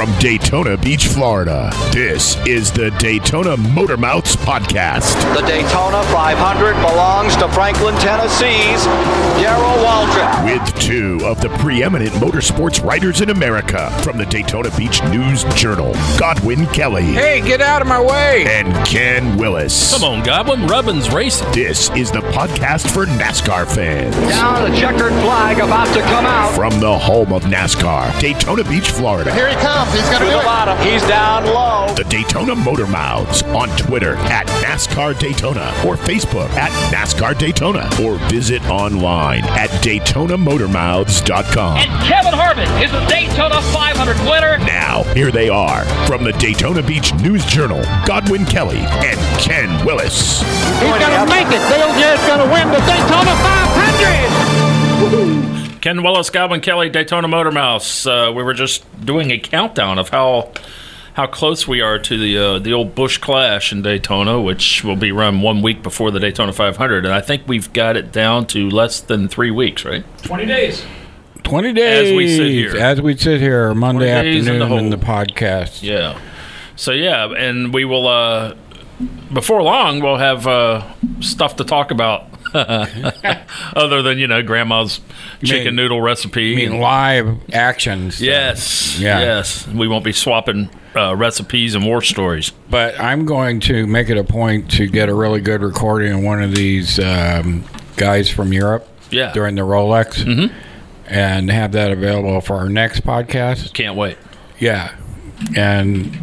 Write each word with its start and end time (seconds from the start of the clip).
from 0.00 0.18
Daytona 0.18 0.78
Beach, 0.78 1.08
Florida. 1.08 1.70
This 1.92 2.34
is 2.46 2.72
the 2.72 2.90
Daytona 2.92 3.54
Motor 3.58 3.98
Mouths 3.98 4.34
Podcast. 4.34 5.12
The 5.36 5.42
Daytona 5.46 6.02
500 6.04 6.72
belongs 6.76 7.36
to 7.36 7.46
Franklin, 7.50 7.94
Tennessee's 7.96 8.86
Darrell 9.42 9.76
Waltrip. 9.84 10.44
With 10.46 10.80
two 10.80 11.18
of 11.26 11.42
the 11.42 11.50
preeminent 11.58 12.12
motorsports 12.12 12.82
writers 12.82 13.20
in 13.20 13.28
America 13.28 13.90
from 14.02 14.16
the 14.16 14.24
Daytona 14.24 14.74
Beach 14.74 15.02
News 15.04 15.44
Journal, 15.54 15.92
Godwin 16.18 16.64
Kelly 16.68 17.02
Hey, 17.04 17.42
get 17.42 17.60
out 17.60 17.82
of 17.82 17.88
my 17.88 18.00
way! 18.00 18.46
and 18.48 18.74
Ken 18.86 19.36
Willis. 19.36 19.92
Come 19.92 20.04
on, 20.04 20.24
Goblin. 20.24 20.66
Rubbin's 20.66 21.12
racing. 21.12 21.52
This 21.52 21.90
is 21.90 22.10
the 22.10 22.20
podcast 22.20 22.90
for 22.90 23.04
NASCAR 23.04 23.70
fans. 23.70 24.16
Now 24.16 24.66
the 24.66 24.74
checkered 24.74 25.12
flag 25.20 25.58
about 25.58 25.92
to 25.94 26.00
come 26.00 26.24
out. 26.24 26.54
From 26.54 26.80
the 26.80 26.98
home 26.98 27.34
of 27.34 27.42
NASCAR, 27.42 28.18
Daytona 28.18 28.64
Beach, 28.64 28.90
Florida. 28.90 29.34
Here 29.34 29.50
he 29.50 29.56
comes. 29.56 29.89
He's 29.92 30.08
going 30.08 30.20
To 30.20 30.24
to 30.24 30.26
do 30.26 30.30
the 30.30 30.38
it. 30.40 30.44
bottom. 30.44 30.78
He's 30.86 31.02
down 31.02 31.44
low. 31.46 31.92
The 31.94 32.04
Daytona 32.04 32.54
Motor 32.54 32.86
Mouths 32.86 33.42
on 33.44 33.68
Twitter 33.76 34.14
at 34.16 34.46
NASCAR 34.62 35.18
Daytona 35.18 35.72
or 35.86 35.96
Facebook 35.96 36.48
at 36.50 36.70
NASCAR 36.92 37.36
Daytona 37.38 37.88
or 38.02 38.16
visit 38.30 38.62
online 38.68 39.44
at 39.44 39.70
DaytonaMotorMouths.com. 39.82 41.76
And 41.78 41.90
Kevin 42.06 42.34
Harvick 42.34 42.68
is 42.84 42.90
the 42.92 43.04
Daytona 43.06 43.60
500 43.72 44.16
winner. 44.30 44.58
Now, 44.58 45.02
here 45.14 45.30
they 45.32 45.48
are 45.48 45.84
from 46.06 46.22
the 46.24 46.32
Daytona 46.34 46.82
Beach 46.82 47.12
News 47.16 47.44
Journal, 47.46 47.82
Godwin 48.06 48.44
Kelly 48.46 48.78
and 48.78 49.18
Ken 49.40 49.84
Willis. 49.84 50.42
He's 50.42 50.80
going 50.80 51.00
to 51.00 51.26
make 51.26 51.46
it. 51.48 51.60
Dale 51.68 51.92
Jarrett's 51.98 52.26
going 52.26 52.40
to 52.40 52.46
win 52.52 52.68
the 52.68 52.80
Daytona 52.86 53.34
500. 53.42 55.49
Ken 55.80 56.02
Willis, 56.02 56.28
Goblin 56.30 56.60
Kelly, 56.60 56.90
Daytona 56.90 57.26
Motor 57.26 57.50
Mouths. 57.50 58.06
Uh, 58.06 58.32
we 58.34 58.42
were 58.42 58.54
just 58.54 58.84
doing 59.04 59.30
a 59.30 59.38
countdown 59.38 59.98
of 59.98 60.10
how 60.10 60.52
how 61.14 61.26
close 61.26 61.66
we 61.66 61.80
are 61.80 61.98
to 61.98 62.18
the 62.18 62.38
uh, 62.38 62.58
the 62.58 62.72
old 62.72 62.94
Busch 62.94 63.18
Clash 63.18 63.72
in 63.72 63.82
Daytona, 63.82 64.40
which 64.40 64.84
will 64.84 64.96
be 64.96 65.10
run 65.10 65.40
one 65.40 65.62
week 65.62 65.82
before 65.82 66.10
the 66.10 66.20
Daytona 66.20 66.52
500, 66.52 67.04
and 67.04 67.14
I 67.14 67.20
think 67.20 67.42
we've 67.46 67.72
got 67.72 67.96
it 67.96 68.12
down 68.12 68.46
to 68.48 68.68
less 68.68 69.00
than 69.00 69.28
three 69.28 69.50
weeks, 69.50 69.84
right? 69.84 70.04
20 70.22 70.46
days. 70.46 70.84
20 71.42 71.72
days. 71.72 72.10
As 72.10 72.16
we 72.16 72.36
sit 72.36 72.50
here. 72.50 72.76
As 72.76 73.00
we 73.00 73.16
sit 73.16 73.40
here 73.40 73.74
Monday 73.74 74.12
20 74.12 74.32
days 74.32 74.46
in 74.46 74.58
the 74.58 74.64
afternoon 74.64 74.84
in 74.84 74.90
the, 74.90 74.96
podcast. 74.98 75.82
Yeah. 75.82 76.20
So 76.76 76.92
yeah, 76.92 77.32
and 77.32 77.72
we 77.72 77.84
will. 77.84 78.06
Uh, 78.06 78.54
before 79.32 79.62
long, 79.62 80.00
we'll 80.00 80.18
have 80.18 80.46
uh, 80.46 80.86
stuff 81.20 81.56
to 81.56 81.64
talk 81.64 81.90
about. 81.90 82.29
Other 83.76 84.02
than 84.02 84.18
you 84.18 84.26
know, 84.26 84.42
Grandma's 84.42 85.00
chicken 85.44 85.66
mean- 85.66 85.76
noodle 85.76 86.00
recipe. 86.00 86.52
I 86.52 86.68
mean, 86.68 86.80
live 86.80 87.36
actions. 87.52 88.20
Yes, 88.20 88.98
Yeah. 88.98 89.20
yes. 89.20 89.66
We 89.68 89.88
won't 89.88 90.04
be 90.04 90.12
swapping 90.12 90.70
uh, 90.96 91.14
recipes 91.16 91.74
and 91.74 91.84
war 91.86 92.02
stories. 92.02 92.50
But 92.68 92.98
I'm 93.00 93.24
going 93.26 93.60
to 93.60 93.86
make 93.86 94.08
it 94.10 94.16
a 94.18 94.24
point 94.24 94.70
to 94.72 94.86
get 94.86 95.08
a 95.08 95.14
really 95.14 95.40
good 95.40 95.62
recording 95.62 96.12
of 96.12 96.20
one 96.22 96.42
of 96.42 96.54
these 96.54 96.98
um, 96.98 97.64
guys 97.96 98.28
from 98.30 98.52
Europe 98.52 98.88
Yeah, 99.10 99.32
during 99.32 99.54
the 99.54 99.62
Rolex 99.62 100.24
Mhm. 100.24 100.52
and 101.06 101.50
have 101.50 101.72
that 101.72 101.90
available 101.92 102.40
for 102.40 102.56
our 102.56 102.68
next 102.68 103.04
podcast. 103.04 103.72
can't 103.74 103.96
wait. 103.96 104.16
Yeah. 104.58 104.92
And 105.56 106.16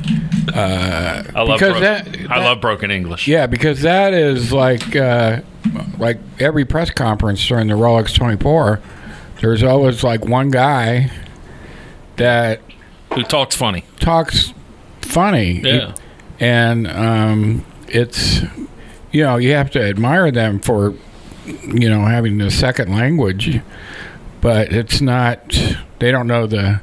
I 0.54 1.24
love 1.36 1.60
Because 1.60 1.72
bro- 1.74 1.80
that- 1.82 2.08
I 2.30 2.40
love 2.44 2.62
broken 2.62 2.92
English. 2.92 3.28
yeah, 3.28 3.48
because 3.48 3.82
that 3.82 4.14
is 4.14 4.54
like 4.54 4.96
uh, 4.96 5.42
like 5.98 6.20
every 6.40 6.66
press 6.66 6.90
conference 6.92 7.46
during 7.46 7.68
the 7.68 7.74
Rolex 7.74 8.16
24, 8.16 8.80
there's 9.42 9.64
always 9.64 10.04
like 10.04 10.26
one 10.26 10.50
guy 10.52 11.12
that 12.18 12.62
Who 13.14 13.24
talks 13.24 13.56
funny? 13.56 13.84
talks 14.00 14.54
funny. 15.02 15.62
Yeah. 15.64 15.94
And 16.40 16.88
um, 16.88 17.66
it's, 17.88 18.42
you 19.12 19.24
know, 19.24 19.38
you 19.38 19.54
have 19.54 19.72
to 19.72 19.82
admire 19.82 20.32
them 20.32 20.60
for, 20.60 20.94
you 21.46 21.90
know, 21.90 22.06
having 22.06 22.38
the 22.38 22.52
second 22.52 22.94
language, 22.96 23.60
but 24.42 24.72
it's 24.72 25.02
not, 25.02 25.58
they 26.00 26.12
don't 26.12 26.28
know 26.28 26.46
the, 26.48 26.80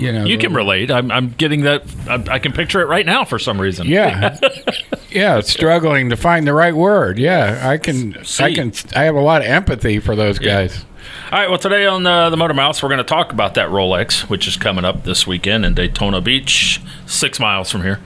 you 0.00 0.12
know. 0.12 0.24
You 0.24 0.38
can 0.38 0.52
relate. 0.54 0.90
I'm, 0.90 1.10
I'm 1.10 1.30
getting 1.30 1.62
that. 1.62 1.84
I, 2.08 2.34
I 2.34 2.38
can 2.38 2.52
picture 2.52 2.80
it 2.80 2.86
right 2.86 3.06
now 3.06 3.24
for 3.24 3.38
some 3.38 3.60
reason. 3.60 3.86
Yeah. 3.86 4.38
yeah, 5.10 5.40
struggling 5.40 6.10
to 6.10 6.16
find 6.16 6.46
the 6.46 6.54
right 6.54 6.74
word. 6.74 7.18
Yeah, 7.18 7.60
I 7.68 7.78
can, 7.78 8.16
I 8.38 8.52
can, 8.54 8.72
I 8.94 9.04
have 9.04 9.14
a 9.14 9.20
lot 9.20 9.42
of 9.42 9.48
empathy 9.48 9.98
for 10.00 10.16
those 10.16 10.40
Yeah. 10.40 10.62
guys. 10.62 10.84
All 11.32 11.38
right. 11.38 11.48
Well, 11.48 11.58
today 11.58 11.86
on 11.86 12.04
uh, 12.06 12.28
the 12.30 12.36
Motor 12.36 12.54
Mouths, 12.54 12.82
we're 12.82 12.88
going 12.88 12.98
to 12.98 13.04
talk 13.04 13.32
about 13.32 13.54
that 13.54 13.68
Rolex, 13.70 14.28
which 14.28 14.46
is 14.48 14.56
coming 14.56 14.84
up 14.84 15.04
this 15.04 15.26
weekend 15.26 15.64
in 15.64 15.74
Daytona 15.74 16.20
Beach, 16.20 16.80
six 17.06 17.38
miles 17.40 17.70
from 17.70 17.82
here. 17.82 18.00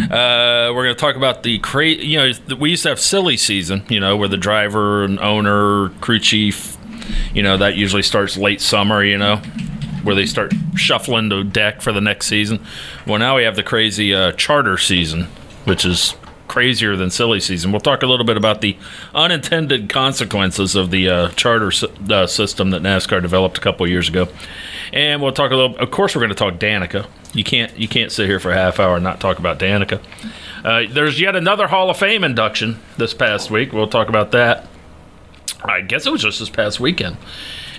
Uh, 0.00 0.72
we're 0.74 0.82
going 0.84 0.94
to 0.94 1.00
talk 1.00 1.14
about 1.16 1.42
the 1.42 1.58
cra 1.60 1.86
You 1.86 2.18
know, 2.18 2.56
we 2.58 2.70
used 2.70 2.82
to 2.84 2.88
have 2.88 2.98
silly 3.00 3.36
season. 3.36 3.84
You 3.88 4.00
know, 4.00 4.16
where 4.16 4.28
the 4.28 4.36
driver 4.36 5.04
and 5.04 5.20
owner, 5.20 5.90
crew 6.00 6.18
chief, 6.18 6.76
you 7.34 7.42
know, 7.42 7.56
that 7.58 7.76
usually 7.76 8.02
starts 8.02 8.36
late 8.36 8.60
summer. 8.60 9.04
You 9.04 9.18
know, 9.18 9.40
where 10.02 10.14
they 10.14 10.26
start 10.26 10.52
shuffling 10.74 11.28
the 11.28 11.42
deck 11.42 11.80
for 11.80 11.92
the 11.92 12.00
next 12.00 12.26
season. 12.26 12.64
Well, 13.06 13.18
now 13.18 13.36
we 13.36 13.44
have 13.44 13.56
the 13.56 13.62
crazy 13.62 14.14
uh, 14.14 14.32
charter 14.32 14.78
season, 14.78 15.24
which 15.64 15.84
is 15.84 16.14
crazier 16.52 16.96
than 16.96 17.10
silly 17.10 17.40
season. 17.40 17.72
We'll 17.72 17.80
talk 17.80 18.02
a 18.02 18.06
little 18.06 18.26
bit 18.26 18.36
about 18.36 18.60
the 18.60 18.76
unintended 19.14 19.88
consequences 19.88 20.76
of 20.76 20.90
the 20.90 21.08
uh, 21.08 21.28
charter 21.30 21.72
uh, 22.10 22.26
system 22.26 22.70
that 22.70 22.82
NASCAR 22.82 23.22
developed 23.22 23.56
a 23.56 23.60
couple 23.62 23.88
years 23.88 24.08
ago, 24.08 24.28
and 24.92 25.22
we'll 25.22 25.32
talk 25.32 25.50
a 25.50 25.56
little. 25.56 25.76
Of 25.78 25.90
course, 25.90 26.14
we're 26.14 26.20
going 26.20 26.28
to 26.28 26.34
talk 26.34 26.54
Danica. 26.54 27.06
You 27.32 27.42
can't 27.42 27.76
you 27.78 27.88
can't 27.88 28.12
sit 28.12 28.26
here 28.26 28.38
for 28.38 28.50
a 28.50 28.54
half 28.54 28.78
hour 28.78 28.96
and 28.96 29.04
not 29.04 29.18
talk 29.18 29.38
about 29.38 29.58
Danica. 29.58 30.02
Uh, 30.62 30.82
there's 30.92 31.18
yet 31.18 31.34
another 31.34 31.66
Hall 31.66 31.88
of 31.88 31.96
Fame 31.96 32.22
induction 32.22 32.78
this 32.98 33.14
past 33.14 33.50
week. 33.50 33.72
We'll 33.72 33.88
talk 33.88 34.08
about 34.10 34.32
that. 34.32 34.68
I 35.64 35.80
guess 35.80 36.06
it 36.06 36.12
was 36.12 36.22
just 36.22 36.38
this 36.38 36.50
past 36.50 36.80
weekend. 36.80 37.16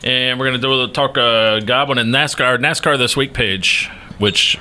And 0.03 0.39
we're 0.39 0.45
going 0.47 0.59
to 0.59 0.61
do 0.61 0.69
a 0.69 0.75
little 0.75 0.89
talk 0.89 1.17
uh, 1.17 1.59
Goblin 1.61 1.97
and 1.97 2.13
NASCAR. 2.13 2.57
NASCAR 2.57 2.97
This 2.97 3.15
Week 3.15 3.33
page, 3.33 3.89
which 4.17 4.57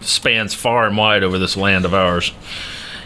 spans 0.00 0.54
far 0.54 0.86
and 0.86 0.96
wide 0.96 1.22
over 1.22 1.38
this 1.38 1.56
land 1.56 1.84
of 1.84 1.94
ours 1.94 2.32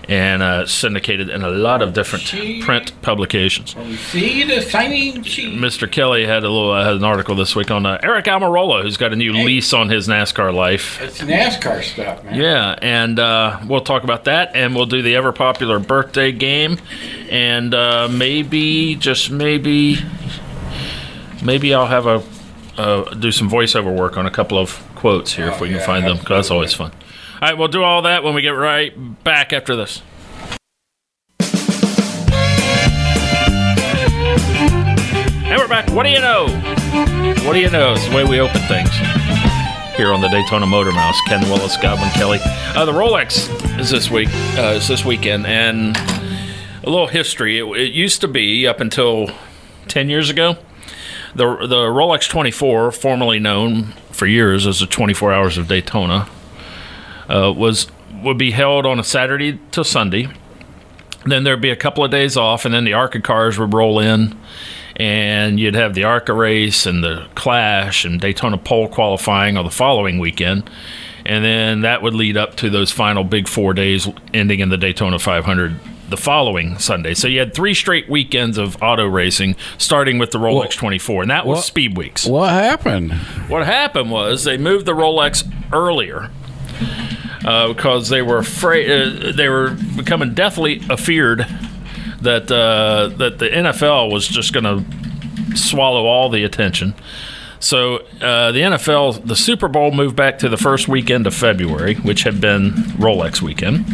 and 0.08 0.42
uh, 0.42 0.66
syndicated 0.66 1.28
in 1.28 1.42
a 1.42 1.48
lot 1.50 1.82
of 1.82 1.92
different 1.92 2.24
print 2.62 2.92
publications. 3.02 3.74
See 4.10 4.44
the 4.44 4.62
signing 4.62 5.22
sheet. 5.22 5.58
Mr. 5.58 5.90
Kelly 5.90 6.24
had 6.24 6.44
a 6.44 6.48
little 6.48 6.70
uh, 6.72 6.84
had 6.84 6.94
an 6.96 7.04
article 7.04 7.34
this 7.34 7.56
week 7.56 7.70
on 7.70 7.84
uh, 7.86 7.98
Aric 7.98 8.24
Almirola, 8.24 8.82
who's 8.82 8.96
got 8.96 9.12
a 9.12 9.16
new 9.16 9.32
lease 9.32 9.72
on 9.72 9.88
his 9.88 10.06
NASCAR 10.06 10.54
life. 10.54 11.00
It's 11.02 11.20
NASCAR 11.20 11.82
stuff, 11.82 12.22
man. 12.24 12.40
Yeah, 12.40 12.78
and 12.80 13.18
uh, 13.18 13.60
we'll 13.66 13.80
talk 13.80 14.04
about 14.04 14.24
that, 14.24 14.54
and 14.54 14.74
we'll 14.76 14.86
do 14.86 15.02
the 15.02 15.16
ever 15.16 15.32
popular 15.32 15.78
birthday 15.78 16.32
game, 16.32 16.78
and 17.28 17.74
uh, 17.74 18.08
maybe 18.08 18.94
just 18.94 19.30
maybe, 19.30 19.98
maybe 21.46 21.72
I'll 21.72 21.86
have 21.86 22.06
a 22.06 22.22
uh, 22.76 23.14
do 23.14 23.32
some 23.32 23.48
voiceover 23.48 23.96
work 23.96 24.18
on 24.18 24.26
a 24.26 24.30
couple 24.30 24.58
of 24.58 24.82
quotes 24.96 25.32
here 25.32 25.46
if 25.46 25.60
we 25.60 25.70
can 25.70 25.80
find 25.80 26.04
them, 26.04 26.18
'cause 26.18 26.28
that's 26.28 26.50
always 26.50 26.74
fun. 26.74 26.90
All 27.40 27.48
right, 27.48 27.56
we'll 27.56 27.68
do 27.68 27.82
all 27.82 28.02
that 28.02 28.22
when 28.22 28.34
we 28.34 28.42
get 28.42 28.50
right 28.50 28.92
back 29.24 29.52
after 29.54 29.74
this. 29.76 30.02
And 35.48 35.56
we're 35.58 35.68
back. 35.68 35.88
What 35.92 36.02
do 36.02 36.10
you 36.10 36.20
know? 36.20 36.48
What 37.46 37.52
do 37.54 37.60
you 37.60 37.70
know? 37.70 37.92
It's 37.94 38.06
the 38.08 38.14
way 38.14 38.24
we 38.24 38.40
open 38.40 38.60
things 38.62 38.90
here 39.96 40.12
on 40.12 40.20
the 40.20 40.28
Daytona 40.28 40.66
Motor 40.66 40.92
Mouths. 40.92 41.18
Ken 41.28 41.40
Willis, 41.42 41.76
Goblin 41.76 42.10
Kelly. 42.10 42.40
Uh, 42.74 42.84
the 42.84 42.92
Rolex 42.92 43.48
is 43.78 43.88
this 43.90 44.10
week. 44.10 44.28
Uh, 44.58 44.74
is 44.76 44.88
this 44.88 45.04
weekend, 45.04 45.46
and 45.46 45.96
a 46.84 46.90
little 46.90 47.06
history. 47.06 47.58
It, 47.58 47.64
it 47.64 47.92
used 47.92 48.20
to 48.22 48.28
be 48.28 48.66
up 48.66 48.80
until 48.80 49.30
ten 49.88 50.10
years 50.10 50.28
ago. 50.28 50.56
The 51.36 51.66
the 51.66 51.76
Rolex 51.88 52.30
24, 52.30 52.92
formerly 52.92 53.38
known 53.38 53.92
for 54.10 54.24
years 54.24 54.66
as 54.66 54.80
the 54.80 54.86
24 54.86 55.34
Hours 55.34 55.58
of 55.58 55.68
Daytona, 55.68 56.30
uh, 57.28 57.52
was 57.54 57.88
would 58.22 58.38
be 58.38 58.52
held 58.52 58.86
on 58.86 58.98
a 58.98 59.04
Saturday 59.04 59.60
to 59.72 59.84
Sunday. 59.84 60.28
Then 61.26 61.44
there'd 61.44 61.60
be 61.60 61.68
a 61.68 61.76
couple 61.76 62.02
of 62.02 62.10
days 62.10 62.38
off, 62.38 62.64
and 62.64 62.72
then 62.72 62.84
the 62.84 62.94
ARCA 62.94 63.20
cars 63.20 63.58
would 63.58 63.74
roll 63.74 63.98
in, 63.98 64.34
and 64.96 65.60
you'd 65.60 65.74
have 65.74 65.92
the 65.92 66.04
ARCA 66.04 66.32
race 66.32 66.86
and 66.86 67.04
the 67.04 67.26
Clash 67.34 68.06
and 68.06 68.18
Daytona 68.18 68.56
pole 68.56 68.88
qualifying 68.88 69.58
on 69.58 69.66
the 69.66 69.70
following 69.70 70.18
weekend. 70.18 70.70
And 71.26 71.44
then 71.44 71.82
that 71.82 72.00
would 72.00 72.14
lead 72.14 72.38
up 72.38 72.56
to 72.56 72.70
those 72.70 72.90
final 72.92 73.24
big 73.24 73.46
four 73.46 73.74
days 73.74 74.08
ending 74.32 74.60
in 74.60 74.70
the 74.70 74.78
Daytona 74.78 75.18
500 75.18 75.78
the 76.08 76.16
following 76.16 76.78
Sunday. 76.78 77.14
So 77.14 77.26
you 77.28 77.40
had 77.40 77.54
three 77.54 77.74
straight 77.74 78.08
weekends 78.08 78.58
of 78.58 78.80
auto 78.82 79.06
racing, 79.06 79.56
starting 79.78 80.18
with 80.18 80.30
the 80.30 80.38
Rolex 80.38 80.54
Well- 80.54 80.68
24, 80.70 81.22
and 81.22 81.30
that 81.30 81.46
was 81.46 81.56
well- 81.56 81.62
Speed 81.62 81.96
Weeks. 81.96 82.26
What 82.26 82.50
happened? 82.50 83.12
What 83.48 83.66
happened 83.66 84.10
was 84.10 84.44
they 84.44 84.56
moved 84.56 84.86
the 84.86 84.94
Rolex 84.94 85.44
earlier 85.72 86.30
uh, 87.44 87.68
because 87.68 88.08
they 88.08 88.22
were 88.22 88.38
afraid 88.38 88.90
uh, 88.90 89.32
they 89.32 89.48
were 89.48 89.70
becoming 89.96 90.34
deathly 90.34 90.80
afeared 90.90 91.46
that 92.20 92.50
uh, 92.50 93.08
that 93.16 93.38
the 93.38 93.48
NFL 93.48 94.10
was 94.12 94.26
just 94.28 94.52
going 94.52 94.64
to 94.64 95.56
swallow 95.56 96.06
all 96.06 96.28
the 96.28 96.44
attention. 96.44 96.94
So 97.58 97.96
uh, 98.20 98.52
the 98.52 98.60
NFL, 98.60 99.26
the 99.26 99.34
Super 99.36 99.66
Bowl 99.68 99.90
moved 99.90 100.14
back 100.14 100.38
to 100.40 100.48
the 100.48 100.56
first 100.58 100.88
weekend 100.88 101.26
of 101.26 101.34
February, 101.34 101.94
which 101.96 102.22
had 102.24 102.40
been 102.40 102.72
Rolex 102.98 103.40
weekend. 103.40 103.84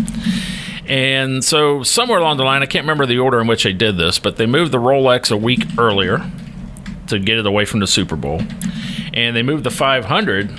And 0.93 1.43
so 1.43 1.83
somewhere 1.83 2.19
along 2.19 2.37
the 2.37 2.45
line, 2.45 2.63
I 2.63 2.67
can't 2.67 2.83
remember 2.83 3.07
the 3.07 3.19
order 3.19 3.41
in 3.41 3.47
which 3.47 3.65
they 3.65 3.73
did 3.73 3.97
this, 3.97 4.19
but 4.19 4.37
they 4.37 4.45
moved 4.45 4.73
the 4.73 4.79
Rolex 4.79 5.33
a 5.33 5.39
week 5.39 5.65
earlier 5.79 6.31
to 7.07 7.19
get 7.19 7.39
it 7.39 7.47
away 7.47 7.65
from 7.65 7.81
the 7.81 7.87
Super 7.87 8.15
Bowl, 8.15 8.43
and 9.15 9.35
they 9.35 9.43
moved 9.43 9.65
the 9.65 9.71
500 9.71 10.51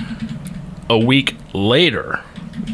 a 0.90 0.98
week 0.98 1.36
later 1.54 2.24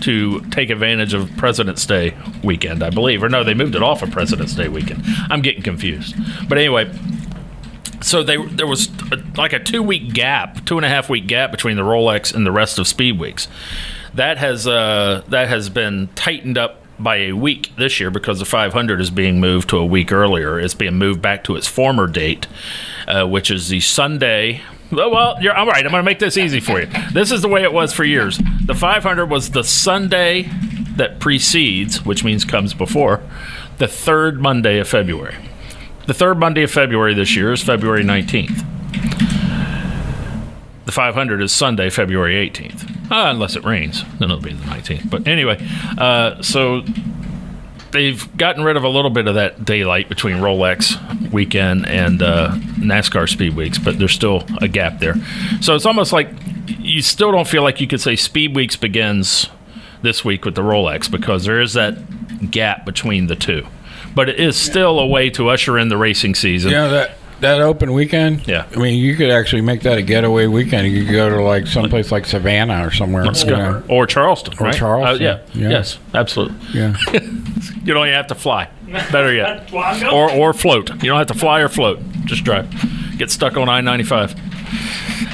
to 0.04 0.40
take 0.52 0.70
advantage 0.70 1.14
of 1.14 1.30
President's 1.36 1.86
Day 1.86 2.16
weekend, 2.46 2.82
I 2.82 2.92
believe. 2.92 3.22
Or 3.22 3.28
no, 3.28 3.44
they 3.44 3.54
moved 3.54 3.76
it 3.76 3.84
off 3.84 4.02
of 4.02 4.10
President's 4.10 4.54
Day 4.56 4.70
weekend. 4.70 5.04
I'm 5.30 5.42
getting 5.42 5.62
confused. 5.62 6.16
But 6.48 6.60
anyway, 6.60 6.90
so 8.00 8.24
they 8.24 8.38
there 8.38 8.68
was 8.68 8.88
a, 9.12 9.18
like 9.36 9.52
a 9.52 9.60
two 9.60 9.84
week 9.84 10.14
gap, 10.14 10.64
two 10.64 10.78
and 10.78 10.86
a 10.86 10.90
half 10.90 11.10
week 11.10 11.28
gap 11.28 11.52
between 11.52 11.76
the 11.76 11.84
Rolex 11.84 12.34
and 12.34 12.46
the 12.46 12.54
rest 12.54 12.80
of 12.80 12.88
Speed 12.88 13.20
Weeks. 13.20 13.50
That 14.14 14.38
has 14.38 14.66
uh, 14.66 15.24
that 15.28 15.50
has 15.50 15.68
been 15.68 16.08
tightened 16.16 16.58
up 16.58 16.86
by 17.00 17.18
a 17.18 17.32
week 17.34 17.72
this 17.78 18.00
year 18.00 18.12
because 18.12 18.40
the 18.40 18.46
500 18.46 19.02
is 19.02 19.10
being 19.10 19.40
moved 19.40 19.70
to 19.70 19.78
a 19.78 19.86
week 19.86 20.12
earlier. 20.12 20.60
It's 20.60 20.74
being 20.74 20.96
moved 20.96 21.22
back 21.22 21.44
to 21.46 21.56
its 21.56 21.68
former 21.68 22.08
date, 22.08 22.48
uh, 23.08 23.26
which 23.26 23.50
is 23.50 23.70
the 23.70 23.80
Sunday. 23.80 24.62
Well, 24.92 25.12
well, 25.12 25.38
you're 25.42 25.56
all 25.56 25.68
right. 25.68 25.86
I'm 25.86 25.92
going 25.92 26.04
to 26.04 26.06
make 26.06 26.20
this 26.20 26.38
easy 26.38 26.60
for 26.60 26.80
you. 26.80 26.88
This 27.14 27.32
is 27.32 27.42
the 27.42 27.48
way 27.48 27.64
it 27.64 27.74
was 27.74 27.94
for 27.94 28.04
years. 28.04 28.40
The 28.66 28.76
500 28.76 29.26
was 29.28 29.52
the 29.52 29.64
Sunday 29.64 30.50
that 30.96 31.20
precedes, 31.20 32.06
which 32.06 32.24
means 32.24 32.44
comes 32.44 32.74
before, 32.74 33.22
the 33.78 33.88
third 33.88 34.42
Monday 34.42 34.80
of 34.80 34.88
February. 34.88 35.36
The 36.08 36.14
third 36.14 36.40
Monday 36.40 36.64
of 36.64 36.72
February 36.72 37.14
this 37.14 37.36
year 37.36 37.54
is 37.54 37.64
February 37.64 38.04
19th. 38.04 38.66
The 40.90 40.94
500 40.94 41.44
is 41.44 41.52
Sunday, 41.52 41.92
February 41.92 42.50
18th. 42.50 43.12
Uh, 43.12 43.30
unless 43.30 43.56
it 43.56 43.64
rains, 43.64 44.04
then 44.18 44.32
it'll 44.32 44.42
be 44.42 44.54
the 44.54 44.66
19th. 44.66 45.08
But 45.08 45.28
anyway, 45.28 45.64
uh, 46.00 46.42
so 46.42 46.82
they've 47.92 48.38
gotten 48.38 48.64
rid 48.64 48.76
of 48.76 48.84
a 48.84 48.90
little 48.90 49.12
bit 49.12 49.28
of 49.28 49.36
that 49.36 49.64
daylight 49.64 50.10
between 50.10 50.38
Rolex 50.38 50.98
weekend 51.32 51.86
and 51.86 52.24
uh, 52.24 52.56
NASCAR 52.80 53.30
Speed 53.30 53.56
Weeks, 53.56 53.78
but 53.78 54.00
there's 54.00 54.14
still 54.14 54.44
a 54.62 54.68
gap 54.68 54.98
there. 54.98 55.14
So 55.62 55.76
it's 55.76 55.86
almost 55.86 56.12
like 56.12 56.28
you 56.80 57.04
still 57.04 57.32
don't 57.32 57.48
feel 57.48 57.62
like 57.62 57.80
you 57.80 57.86
could 57.86 58.02
say 58.02 58.16
Speed 58.16 58.56
Weeks 58.56 58.76
begins 58.76 59.48
this 60.02 60.26
week 60.26 60.44
with 60.44 60.56
the 60.56 60.64
Rolex 60.64 61.12
because 61.12 61.46
there 61.46 61.62
is 61.62 61.74
that 61.74 62.50
gap 62.50 62.84
between 62.84 63.28
the 63.28 63.36
two. 63.36 63.68
But 64.16 64.28
it 64.28 64.40
is 64.40 64.58
still 64.58 64.98
a 64.98 65.06
way 65.06 65.30
to 65.30 65.50
usher 65.50 65.78
in 65.78 65.90
the 65.90 65.98
racing 65.98 66.34
season. 66.34 66.72
Know 66.72 66.90
that 66.90 67.19
that 67.42 67.62
open 67.62 67.94
weekend. 67.94 68.48
Yeah. 68.48 68.66
I 68.76 68.80
mean, 68.80 69.00
you 69.00 69.16
could 69.16 69.30
actually 69.30 69.62
make 69.62 69.82
that 69.82 69.98
a 69.98 70.02
getaway 70.02 70.48
weekend. 70.48 70.88
You 70.88 71.06
could 71.06 71.12
go 71.14 71.30
to 71.30 71.42
like 71.42 71.68
someplace 71.68 72.12
like 72.12 72.26
Savannah 72.26 72.86
or 72.86 72.92
somewhere. 72.92 73.24
Let's 73.26 73.44
go. 73.44 73.56
know. 73.56 73.84
Or 73.90 74.06
Charleston, 74.06 74.54
Or 74.60 74.66
right? 74.68 74.76
Charleston, 74.76 75.28
Uh, 75.28 75.40
yeah. 75.54 75.62
yeah. 75.62 75.70
Yes, 75.70 76.00
absolutely. 76.14 76.58
Yeah. 76.74 76.96
You 77.84 77.94
don't 77.96 78.06
even 78.06 78.16
have 78.18 78.28
to 78.28 78.36
fly. 78.36 78.70
Better 79.12 79.34
yet. 79.34 79.74
or 80.14 80.32
or 80.32 80.54
float. 80.54 80.90
You 81.02 81.10
don't 81.10 81.18
have 81.18 81.28
to 81.28 81.34
fly 81.34 81.60
or 81.62 81.70
float. 81.70 82.00
Just 82.26 82.44
drive. 82.44 82.70
Get 83.18 83.32
stuck 83.32 83.58
on 83.58 83.68
I 83.68 83.82
ninety 83.82 84.04
five. 84.04 84.34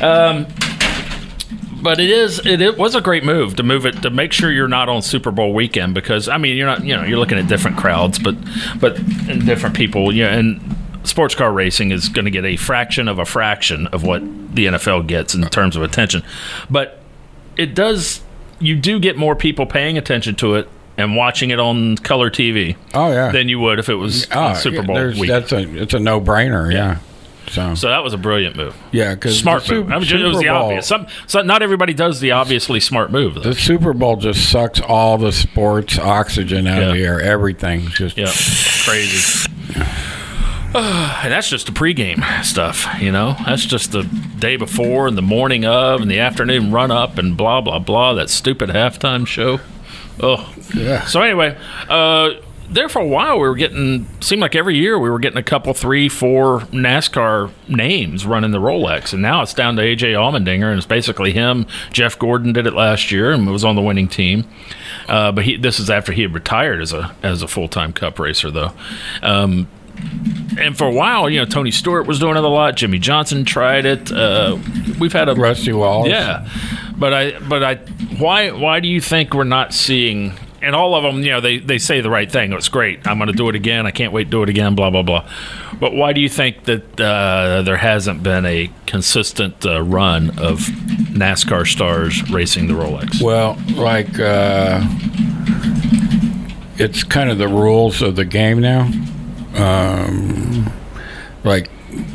Um, 0.01 0.47
but 1.81 1.99
it 1.99 2.09
is 2.09 2.39
it, 2.45 2.61
it 2.61 2.77
was 2.77 2.95
a 2.95 3.01
great 3.01 3.23
move 3.23 3.55
to 3.57 3.63
move 3.63 3.85
it 3.85 4.01
to 4.03 4.09
make 4.09 4.31
sure 4.31 4.51
you're 4.51 4.67
not 4.67 4.89
on 4.89 5.01
Super 5.01 5.31
Bowl 5.31 5.53
weekend 5.53 5.93
because 5.93 6.27
I 6.29 6.37
mean 6.37 6.55
you're 6.57 6.67
not 6.67 6.83
you 6.83 6.95
know 6.95 7.03
you're 7.03 7.19
looking 7.19 7.37
at 7.37 7.47
different 7.47 7.77
crowds 7.77 8.17
but 8.19 8.35
but 8.79 8.97
and 8.97 9.45
different 9.45 9.75
people 9.75 10.13
yeah 10.13 10.33
and 10.33 10.59
sports 11.05 11.35
car 11.35 11.51
racing 11.51 11.91
is 11.91 12.09
going 12.09 12.25
to 12.25 12.31
get 12.31 12.45
a 12.45 12.55
fraction 12.57 13.07
of 13.07 13.19
a 13.19 13.25
fraction 13.25 13.87
of 13.87 14.03
what 14.03 14.21
the 14.55 14.65
NFL 14.67 15.07
gets 15.07 15.33
in 15.35 15.41
terms 15.49 15.75
of 15.75 15.81
attention 15.83 16.23
but 16.69 16.99
it 17.57 17.73
does 17.75 18.21
you 18.59 18.75
do 18.75 18.99
get 18.99 19.17
more 19.17 19.35
people 19.35 19.65
paying 19.65 19.97
attention 19.97 20.35
to 20.35 20.55
it 20.55 20.67
and 20.97 21.15
watching 21.17 21.49
it 21.49 21.59
on 21.59 21.97
color 21.97 22.29
TV 22.29 22.75
Oh 22.93 23.11
yeah. 23.11 23.31
than 23.31 23.49
you 23.49 23.59
would 23.59 23.79
if 23.79 23.89
it 23.89 23.95
was 23.95 24.27
oh, 24.31 24.53
Super 24.53 24.81
Bowl 24.81 24.95
week. 25.19 25.27
That's 25.27 25.51
a 25.51 25.59
it's 25.81 25.93
a 25.93 25.99
no 25.99 26.21
brainer. 26.21 26.71
Yeah. 26.73 26.99
So, 27.49 27.75
So 27.75 27.89
that 27.89 28.03
was 28.03 28.13
a 28.13 28.17
brilliant 28.17 28.55
move. 28.55 28.75
yeah, 28.91 29.13
because 29.13 29.37
Smart 29.37 29.69
move. 29.69 29.91
I 29.91 29.99
mean, 29.99 30.07
it 30.09 30.23
was 30.25 30.39
the 30.39 30.47
obvious. 30.47 30.87
Some, 30.87 31.05
so 31.27 31.41
not 31.43 31.61
everybody 31.61 31.93
does 31.93 32.19
the 32.19 32.31
obviously 32.31 32.79
smart 32.79 33.11
move. 33.11 33.35
Though. 33.35 33.41
The 33.41 33.53
Super 33.53 33.93
Bowl 33.93 34.15
just 34.15 34.49
sucks 34.49 34.79
all 34.81 35.17
the 35.19 35.31
sports 35.31 35.99
oxygen 35.99 36.65
out 36.65 36.81
of 36.81 36.87
Yeah. 36.89 36.93
the 36.95 37.03
air. 37.05 37.21
Everything's 37.21 37.93
just 37.93 38.17
Yeah, 38.17 38.31
crazy. 38.85 39.51
and 41.23 41.31
that's 41.31 41.49
just 41.49 41.67
the 41.67 41.71
pregame 41.71 42.43
stuff, 42.43 42.85
you 42.99 43.11
know. 43.11 43.35
That's 43.45 43.65
just 43.65 43.91
the 43.91 44.03
day 44.03 44.57
before 44.57 45.07
and 45.07 45.17
the 45.17 45.21
morning 45.21 45.65
of 45.65 46.01
and 46.01 46.11
the 46.11 46.19
afternoon 46.19 46.71
run 46.71 46.91
up 46.91 47.17
and 47.17 47.37
blah 47.37 47.61
blah 47.61 47.79
blah. 47.79 48.13
That 48.13 48.29
stupid 48.29 48.69
halftime 48.69 49.25
show. 49.25 49.59
Oh, 50.19 50.53
Yeah. 50.73 51.05
So 51.05 51.21
anyway, 51.21 51.57
uh, 51.89 52.31
there 52.69 52.89
for 52.89 52.99
a 52.99 53.07
while 53.07 53.35
we 53.35 53.47
were 53.47 53.55
getting 53.55 54.07
seemed 54.21 54.41
like 54.41 54.55
every 54.55 54.75
year 54.75 54.97
we 54.99 55.09
were 55.09 55.19
getting 55.19 55.37
a 55.37 55.43
couple, 55.43 55.73
three, 55.73 56.09
four 56.09 56.61
NASCAR 56.71 57.51
names 57.67 58.25
running 58.25 58.51
the 58.51 58.59
Rolex, 58.59 59.13
and 59.13 59.21
now 59.21 59.41
it's 59.41 59.53
down 59.53 59.75
to 59.75 59.81
AJ 59.81 60.13
Allmendinger, 60.13 60.69
and 60.69 60.77
it's 60.77 60.85
basically 60.85 61.31
him. 61.31 61.67
Jeff 61.91 62.17
Gordon 62.17 62.53
did 62.53 62.67
it 62.67 62.73
last 62.73 63.11
year 63.11 63.31
and 63.31 63.49
was 63.49 63.63
on 63.63 63.75
the 63.75 63.81
winning 63.81 64.07
team, 64.07 64.45
uh, 65.07 65.31
but 65.31 65.45
he, 65.45 65.55
this 65.57 65.79
is 65.79 65.89
after 65.89 66.11
he 66.11 66.23
had 66.23 66.33
retired 66.33 66.81
as 66.81 66.91
a 66.91 67.15
as 67.23 67.41
a 67.41 67.47
full 67.47 67.67
time 67.67 67.93
Cup 67.93 68.19
racer, 68.19 68.51
though. 68.51 68.71
Um, 69.21 69.67
and 70.57 70.77
for 70.77 70.85
a 70.85 70.91
while, 70.91 71.29
you 71.29 71.39
know, 71.39 71.45
Tony 71.45 71.71
Stewart 71.71 72.07
was 72.07 72.19
doing 72.19 72.37
it 72.37 72.43
a 72.43 72.47
lot. 72.47 72.75
Jimmie 72.77 72.99
Johnson 72.99 73.45
tried 73.45 73.85
it. 73.85 74.11
Uh, 74.11 74.57
we've 74.99 75.13
had 75.13 75.27
a 75.29 75.35
Rusty 75.35 75.73
Wallace. 75.73 76.09
yeah, 76.09 76.47
but 76.97 77.13
I, 77.13 77.39
but 77.39 77.63
I, 77.63 77.75
why, 78.17 78.51
why 78.51 78.79
do 78.79 78.87
you 78.87 79.01
think 79.01 79.33
we're 79.33 79.43
not 79.43 79.73
seeing? 79.73 80.33
And 80.61 80.75
all 80.75 80.95
of 80.95 81.03
them, 81.03 81.21
you 81.21 81.29
know, 81.29 81.41
they, 81.41 81.59
they 81.59 81.77
say 81.77 82.01
the 82.01 82.09
right 82.09 82.31
thing. 82.31 82.51
It's 82.53 82.69
great. 82.69 83.05
I'm 83.05 83.17
going 83.19 83.27
to 83.27 83.37
do 83.37 83.49
it 83.49 83.55
again. 83.55 83.85
I 83.85 83.91
can't 83.91 84.11
wait 84.11 84.23
to 84.25 84.29
do 84.31 84.41
it 84.43 84.49
again. 84.49 84.73
Blah 84.73 84.89
blah 84.89 85.03
blah. 85.03 85.29
But 85.79 85.93
why 85.93 86.13
do 86.13 86.21
you 86.21 86.29
think 86.29 86.63
that 86.63 86.99
uh, 86.99 87.61
there 87.63 87.77
hasn't 87.77 88.23
been 88.23 88.45
a 88.45 88.71
consistent 88.87 89.63
uh, 89.65 89.81
run 89.83 90.29
of 90.39 90.59
NASCAR 91.11 91.67
stars 91.67 92.27
racing 92.31 92.67
the 92.67 92.73
Rolex? 92.73 93.21
Well, 93.21 93.57
like 93.75 94.17
uh, 94.17 94.81
it's 96.77 97.03
kind 97.03 97.29
of 97.29 97.37
the 97.37 97.47
rules 97.49 98.01
of 98.01 98.15
the 98.15 98.25
game 98.25 98.59
now. 98.59 98.89
Um, 99.55 100.71
like, 101.43 101.69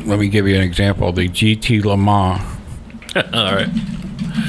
let 0.05 0.19
me 0.19 0.27
give 0.27 0.47
you 0.47 0.55
an 0.55 0.61
example: 0.61 1.11
the 1.11 1.27
GT 1.27 1.83
Le 1.83 1.97
Mans. 1.97 2.41
all 3.15 3.55
right, 3.55 3.69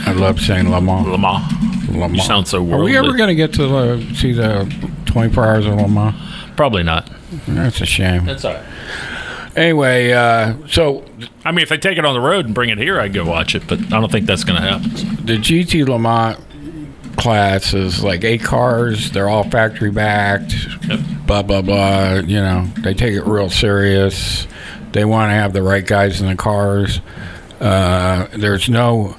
I 0.06 0.12
love 0.12 0.40
saying 0.40 0.70
Le 0.70 0.80
Mans. 0.80 1.06
Le 1.06 1.18
Mans. 1.18 1.42
Le 1.88 2.08
Mans. 2.08 2.26
sound 2.26 2.48
so 2.48 2.58
Are 2.72 2.82
we 2.82 2.96
ever 2.96 3.12
going 3.12 3.28
to 3.28 3.34
get 3.34 3.52
to 3.54 3.66
the, 3.66 4.14
see 4.14 4.32
the 4.32 4.72
24 5.06 5.44
hours 5.44 5.66
of 5.66 5.74
Le 5.74 5.88
Mans? 5.88 6.14
Probably 6.56 6.82
not. 6.82 7.10
That's 7.48 7.80
a 7.80 7.86
shame. 7.86 8.26
That's 8.26 8.44
all 8.44 8.54
right. 8.54 8.64
Anyway, 9.54 10.12
uh, 10.12 10.54
so 10.68 11.04
I 11.44 11.52
mean, 11.52 11.62
if 11.62 11.68
they 11.68 11.76
take 11.76 11.98
it 11.98 12.04
on 12.04 12.14
the 12.14 12.20
road 12.20 12.46
and 12.46 12.54
bring 12.54 12.70
it 12.70 12.78
here, 12.78 12.98
I'd 13.00 13.12
go 13.12 13.24
watch 13.24 13.54
it. 13.54 13.66
But 13.66 13.80
I 13.80 14.00
don't 14.00 14.10
think 14.10 14.26
that's 14.26 14.44
going 14.44 14.60
to 14.60 14.66
happen. 14.66 14.90
the 15.26 15.36
GT 15.36 15.86
Le 15.86 15.98
Mans 15.98 16.38
class 17.16 17.74
is 17.74 18.02
like 18.02 18.24
eight 18.24 18.42
cars. 18.42 19.10
They're 19.10 19.28
all 19.28 19.44
factory 19.44 19.90
backed. 19.90 20.54
Yep. 20.88 21.00
Blah 21.32 21.42
blah 21.42 21.62
blah. 21.62 22.12
You 22.26 22.40
know, 22.42 22.66
they 22.80 22.92
take 22.92 23.14
it 23.14 23.22
real 23.24 23.48
serious. 23.48 24.46
They 24.92 25.06
want 25.06 25.30
to 25.30 25.34
have 25.34 25.54
the 25.54 25.62
right 25.62 25.86
guys 25.86 26.20
in 26.20 26.26
the 26.28 26.36
cars. 26.36 27.00
Uh, 27.58 28.26
there's 28.36 28.68
no 28.68 29.16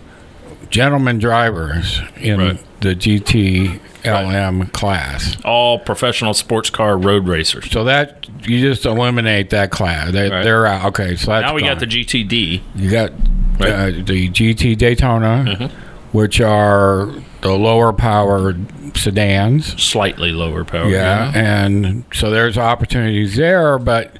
gentleman 0.70 1.18
drivers 1.18 2.02
in 2.18 2.40
Right. 2.40 2.82
the 2.82 2.94
GT 2.94 3.80
LM 4.06 4.68
class. 4.68 5.38
All 5.44 5.80
professional 5.80 6.36
sports 6.36 6.70
car 6.70 7.00
road 7.00 7.28
racers. 7.28 7.72
So 7.72 7.84
that 7.86 8.28
you 8.44 8.62
just 8.62 8.86
eliminate 8.86 9.50
that 9.50 9.72
class. 9.72 10.12
They, 10.12 10.30
Right. 10.30 10.44
They're 10.44 10.68
out. 10.68 10.86
Okay, 10.90 11.16
so 11.16 11.32
that's 11.32 11.48
Now 11.48 11.56
we 11.56 11.62
got 11.62 11.80
gone. 11.80 11.90
the 11.90 12.04
GTD. 12.06 12.62
You 12.76 12.92
got 12.92 13.10
uh, 13.10 13.86
the 14.06 14.30
GT 14.30 14.78
Daytona, 14.78 15.46
Mm-hmm. 15.48 15.66
which 16.16 16.40
are 16.42 17.10
the 17.44 17.52
lower 17.54 17.94
powered 17.94 18.66
sedans. 18.98 19.82
slightly 19.82 20.32
lower 20.32 20.64
power. 20.66 20.88
Yeah, 20.90 21.32
and 21.36 22.04
so 22.14 22.30
there's 22.30 22.58
opportunities 22.58 23.36
there, 23.36 23.78
but 23.78 24.18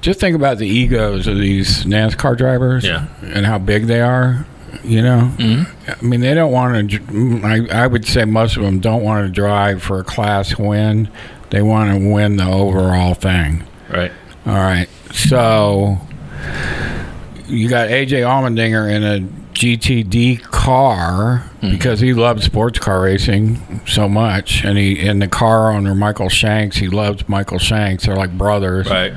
just 0.00 0.20
think 0.20 0.34
about 0.36 0.58
the 0.58 0.66
egos 0.66 1.26
of 1.26 1.38
these 1.38 1.84
NASCAR 1.84 2.36
drivers 2.36 2.84
Yeah. 2.84 3.06
and 3.22 3.46
how 3.46 3.58
big 3.58 3.86
they 3.86 4.00
are. 4.00 4.46
You 4.84 5.02
know, 5.02 5.32
mm-hmm. 5.36 5.90
I 5.90 6.04
mean, 6.06 6.20
they 6.20 6.34
don't 6.34 6.52
want 6.52 6.90
to. 6.90 7.40
I, 7.44 7.84
I 7.84 7.86
would 7.86 8.04
say 8.06 8.24
most 8.24 8.56
of 8.56 8.62
them 8.62 8.78
don't 8.78 9.02
want 9.02 9.26
to 9.26 9.32
drive 9.32 9.82
for 9.82 9.98
a 9.98 10.04
class 10.04 10.56
win. 10.58 11.10
They 11.50 11.62
want 11.62 11.90
to 11.92 12.12
win 12.12 12.36
the 12.36 12.46
overall 12.46 13.14
thing. 13.14 13.64
Right. 13.88 14.12
All 14.44 14.54
right. 14.54 14.88
So 15.12 15.98
you 17.46 17.68
got 17.68 17.88
AJ 17.88 18.22
Allmendinger 18.22 18.90
in 18.92 19.02
a 19.02 19.20
GTD 19.56 20.42
car 20.42 21.50
because 21.60 22.00
he 22.00 22.12
loves 22.14 22.44
sports 22.44 22.78
car 22.78 23.02
racing 23.02 23.80
so 23.86 24.08
much, 24.08 24.64
and 24.64 24.76
he 24.78 25.06
and 25.06 25.20
the 25.22 25.28
car 25.28 25.70
owner 25.72 25.94
Michael 25.94 26.28
Shanks. 26.28 26.76
He 26.76 26.88
loves 26.88 27.28
Michael 27.28 27.58
Shanks. 27.58 28.06
They're 28.06 28.16
like 28.16 28.36
brothers. 28.36 28.88
Right. 28.88 29.12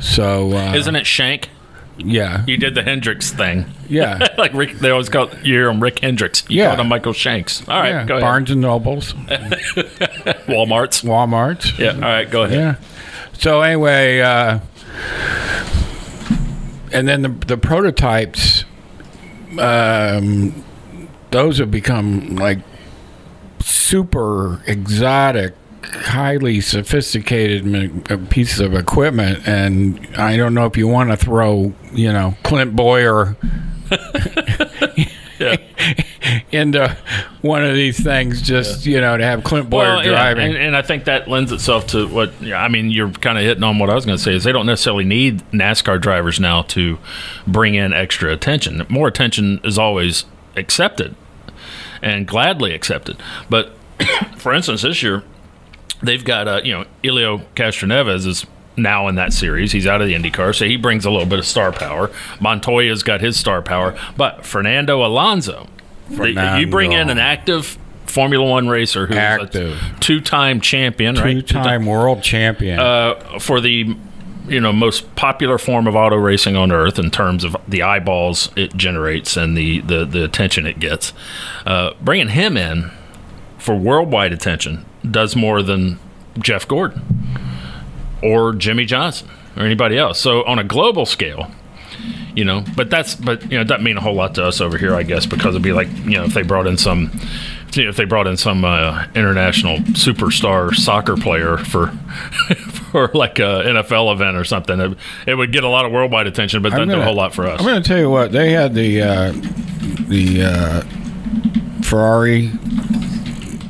So 0.00 0.52
uh, 0.52 0.74
Isn't 0.74 0.96
it 0.96 1.06
Shank? 1.06 1.50
Yeah, 1.98 2.44
You 2.46 2.58
did 2.58 2.74
the 2.74 2.82
Hendrix 2.82 3.30
thing. 3.32 3.64
yeah, 3.88 4.28
like 4.38 4.52
Rick, 4.52 4.80
they 4.80 4.90
always 4.90 5.08
call 5.08 5.30
you 5.42 5.54
hear 5.54 5.68
him 5.70 5.82
Rick 5.82 6.00
Hendrix. 6.00 6.44
You 6.46 6.58
Yeah. 6.58 6.66
called 6.68 6.80
him 6.80 6.88
Michael 6.88 7.14
Shanks. 7.14 7.66
All 7.66 7.80
right, 7.80 7.88
yeah. 7.88 8.04
go 8.04 8.14
ahead. 8.16 8.22
Barnes 8.22 8.50
and 8.50 8.60
Nobles, 8.60 9.12
Walmart's. 10.46 11.00
WalMarts. 11.02 11.78
Yeah. 11.78 11.94
All 11.94 12.00
right, 12.00 12.30
go 12.30 12.42
ahead. 12.42 12.58
Yeah. 12.58 12.74
So 13.38 13.62
anyway, 13.62 14.20
uh, 14.20 14.58
and 16.92 17.08
then 17.08 17.22
the 17.22 17.28
the 17.28 17.56
prototypes, 17.56 18.55
um, 19.58 20.64
those 21.30 21.58
have 21.58 21.70
become 21.70 22.36
like 22.36 22.58
super 23.60 24.62
exotic, 24.66 25.54
highly 25.82 26.60
sophisticated 26.60 28.10
uh, 28.10 28.18
pieces 28.30 28.60
of 28.60 28.74
equipment, 28.74 29.46
and 29.46 30.06
I 30.16 30.36
don't 30.36 30.54
know 30.54 30.66
if 30.66 30.76
you 30.76 30.88
want 30.88 31.10
to 31.10 31.16
throw, 31.16 31.74
you 31.92 32.12
know, 32.12 32.36
Clint 32.42 32.76
Bowyer. 32.76 33.36
Yeah. 36.56 36.62
into 36.62 36.96
one 37.42 37.64
of 37.64 37.74
these 37.74 38.02
things, 38.02 38.42
just 38.42 38.86
you 38.86 39.00
know, 39.00 39.16
to 39.16 39.24
have 39.24 39.44
Clint 39.44 39.70
Bowyer 39.70 39.96
Well, 39.96 40.04
yeah, 40.04 40.10
driving. 40.10 40.46
and, 40.48 40.56
and 40.56 40.76
I 40.76 40.82
think 40.82 41.04
that 41.04 41.28
lends 41.28 41.52
itself 41.52 41.86
to 41.88 42.06
what 42.08 42.32
I 42.42 42.68
mean. 42.68 42.90
You're 42.90 43.10
kind 43.10 43.38
of 43.38 43.44
hitting 43.44 43.62
on 43.64 43.78
what 43.78 43.90
I 43.90 43.94
was 43.94 44.04
going 44.04 44.18
to 44.18 44.22
say 44.22 44.34
is 44.34 44.44
they 44.44 44.52
don't 44.52 44.66
necessarily 44.66 45.04
need 45.04 45.42
NASCAR 45.52 46.00
drivers 46.00 46.40
now 46.40 46.62
to 46.62 46.98
bring 47.46 47.74
in 47.74 47.92
extra 47.92 48.32
attention. 48.32 48.84
More 48.88 49.08
attention 49.08 49.60
is 49.64 49.78
always 49.78 50.24
accepted 50.56 51.14
and 52.02 52.26
gladly 52.26 52.72
accepted. 52.74 53.22
But 53.50 53.72
for 54.36 54.52
instance, 54.52 54.82
this 54.82 55.02
year 55.02 55.22
they've 56.02 56.24
got 56.24 56.48
uh, 56.48 56.60
you 56.64 56.72
know 56.72 56.84
Helio 57.02 57.38
Castroneves 57.54 58.26
is 58.26 58.46
now 58.76 59.08
in 59.08 59.14
that 59.14 59.32
series. 59.32 59.72
He's 59.72 59.86
out 59.86 60.02
of 60.02 60.06
the 60.06 60.12
IndyCar, 60.14 60.54
so 60.54 60.66
he 60.66 60.76
brings 60.76 61.06
a 61.06 61.10
little 61.10 61.26
bit 61.26 61.38
of 61.38 61.46
star 61.46 61.72
power. 61.72 62.10
Montoya's 62.40 63.02
got 63.02 63.22
his 63.22 63.38
star 63.38 63.62
power, 63.62 63.98
but 64.18 64.44
Fernando 64.44 65.02
Alonso, 65.04 65.66
the- 66.08 66.56
you 66.60 66.66
bring 66.66 66.92
in 66.92 67.10
an 67.10 67.18
active 67.18 67.78
Formula 68.06 68.44
One 68.48 68.68
racer 68.68 69.06
who's 69.06 69.16
Active. 69.16 69.76
a 69.96 70.00
two-time 70.00 70.60
champion, 70.60 71.16
right? 71.16 71.46
Two-time 71.46 71.84
world 71.86 72.22
champion. 72.22 72.78
uh, 72.78 73.38
for 73.40 73.60
the 73.60 73.96
you 74.48 74.60
know 74.60 74.72
most 74.72 75.12
popular 75.16 75.58
form 75.58 75.88
of 75.88 75.96
auto 75.96 76.14
racing 76.16 76.54
on 76.54 76.70
earth 76.70 77.00
in 77.00 77.10
terms 77.10 77.42
of 77.42 77.56
the 77.66 77.82
eyeballs 77.82 78.48
it 78.54 78.76
generates 78.76 79.36
and 79.36 79.56
the 79.56 79.80
the, 79.80 80.04
the 80.04 80.22
attention 80.24 80.66
it 80.66 80.78
gets. 80.78 81.12
Uh, 81.66 81.90
bringing 82.00 82.28
him 82.28 82.56
in 82.56 82.90
for 83.58 83.74
worldwide 83.74 84.32
attention 84.32 84.84
does 85.10 85.34
more 85.34 85.62
than 85.62 85.98
Jeff 86.38 86.66
Gordon 86.68 87.02
or 88.22 88.52
Jimmie 88.52 88.84
Johnson 88.86 89.28
or 89.56 89.64
anybody 89.64 89.98
else. 89.98 90.20
So 90.20 90.44
on 90.44 90.58
a 90.60 90.64
global 90.64 91.06
scale. 91.06 91.50
You 92.36 92.44
know, 92.44 92.62
but 92.76 92.90
that's 92.90 93.14
but 93.14 93.42
you 93.44 93.56
know 93.56 93.62
it 93.62 93.68
doesn't 93.68 93.82
mean 93.82 93.96
a 93.96 94.00
whole 94.00 94.14
lot 94.14 94.34
to 94.36 94.44
us 94.44 94.60
over 94.60 94.76
here, 94.78 94.94
I 94.94 95.02
guess, 95.02 95.24
because 95.26 95.54
it'd 95.54 95.62
be 95.62 95.72
like 95.72 95.88
you 96.04 96.18
know 96.18 96.24
if 96.24 96.34
they 96.34 96.42
brought 96.42 96.66
in 96.66 96.76
some, 96.76 97.10
you 97.72 97.84
know, 97.84 97.88
if 97.88 97.96
they 97.96 98.04
brought 98.04 98.26
in 98.26 98.36
some 98.36 98.62
uh, 98.62 99.06
international 99.14 99.78
superstar 99.78 100.74
soccer 100.74 101.16
player 101.16 101.56
for 101.56 101.86
for 102.92 103.08
like 103.14 103.38
a 103.38 103.62
NFL 103.64 104.12
event 104.12 104.36
or 104.36 104.44
something, 104.44 104.78
it, 104.78 104.98
it 105.26 105.34
would 105.34 105.50
get 105.50 105.64
a 105.64 105.68
lot 105.68 105.86
of 105.86 105.92
worldwide 105.92 106.26
attention, 106.26 106.60
but 106.62 106.70
doesn't 106.72 106.88
do 106.88 107.00
a 107.00 107.04
whole 107.04 107.14
lot 107.14 107.34
for 107.34 107.46
us. 107.46 107.58
I'm 107.58 107.66
going 107.66 107.82
to 107.82 107.88
tell 107.88 107.98
you 107.98 108.10
what 108.10 108.32
they 108.32 108.52
had 108.52 108.74
the 108.74 109.00
uh, 109.00 109.32
the 110.06 110.42
uh, 110.42 111.82
Ferrari 111.82 112.48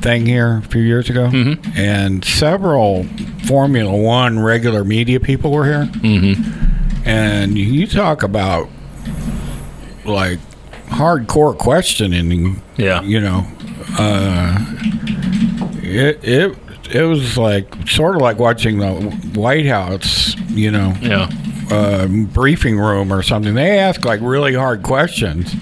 thing 0.01 0.25
here 0.25 0.57
a 0.57 0.61
few 0.63 0.81
years 0.81 1.09
ago, 1.09 1.29
Mm-hmm. 1.29 1.77
and 1.79 2.23
several 2.25 3.05
Formula 3.47 3.95
One 3.95 4.39
regular 4.39 4.83
media 4.83 5.19
people 5.19 5.51
were 5.51 5.65
here. 5.65 5.85
Mm-hmm. 5.85 6.65
And 7.07 7.57
you 7.57 7.87
talk 7.87 8.23
about 8.23 8.69
like 10.05 10.39
hardcore 10.87 11.57
questioning. 11.57 12.61
Yeah. 12.77 13.01
you 13.01 13.19
know, 13.19 13.47
uh, 13.97 14.57
it 15.81 16.19
it 16.23 16.57
it 16.91 17.03
was 17.03 17.37
like 17.37 17.87
sort 17.87 18.15
of 18.15 18.21
like 18.21 18.39
watching 18.39 18.79
the 18.79 18.93
White 19.39 19.65
House. 19.65 20.35
You 20.49 20.71
know, 20.71 20.93
yeah, 21.01 21.29
uh, 21.71 22.07
briefing 22.07 22.77
room 22.77 23.13
or 23.13 23.21
something. 23.21 23.53
They 23.53 23.79
ask 23.79 24.03
like 24.05 24.21
really 24.21 24.53
hard 24.53 24.83
questions. 24.83 25.53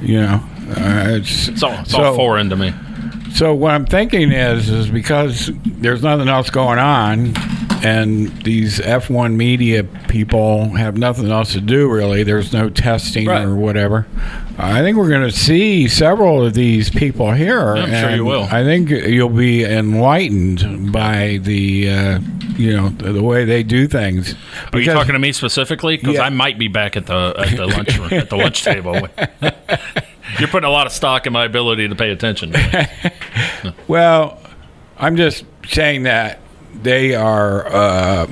You 0.00 0.20
know, 0.20 0.44
uh, 0.70 1.04
it's, 1.08 1.48
it's 1.48 1.62
all, 1.62 1.72
it's 1.80 1.92
so, 1.92 2.02
all 2.02 2.14
foreign 2.16 2.50
to 2.50 2.56
me. 2.56 2.72
So 3.34 3.54
what 3.54 3.72
I'm 3.72 3.86
thinking 3.86 4.32
is, 4.32 4.68
is 4.70 4.88
because 4.88 5.50
there's 5.64 6.02
nothing 6.02 6.28
else 6.28 6.50
going 6.50 6.78
on, 6.78 7.34
and 7.84 8.28
these 8.42 8.78
F1 8.80 9.36
media 9.36 9.84
people 10.08 10.70
have 10.70 10.96
nothing 10.96 11.30
else 11.30 11.52
to 11.52 11.60
do 11.60 11.90
really. 11.90 12.22
There's 12.22 12.52
no 12.52 12.68
testing 12.70 13.26
Right. 13.26 13.44
or 13.44 13.54
whatever. 13.54 14.06
I 14.58 14.80
think 14.82 14.96
we're 14.96 15.08
going 15.08 15.28
to 15.28 15.36
see 15.36 15.86
several 15.88 16.44
of 16.46 16.54
these 16.54 16.88
people 16.90 17.32
here. 17.32 17.76
I'm 17.76 17.90
sure 17.90 18.10
you 18.14 18.24
will. 18.24 18.44
I 18.44 18.64
think 18.64 18.88
you'll 18.90 19.28
be 19.28 19.64
enlightened 19.64 20.92
by 20.92 21.38
the, 21.42 21.90
uh, 21.90 22.18
you 22.56 22.74
know, 22.76 22.88
the, 22.88 23.12
the 23.12 23.22
way 23.22 23.44
they 23.44 23.62
do 23.62 23.86
things. 23.86 24.34
Are 24.72 24.78
you 24.80 24.86
talking 24.86 25.12
to 25.12 25.18
me 25.18 25.32
specifically? 25.32 25.96
Because 25.98 26.14
Yeah. 26.14 26.22
I 26.22 26.30
might 26.30 26.58
be 26.58 26.68
back 26.68 26.96
at 26.96 27.06
the 27.06 27.34
at 27.36 27.56
the 27.56 27.66
lunch 27.66 27.98
at 28.12 28.30
the 28.30 28.36
lunch 28.36 28.64
table. 28.64 28.94
You're 30.38 30.48
putting 30.48 30.66
a 30.66 30.70
lot 30.72 30.86
of 30.86 30.92
stock 30.92 31.26
in 31.26 31.32
my 31.32 31.44
ability 31.44 31.88
to 31.88 31.94
pay 31.94 32.10
attention. 32.10 32.54
Well, 33.88 34.40
I'm 34.98 35.16
just 35.16 35.44
saying 35.66 36.04
that 36.04 36.38
they 36.82 37.14
are. 37.14 37.66
Uh, 37.66 38.26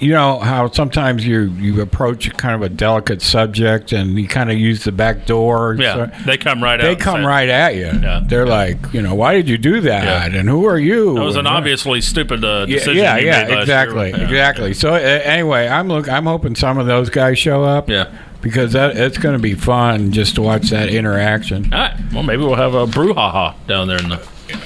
you 0.00 0.12
know 0.12 0.38
how 0.38 0.70
sometimes 0.70 1.26
you 1.26 1.50
you 1.58 1.80
approach 1.80 2.32
kind 2.36 2.54
of 2.54 2.62
a 2.62 2.68
delicate 2.68 3.20
subject 3.20 3.90
and 3.92 4.16
you 4.16 4.28
kind 4.28 4.48
of 4.48 4.56
use 4.56 4.84
the 4.84 4.92
back 4.92 5.26
door. 5.26 5.76
Yeah, 5.76 5.94
So- 5.94 6.24
they 6.24 6.36
come 6.36 6.62
right 6.62 6.80
they 6.80 6.94
come 6.94 7.24
right 7.26 7.48
at 7.48 7.74
you. 7.74 7.86
Yeah. 8.00 8.20
They're 8.24 8.46
like, 8.46 8.78
you 8.92 9.02
know, 9.02 9.16
why 9.16 9.34
did 9.34 9.48
you 9.48 9.58
do 9.58 9.80
that? 9.80 10.04
Yeah. 10.32 10.38
And 10.38 10.48
who 10.48 10.66
are 10.66 10.78
you? 10.78 11.14
That 11.14 11.24
was 11.24 11.34
an 11.34 11.40
And- 11.40 11.48
obviously 11.48 12.00
stupid 12.00 12.44
uh, 12.44 12.66
decision. 12.66 12.96
yeah, 13.02 13.16
yeah, 13.16 13.58
exactly, 13.60 14.10
year. 14.10 14.18
Yeah. 14.18 14.24
exactly. 14.24 14.72
So 14.74 14.94
uh, 14.94 14.98
anyway, 14.98 15.66
I'm 15.66 15.88
look, 15.88 16.08
I'm 16.08 16.26
hoping 16.26 16.54
some 16.54 16.78
of 16.78 16.86
those 16.86 17.10
guys 17.10 17.36
show 17.38 17.64
up. 17.64 17.88
Yeah. 17.88 18.06
because 18.40 18.74
that 18.74 18.96
it's 18.96 19.18
going 19.18 19.34
to 19.34 19.42
be 19.42 19.54
fun 19.54 20.12
just 20.12 20.36
to 20.36 20.42
watch 20.42 20.70
that 20.70 20.90
interaction 20.90 21.74
All 21.74 21.80
right. 21.80 21.96
Well, 22.12 22.22
maybe 22.22 22.42
we'll 22.44 22.54
have 22.54 22.72
a 22.74 22.86
brouhaha 22.86 23.54
down 23.66 23.88
there 23.88 23.98
in 23.98 24.10
the 24.10 24.18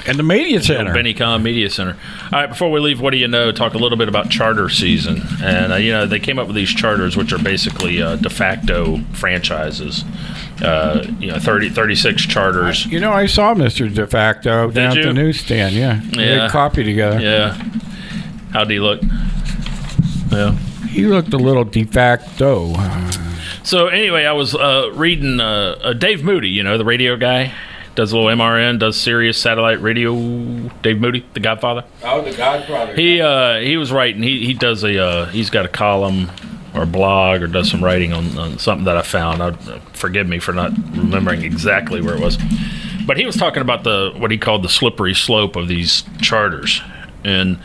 and 0.06 0.18
the 0.18 0.22
media 0.22 0.62
center. 0.62 0.92
Benny 0.92 1.14
Kahn 1.14 1.42
Media 1.42 1.68
Center. 1.70 1.96
All 2.32 2.40
right. 2.40 2.48
Before 2.48 2.70
we 2.70 2.80
leave, 2.80 3.00
what 3.00 3.10
do 3.10 3.16
you 3.16 3.28
know? 3.28 3.52
Talk 3.52 3.74
a 3.74 3.78
little 3.78 3.98
bit 3.98 4.08
about 4.08 4.30
charter 4.30 4.68
season, 4.68 5.22
and 5.42 5.72
uh, 5.72 5.76
you 5.76 5.92
know 5.92 6.06
they 6.06 6.18
came 6.20 6.38
up 6.38 6.46
with 6.46 6.56
these 6.56 6.70
charters, 6.70 7.16
which 7.16 7.32
are 7.32 7.38
basically 7.42 8.00
uh, 8.02 8.16
de 8.16 8.30
facto 8.30 8.98
franchises. 9.12 10.04
Uh, 10.62 11.04
you 11.18 11.26
know, 11.28 11.40
30, 11.40 11.70
36 11.70 12.22
charters. 12.26 12.86
You 12.86 13.00
know, 13.00 13.10
I 13.12 13.26
saw 13.26 13.52
Mr. 13.52 13.92
De 13.92 14.06
Facto 14.06 14.70
down 14.70 14.96
at 14.96 15.02
the 15.02 15.12
newsstand. 15.12 15.74
Yeah, 15.74 16.00
Yeah. 16.12 16.42
had 16.42 16.50
coffee 16.52 16.84
together. 16.84 17.18
Yeah. 17.20 17.54
How 18.52 18.62
do 18.62 18.72
you 18.74 18.82
look? 18.84 19.00
Yeah. 20.30 20.52
He 20.88 21.06
looked 21.06 21.32
a 21.32 21.38
little 21.38 21.64
de 21.64 21.84
facto. 21.84 22.74
So 23.64 23.88
anyway, 23.88 24.24
I 24.24 24.32
was 24.32 24.54
uh, 24.54 24.90
reading 24.94 25.40
uh, 25.40 25.78
uh, 25.82 25.92
Dave 25.94 26.22
Moody, 26.22 26.50
you 26.50 26.62
know, 26.62 26.76
the 26.78 26.84
radio 26.84 27.16
guy, 27.16 27.52
does 27.94 28.12
a 28.12 28.16
little 28.16 28.30
MRN, 28.30 28.78
does 28.78 28.98
Sirius 28.98 29.38
satellite 29.38 29.80
radio. 29.82 30.14
Dave 30.82 31.00
Moody, 31.00 31.24
the 31.34 31.40
Godfather. 31.40 31.84
oh, 32.04 32.22
the 32.22 32.36
Godfather. 32.36 32.94
He 32.94 33.20
uh, 33.20 33.60
he 33.60 33.76
was 33.76 33.92
writing. 33.92 34.22
He 34.22 34.46
he 34.46 34.54
does 34.54 34.82
a 34.84 35.02
uh, 35.02 35.26
he's 35.26 35.50
got 35.50 35.64
a 35.64 35.68
column 35.68 36.30
or 36.74 36.84
a 36.84 36.86
blog 36.86 37.42
or 37.42 37.46
does 37.46 37.70
some 37.70 37.84
writing 37.84 38.12
on, 38.12 38.36
on 38.38 38.58
something 38.58 38.84
that 38.86 38.96
I 38.96 39.02
found. 39.02 39.42
I, 39.42 39.52
forgive 39.92 40.26
me 40.26 40.38
for 40.38 40.52
not 40.52 40.72
remembering 40.96 41.42
exactly 41.42 42.00
where 42.00 42.14
it 42.14 42.20
was, 42.20 42.38
but 43.06 43.16
he 43.16 43.26
was 43.26 43.36
talking 43.36 43.62
about 43.62 43.84
the 43.84 44.12
what 44.16 44.30
he 44.30 44.38
called 44.38 44.62
the 44.62 44.68
slippery 44.68 45.14
slope 45.14 45.56
of 45.56 45.68
these 45.68 46.04
charters, 46.20 46.80
and 47.24 47.58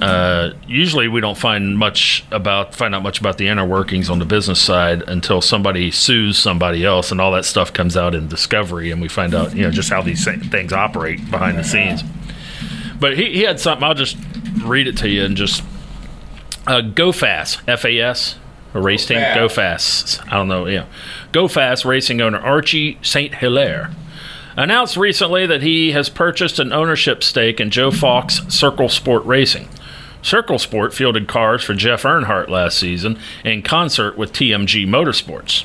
uh, 0.00 0.52
usually 0.66 1.08
we 1.08 1.20
don't 1.20 1.38
find 1.38 1.78
much 1.78 2.24
about 2.30 2.74
find 2.74 2.94
out 2.94 3.02
much 3.02 3.20
about 3.20 3.38
the 3.38 3.48
inner 3.48 3.66
workings 3.66 4.10
on 4.10 4.18
the 4.18 4.24
business 4.24 4.60
side 4.60 5.02
until 5.08 5.40
somebody 5.40 5.90
sues 5.90 6.38
somebody 6.38 6.84
else, 6.84 7.10
and 7.10 7.20
all 7.20 7.32
that 7.32 7.44
stuff 7.44 7.72
comes 7.72 7.96
out 7.96 8.14
in 8.14 8.28
discovery, 8.28 8.90
and 8.90 9.00
we 9.00 9.08
find 9.08 9.34
out 9.34 9.54
you 9.54 9.62
know 9.62 9.70
just 9.70 9.90
how 9.90 10.02
these 10.02 10.24
things 10.24 10.72
operate 10.72 11.30
behind 11.30 11.56
the 11.58 11.64
scenes. 11.64 12.02
But 12.98 13.16
he, 13.16 13.32
he 13.32 13.42
had 13.42 13.60
something. 13.60 13.84
I'll 13.84 13.94
just 13.94 14.16
read 14.64 14.86
it 14.86 14.96
to 14.98 15.08
you 15.08 15.24
and 15.24 15.36
just 15.36 15.62
uh, 16.66 16.80
go 16.80 17.12
fast. 17.12 17.60
F 17.66 17.84
A 17.84 18.00
S. 18.00 18.36
A 18.74 18.80
race 18.80 19.06
team. 19.06 19.22
Go 19.34 19.48
fast. 19.48 20.20
I 20.26 20.36
don't 20.36 20.48
know. 20.48 20.66
Yeah. 20.66 20.86
Go 21.32 21.48
fast. 21.48 21.84
Racing 21.84 22.20
owner 22.20 22.38
Archie 22.38 22.98
Saint 23.00 23.36
Hilaire 23.36 23.90
announced 24.56 24.96
recently 24.96 25.46
that 25.46 25.62
he 25.62 25.92
has 25.92 26.08
purchased 26.08 26.58
an 26.58 26.72
ownership 26.72 27.22
stake 27.22 27.60
in 27.60 27.70
Joe 27.70 27.90
Falk 27.90 28.30
Circle 28.30 28.88
Sport 28.88 29.24
Racing. 29.24 29.68
Circle 30.26 30.58
Sport 30.58 30.92
fielded 30.92 31.28
cars 31.28 31.62
for 31.62 31.72
Jeff 31.72 32.02
Earnhardt 32.02 32.48
last 32.48 32.80
season 32.80 33.16
in 33.44 33.62
concert 33.62 34.18
with 34.18 34.32
TMG 34.32 34.84
Motorsports 34.84 35.64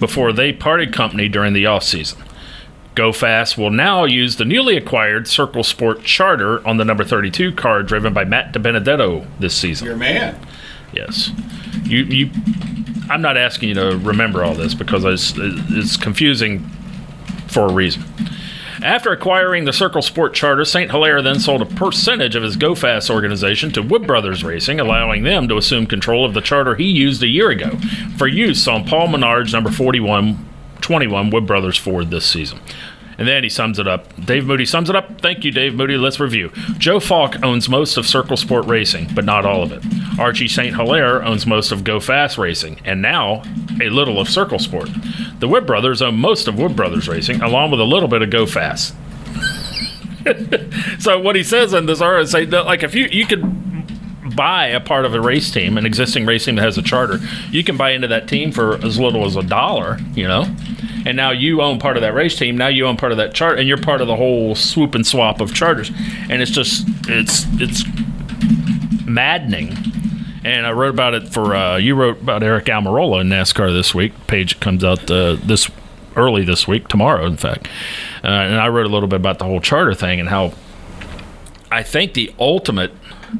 before 0.00 0.32
they 0.32 0.52
parted 0.52 0.92
company 0.92 1.28
during 1.28 1.52
the 1.52 1.62
offseason. 1.62 2.20
Go 2.96 3.12
Fast 3.12 3.56
will 3.56 3.70
now 3.70 4.04
use 4.04 4.36
the 4.36 4.44
newly 4.44 4.76
acquired 4.76 5.28
Circle 5.28 5.62
Sport 5.62 6.02
charter 6.02 6.66
on 6.66 6.78
the 6.78 6.84
number 6.84 7.04
32 7.04 7.52
car 7.52 7.84
driven 7.84 8.12
by 8.12 8.24
Matt 8.24 8.52
DiBenedetto 8.52 9.24
this 9.38 9.54
season. 9.54 9.86
Your 9.86 9.96
man. 9.96 10.36
Yes. 10.92 11.30
You 11.84 12.02
you 12.02 12.30
I'm 13.08 13.22
not 13.22 13.36
asking 13.36 13.68
you 13.68 13.74
to 13.76 13.98
remember 13.98 14.42
all 14.42 14.54
this 14.54 14.74
because 14.74 15.04
it's, 15.04 15.32
it's 15.36 15.96
confusing 15.96 16.68
for 17.46 17.68
a 17.68 17.72
reason. 17.72 18.02
After 18.86 19.10
acquiring 19.10 19.64
the 19.64 19.72
Circle 19.72 20.00
Sport 20.00 20.32
charter, 20.32 20.64
St. 20.64 20.92
Hilaire 20.92 21.20
then 21.20 21.40
sold 21.40 21.60
a 21.60 21.66
percentage 21.66 22.36
of 22.36 22.44
his 22.44 22.54
Go 22.54 22.76
Fast 22.76 23.10
organization 23.10 23.72
to 23.72 23.82
Wood 23.82 24.06
Brothers 24.06 24.44
Racing, 24.44 24.78
allowing 24.78 25.24
them 25.24 25.48
to 25.48 25.56
assume 25.56 25.86
control 25.86 26.24
of 26.24 26.34
the 26.34 26.40
charter 26.40 26.76
he 26.76 26.84
used 26.84 27.20
a 27.24 27.26
year 27.26 27.50
ago 27.50 27.76
for 28.16 28.28
use 28.28 28.68
on 28.68 28.86
Paul 28.86 29.08
Menard's 29.08 29.52
number 29.52 29.72
41, 29.72 30.38
21 30.82 31.30
Wood 31.30 31.48
Brothers 31.48 31.76
Ford 31.76 32.12
this 32.12 32.26
season. 32.26 32.60
And 33.18 33.26
then 33.26 33.42
he 33.42 33.48
sums 33.48 33.78
it 33.78 33.88
up. 33.88 34.14
Dave 34.24 34.46
Moody 34.46 34.66
sums 34.66 34.90
it 34.90 34.96
up. 34.96 35.20
Thank 35.20 35.44
you, 35.44 35.50
Dave 35.50 35.74
Moody. 35.74 35.96
Let's 35.96 36.20
review. 36.20 36.50
Joe 36.78 37.00
Falk 37.00 37.42
owns 37.42 37.68
most 37.68 37.96
of 37.96 38.06
Circle 38.06 38.36
Sport 38.36 38.66
Racing, 38.66 39.08
but 39.14 39.24
not 39.24 39.46
all 39.46 39.62
of 39.62 39.72
it. 39.72 39.82
Archie 40.18 40.48
St. 40.48 40.76
Hilaire 40.76 41.24
owns 41.24 41.46
most 41.46 41.72
of 41.72 41.84
Go 41.84 42.00
Fast 42.00 42.36
Racing, 42.38 42.80
and 42.84 43.00
now 43.00 43.42
a 43.80 43.88
little 43.88 44.20
of 44.20 44.28
Circle 44.28 44.58
Sport. 44.58 44.90
The 45.38 45.48
Wood 45.48 45.66
Brothers 45.66 46.02
own 46.02 46.16
most 46.16 46.48
of 46.48 46.58
Wood 46.58 46.76
Brothers 46.76 47.08
Racing, 47.08 47.42
along 47.42 47.70
with 47.70 47.80
a 47.80 47.84
little 47.84 48.08
bit 48.08 48.22
of 48.22 48.30
Go 48.30 48.46
Fast. 48.46 48.94
so 50.98 51.20
what 51.20 51.36
he 51.36 51.42
says 51.42 51.72
in 51.72 51.86
this 51.86 52.00
article 52.00 52.64
like 52.64 52.82
if 52.82 52.96
you 52.96 53.06
you 53.12 53.24
could 53.26 53.65
buy 54.36 54.66
a 54.66 54.80
part 54.80 55.04
of 55.04 55.14
a 55.14 55.20
race 55.20 55.50
team, 55.50 55.76
an 55.78 55.86
existing 55.86 56.26
race 56.26 56.44
team 56.44 56.56
that 56.56 56.62
has 56.62 56.78
a 56.78 56.82
charter, 56.82 57.18
you 57.50 57.64
can 57.64 57.76
buy 57.76 57.90
into 57.90 58.06
that 58.08 58.28
team 58.28 58.52
for 58.52 58.74
as 58.84 59.00
little 59.00 59.24
as 59.24 59.34
a 59.34 59.42
dollar, 59.42 59.98
you 60.14 60.28
know. 60.28 60.44
And 61.04 61.16
now 61.16 61.30
you 61.30 61.62
own 61.62 61.78
part 61.78 61.96
of 61.96 62.02
that 62.02 62.14
race 62.14 62.36
team. 62.36 62.58
Now 62.58 62.66
you 62.68 62.86
own 62.86 62.96
part 62.96 63.12
of 63.12 63.18
that 63.18 63.32
chart, 63.32 63.58
and 63.58 63.66
you're 63.68 63.80
part 63.80 64.00
of 64.00 64.08
the 64.08 64.16
whole 64.16 64.54
swoop 64.54 64.94
and 64.94 65.06
swap 65.06 65.40
of 65.40 65.54
charters. 65.54 65.90
And 66.28 66.42
it's 66.42 66.50
just 66.50 66.84
it's 67.08 67.46
it's 67.60 67.84
maddening. 69.06 69.76
And 70.44 70.66
I 70.66 70.72
wrote 70.72 70.90
about 70.90 71.14
it 71.14 71.28
for 71.28 71.54
uh, 71.54 71.76
you 71.76 71.94
wrote 71.94 72.20
about 72.20 72.42
Aric 72.42 72.64
Almirola 72.64 73.20
in 73.20 73.28
NASCAR 73.28 73.72
this 73.72 73.94
week. 73.94 74.12
Page 74.26 74.60
comes 74.60 74.84
out 74.84 75.10
uh, 75.10 75.36
this 75.36 75.70
early 76.16 76.44
this 76.44 76.66
week, 76.66 76.88
tomorrow, 76.88 77.26
in 77.26 77.36
fact. 77.36 77.68
Uh, 78.24 78.28
and 78.28 78.56
I 78.56 78.68
wrote 78.68 78.86
a 78.86 78.88
little 78.88 79.08
bit 79.08 79.16
about 79.16 79.38
the 79.38 79.44
whole 79.44 79.60
charter 79.60 79.94
thing 79.94 80.18
and 80.18 80.28
how 80.28 80.52
I 81.70 81.82
think 81.82 82.14
the 82.14 82.34
ultimate 82.38 82.92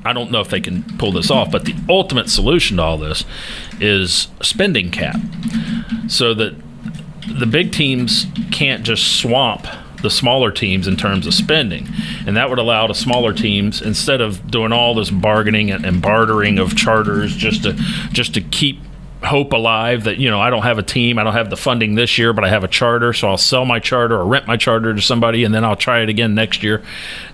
I 0.04 0.12
don't 0.12 0.30
know 0.30 0.40
if 0.40 0.48
they 0.48 0.60
can 0.60 0.82
pull 0.98 1.12
this 1.12 1.30
off, 1.30 1.50
but 1.50 1.64
the 1.64 1.74
ultimate 1.88 2.28
solution 2.28 2.78
to 2.78 2.82
all 2.82 2.98
this 2.98 3.24
is 3.80 4.28
spending 4.42 4.90
cap. 4.90 5.16
So 6.08 6.34
that 6.34 6.54
the 7.28 7.46
big 7.46 7.72
teams 7.72 8.26
can't 8.50 8.84
just 8.84 9.20
swamp 9.20 9.66
the 10.02 10.10
smaller 10.10 10.50
teams 10.50 10.86
in 10.86 10.96
terms 10.96 11.26
of 11.26 11.34
spending. 11.34 11.88
And 12.26 12.36
that 12.36 12.50
would 12.50 12.58
allow 12.58 12.86
the 12.86 12.94
smaller 12.94 13.32
teams 13.32 13.80
instead 13.80 14.20
of 14.20 14.50
doing 14.50 14.72
all 14.72 14.94
this 14.94 15.10
bargaining 15.10 15.70
and, 15.70 16.02
bartering 16.02 16.58
of 16.58 16.76
charters 16.76 17.34
just 17.34 17.64
to 17.64 17.72
just 18.12 18.34
to 18.34 18.40
keep 18.40 18.78
hope 19.22 19.52
alive 19.52 20.04
that 20.04 20.18
you 20.18 20.30
know 20.30 20.40
I 20.40 20.50
don't 20.50 20.62
have 20.62 20.78
a 20.78 20.82
team, 20.82 21.18
I 21.18 21.24
don't 21.24 21.32
have 21.32 21.50
the 21.50 21.56
funding 21.56 21.94
this 21.94 22.18
year, 22.18 22.32
but 22.32 22.44
I 22.44 22.48
have 22.48 22.64
a 22.64 22.68
charter, 22.68 23.12
so 23.12 23.28
I'll 23.28 23.38
sell 23.38 23.64
my 23.64 23.78
charter 23.78 24.16
or 24.16 24.24
rent 24.24 24.46
my 24.46 24.56
charter 24.56 24.94
to 24.94 25.00
somebody, 25.00 25.44
and 25.44 25.54
then 25.54 25.64
I'll 25.64 25.76
try 25.76 26.00
it 26.00 26.08
again 26.08 26.34
next 26.34 26.62
year. 26.62 26.82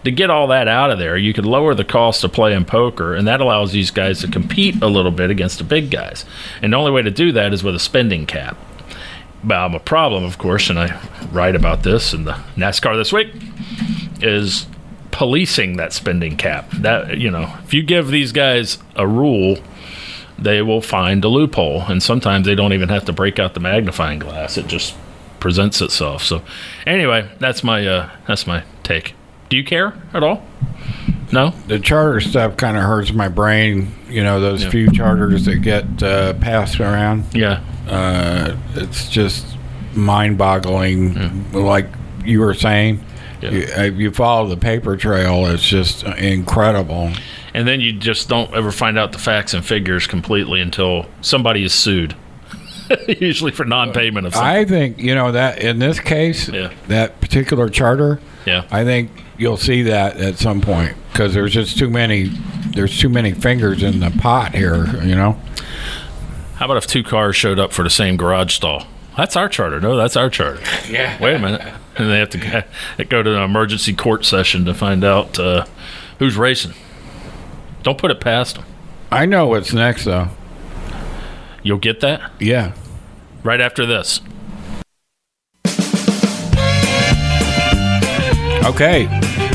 To 0.05 0.11
get 0.11 0.31
all 0.31 0.47
that 0.49 0.69
out 0.69 0.91
of 0.91 0.99
there, 0.99 1.17
you 1.17 1.33
could 1.33 1.47
lower 1.47 1.75
the 1.75 1.85
cost 1.85 2.25
of 2.25 2.33
playing 2.33 2.65
poker, 2.67 3.15
and 3.15 3.27
that 3.27 3.41
allows 3.41 3.73
these 3.73 3.91
guys 3.91 4.21
to 4.21 4.29
compete 4.29 4.83
a 4.83 4.89
little 4.89 5.11
bit 5.11 5.31
against 5.31 5.59
the 5.59 5.65
big 5.65 5.91
guys. 5.91 6.25
And 6.63 6.73
the 6.73 6.77
only 6.77 6.93
way 6.93 7.03
to 7.03 7.11
do 7.11 7.33
that 7.33 7.53
is 7.53 7.63
with 7.63 7.75
a 7.75 7.81
spending 7.81 8.27
cap. 8.27 8.57
But 9.45 9.57
I'm 9.57 9.75
a 9.75 9.81
problem, 9.81 10.25
of 10.25 10.39
course, 10.39 10.71
and 10.71 10.79
I 10.79 11.01
write 11.33 11.57
about 11.57 11.83
this 11.83 12.15
in 12.15 12.25
the 12.25 12.35
NASCAR 12.57 12.97
this 12.97 13.13
week. 13.13 13.33
Is 14.21 14.67
policing 15.11 15.77
that 15.77 15.93
spending 15.93 16.37
cap. 16.37 16.71
That 16.73 17.19
you 17.19 17.31
know, 17.31 17.53
if 17.65 17.75
you 17.75 17.83
give 17.83 18.09
these 18.09 18.31
guys 18.31 18.79
a 18.95 19.07
rule 19.07 19.59
they 20.39 20.63
will 20.63 20.81
find 20.83 21.25
a 21.25 21.29
loophole. 21.29 21.83
And 21.83 22.03
sometimes 22.03 22.47
they 22.47 22.55
don't 22.55 22.73
even 22.73 22.89
have 22.89 23.05
to 23.07 23.13
break 23.13 23.39
out 23.39 23.55
the 23.55 23.61
magnifying 23.61 24.19
glass; 24.19 24.57
it 24.57 24.67
just 24.67 24.95
presents 25.41 25.81
itself. 25.81 26.23
So, 26.23 26.43
anyway, 26.87 27.29
that's 27.39 27.63
my 27.65 27.87
uh, 27.87 28.11
that's 28.27 28.47
my 28.47 28.63
take. 28.83 29.15
Do 29.49 29.57
you 29.57 29.65
care 29.65 29.95
at 30.15 30.23
all? 30.23 30.43
No. 31.33 31.51
The 31.67 31.79
charter 31.79 32.21
stuff 32.21 32.57
kind 32.57 32.77
of 32.77 32.83
hurts 32.83 33.13
my 33.13 33.29
brain. 33.29 33.95
You 34.09 34.23
know, 34.23 34.41
those 34.41 34.65
Yeah. 34.65 34.71
few 34.71 34.91
charters 34.91 35.45
that 35.47 35.57
get 35.57 36.03
uh, 36.03 36.35
passed 36.35 36.79
around. 36.81 37.25
Yeah. 37.35 37.61
Uh, 37.89 38.57
it's 38.75 39.09
just 39.09 39.47
mind-boggling. 39.95 41.53
Like 41.53 41.87
you 42.25 42.41
were 42.41 42.55
saying, 42.55 43.03
Yeah. 43.43 43.51
you, 43.51 43.67
uh, 43.77 43.83
you 43.83 44.11
follow 44.13 44.49
the 44.49 44.57
paper 44.57 44.97
trail. 44.97 45.47
It's 45.47 45.67
just 45.69 46.05
incredible. 46.05 47.11
And 47.55 47.67
then 47.69 47.81
you 47.81 47.93
just 47.93 48.29
don't 48.29 48.53
ever 48.55 48.73
find 48.73 48.99
out 48.99 49.13
the 49.13 49.19
facts 49.19 49.53
and 49.55 49.65
figures 49.65 50.07
completely 50.07 50.61
until 50.61 51.07
somebody 51.21 51.65
is 51.65 51.75
sued. 51.75 52.15
Usually 53.09 53.51
for 53.53 53.65
non-payment 53.65 54.27
of 54.27 54.35
something. 54.35 54.49
I 54.51 54.65
think 54.65 54.99
you 54.99 55.15
know 55.15 55.33
that 55.33 55.59
in 55.61 55.79
this 55.79 55.99
case, 56.01 56.49
Yeah. 56.49 56.73
that 56.89 57.21
particular 57.21 57.69
charter. 57.69 58.21
yeah. 58.47 58.65
I 58.71 58.85
think 58.85 59.11
you'll 59.39 59.57
see 59.57 59.83
that 59.83 60.17
at 60.19 60.39
some 60.39 60.61
point 60.61 60.95
because 61.13 61.35
there's 61.35 61.53
just 61.53 61.79
too 61.79 61.89
many. 61.91 62.31
There's 62.75 62.99
too 62.99 63.09
many 63.09 63.33
fingers 63.33 63.83
in 63.83 64.01
the 64.01 64.11
pot 64.11 64.55
here. 64.55 64.87
You 65.05 65.15
know. 65.15 65.41
How 66.57 66.67
about 66.67 66.77
if 66.79 66.87
two 66.87 67.03
cars 67.03 67.35
showed 67.37 67.59
up 67.59 67.73
for 67.73 67.83
the 67.83 67.91
same 67.91 68.17
garage 68.17 68.55
stall? 68.55 68.87
That's 69.17 69.37
our 69.37 69.49
charter. 69.49 69.81
No, 69.81 69.97
that's 69.97 70.17
our 70.17 70.31
charter. 70.31 70.61
Yeah. 70.89 71.19
Wait 71.21 71.35
a 71.35 71.39
minute. 71.39 71.63
And 71.99 72.11
they 72.11 72.19
have 72.19 72.31
to 72.31 72.39
go- 73.09 73.23
to 73.23 73.37
an 73.37 73.43
emergency 73.43 73.93
court 73.95 74.25
session 74.25 74.65
to 74.65 74.73
find 74.75 75.05
out 75.05 75.39
uh, 75.39 75.67
who's 76.19 76.37
racing. 76.37 76.73
Don't 77.83 77.99
put 77.99 78.11
it 78.11 78.21
past 78.21 78.55
them. 78.57 78.65
I 79.11 79.27
know 79.27 79.47
what's 79.47 79.73
next 79.75 80.05
though. 80.05 80.29
You'll 81.63 81.79
get 81.79 82.01
that 82.01 82.33
Yeah. 82.41 82.73
right 83.45 83.61
after 83.61 83.85
this. 83.85 84.21
Okay. 88.65 89.03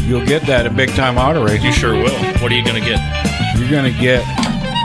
You'll 0.06 0.26
get 0.26 0.46
that 0.48 0.66
at 0.66 0.76
Big 0.76 0.90
Time 0.90 1.18
Auto 1.18 1.44
Race. 1.46 1.64
You 1.64 1.72
sure 1.72 1.94
will. 1.96 2.12
What 2.42 2.52
are 2.52 2.56
you 2.56 2.64
going 2.64 2.82
to 2.82 2.88
get? 2.88 3.00
You're 3.58 3.70
gonna 3.72 3.90
get 3.92 4.24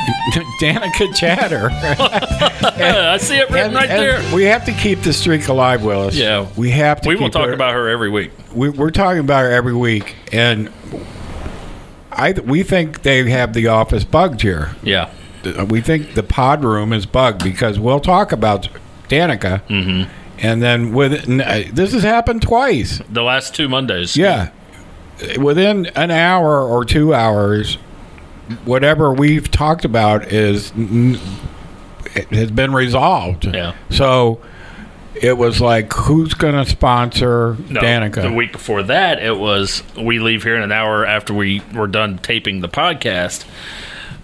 Danica 0.60 1.14
Chatter. 1.14 1.68
I 1.72 3.16
see 3.18 3.36
it 3.36 3.50
written 3.50 3.66
And- 3.68 3.74
right 3.74 3.90
and 3.90 4.00
there. 4.00 4.34
We 4.34 4.44
have 4.44 4.64
to 4.66 4.72
keep 4.72 5.00
the 5.02 5.12
streak 5.12 5.46
alive, 5.48 5.84
Willis. 5.84 6.16
Yeah. 6.16 6.46
We 6.56 6.70
have 6.70 7.00
to. 7.02 7.08
We 7.08 7.16
will 7.16 7.30
talk 7.30 7.46
her- 7.48 7.52
about 7.52 7.74
her 7.74 7.88
every 7.88 8.10
week. 8.10 8.32
we, 8.54 8.68
we're 8.68 8.90
talking 8.90 9.20
about 9.20 9.40
her 9.42 9.50
every 9.50 9.74
week, 9.74 10.14
and 10.32 10.70
I 12.10 12.32
we 12.44 12.62
think 12.62 13.02
they 13.02 13.28
have 13.30 13.52
the 13.54 13.68
office 13.68 14.04
bugged 14.04 14.42
here. 14.42 14.74
Yeah. 14.82 15.10
We 15.68 15.80
think 15.80 16.14
the 16.14 16.22
pod 16.22 16.62
room 16.64 16.92
is 16.92 17.04
bugged 17.06 17.42
because 17.42 17.78
we'll 17.78 18.00
talk 18.00 18.30
about 18.32 18.68
Danica, 19.08 19.62
Mm-hmm. 19.66 20.10
and 20.38 20.62
then 20.62 20.92
with 20.94 21.24
this 21.74 21.92
has 21.92 22.02
happened 22.04 22.42
twice. 22.42 23.00
The 23.10 23.22
last 23.22 23.54
two 23.54 23.68
Mondays. 23.68 24.16
Yeah, 24.16 24.50
within 25.38 25.86
an 25.96 26.10
hour 26.12 26.62
or 26.62 26.84
two 26.84 27.12
hours, 27.12 27.76
whatever 28.64 29.12
we've 29.12 29.50
talked 29.50 29.84
about 29.84 30.32
is 30.32 30.72
it 30.76 32.26
has 32.30 32.50
been 32.50 32.72
resolved. 32.72 33.46
Yeah. 33.46 33.74
So 33.90 34.40
it 35.14 35.36
was 35.36 35.60
like, 35.60 35.92
who's 35.92 36.34
going 36.34 36.54
to 36.54 36.68
sponsor 36.68 37.56
No, 37.68 37.80
Danica? 37.80 38.22
The 38.22 38.32
week 38.32 38.52
before 38.52 38.82
that, 38.84 39.22
it 39.22 39.38
was 39.38 39.82
we 39.98 40.18
leave 40.18 40.42
here 40.42 40.56
in 40.56 40.62
an 40.62 40.72
hour 40.72 41.04
after 41.06 41.32
we 41.34 41.62
were 41.74 41.86
done 41.86 42.18
taping 42.18 42.60
the 42.60 42.68
podcast. 42.68 43.44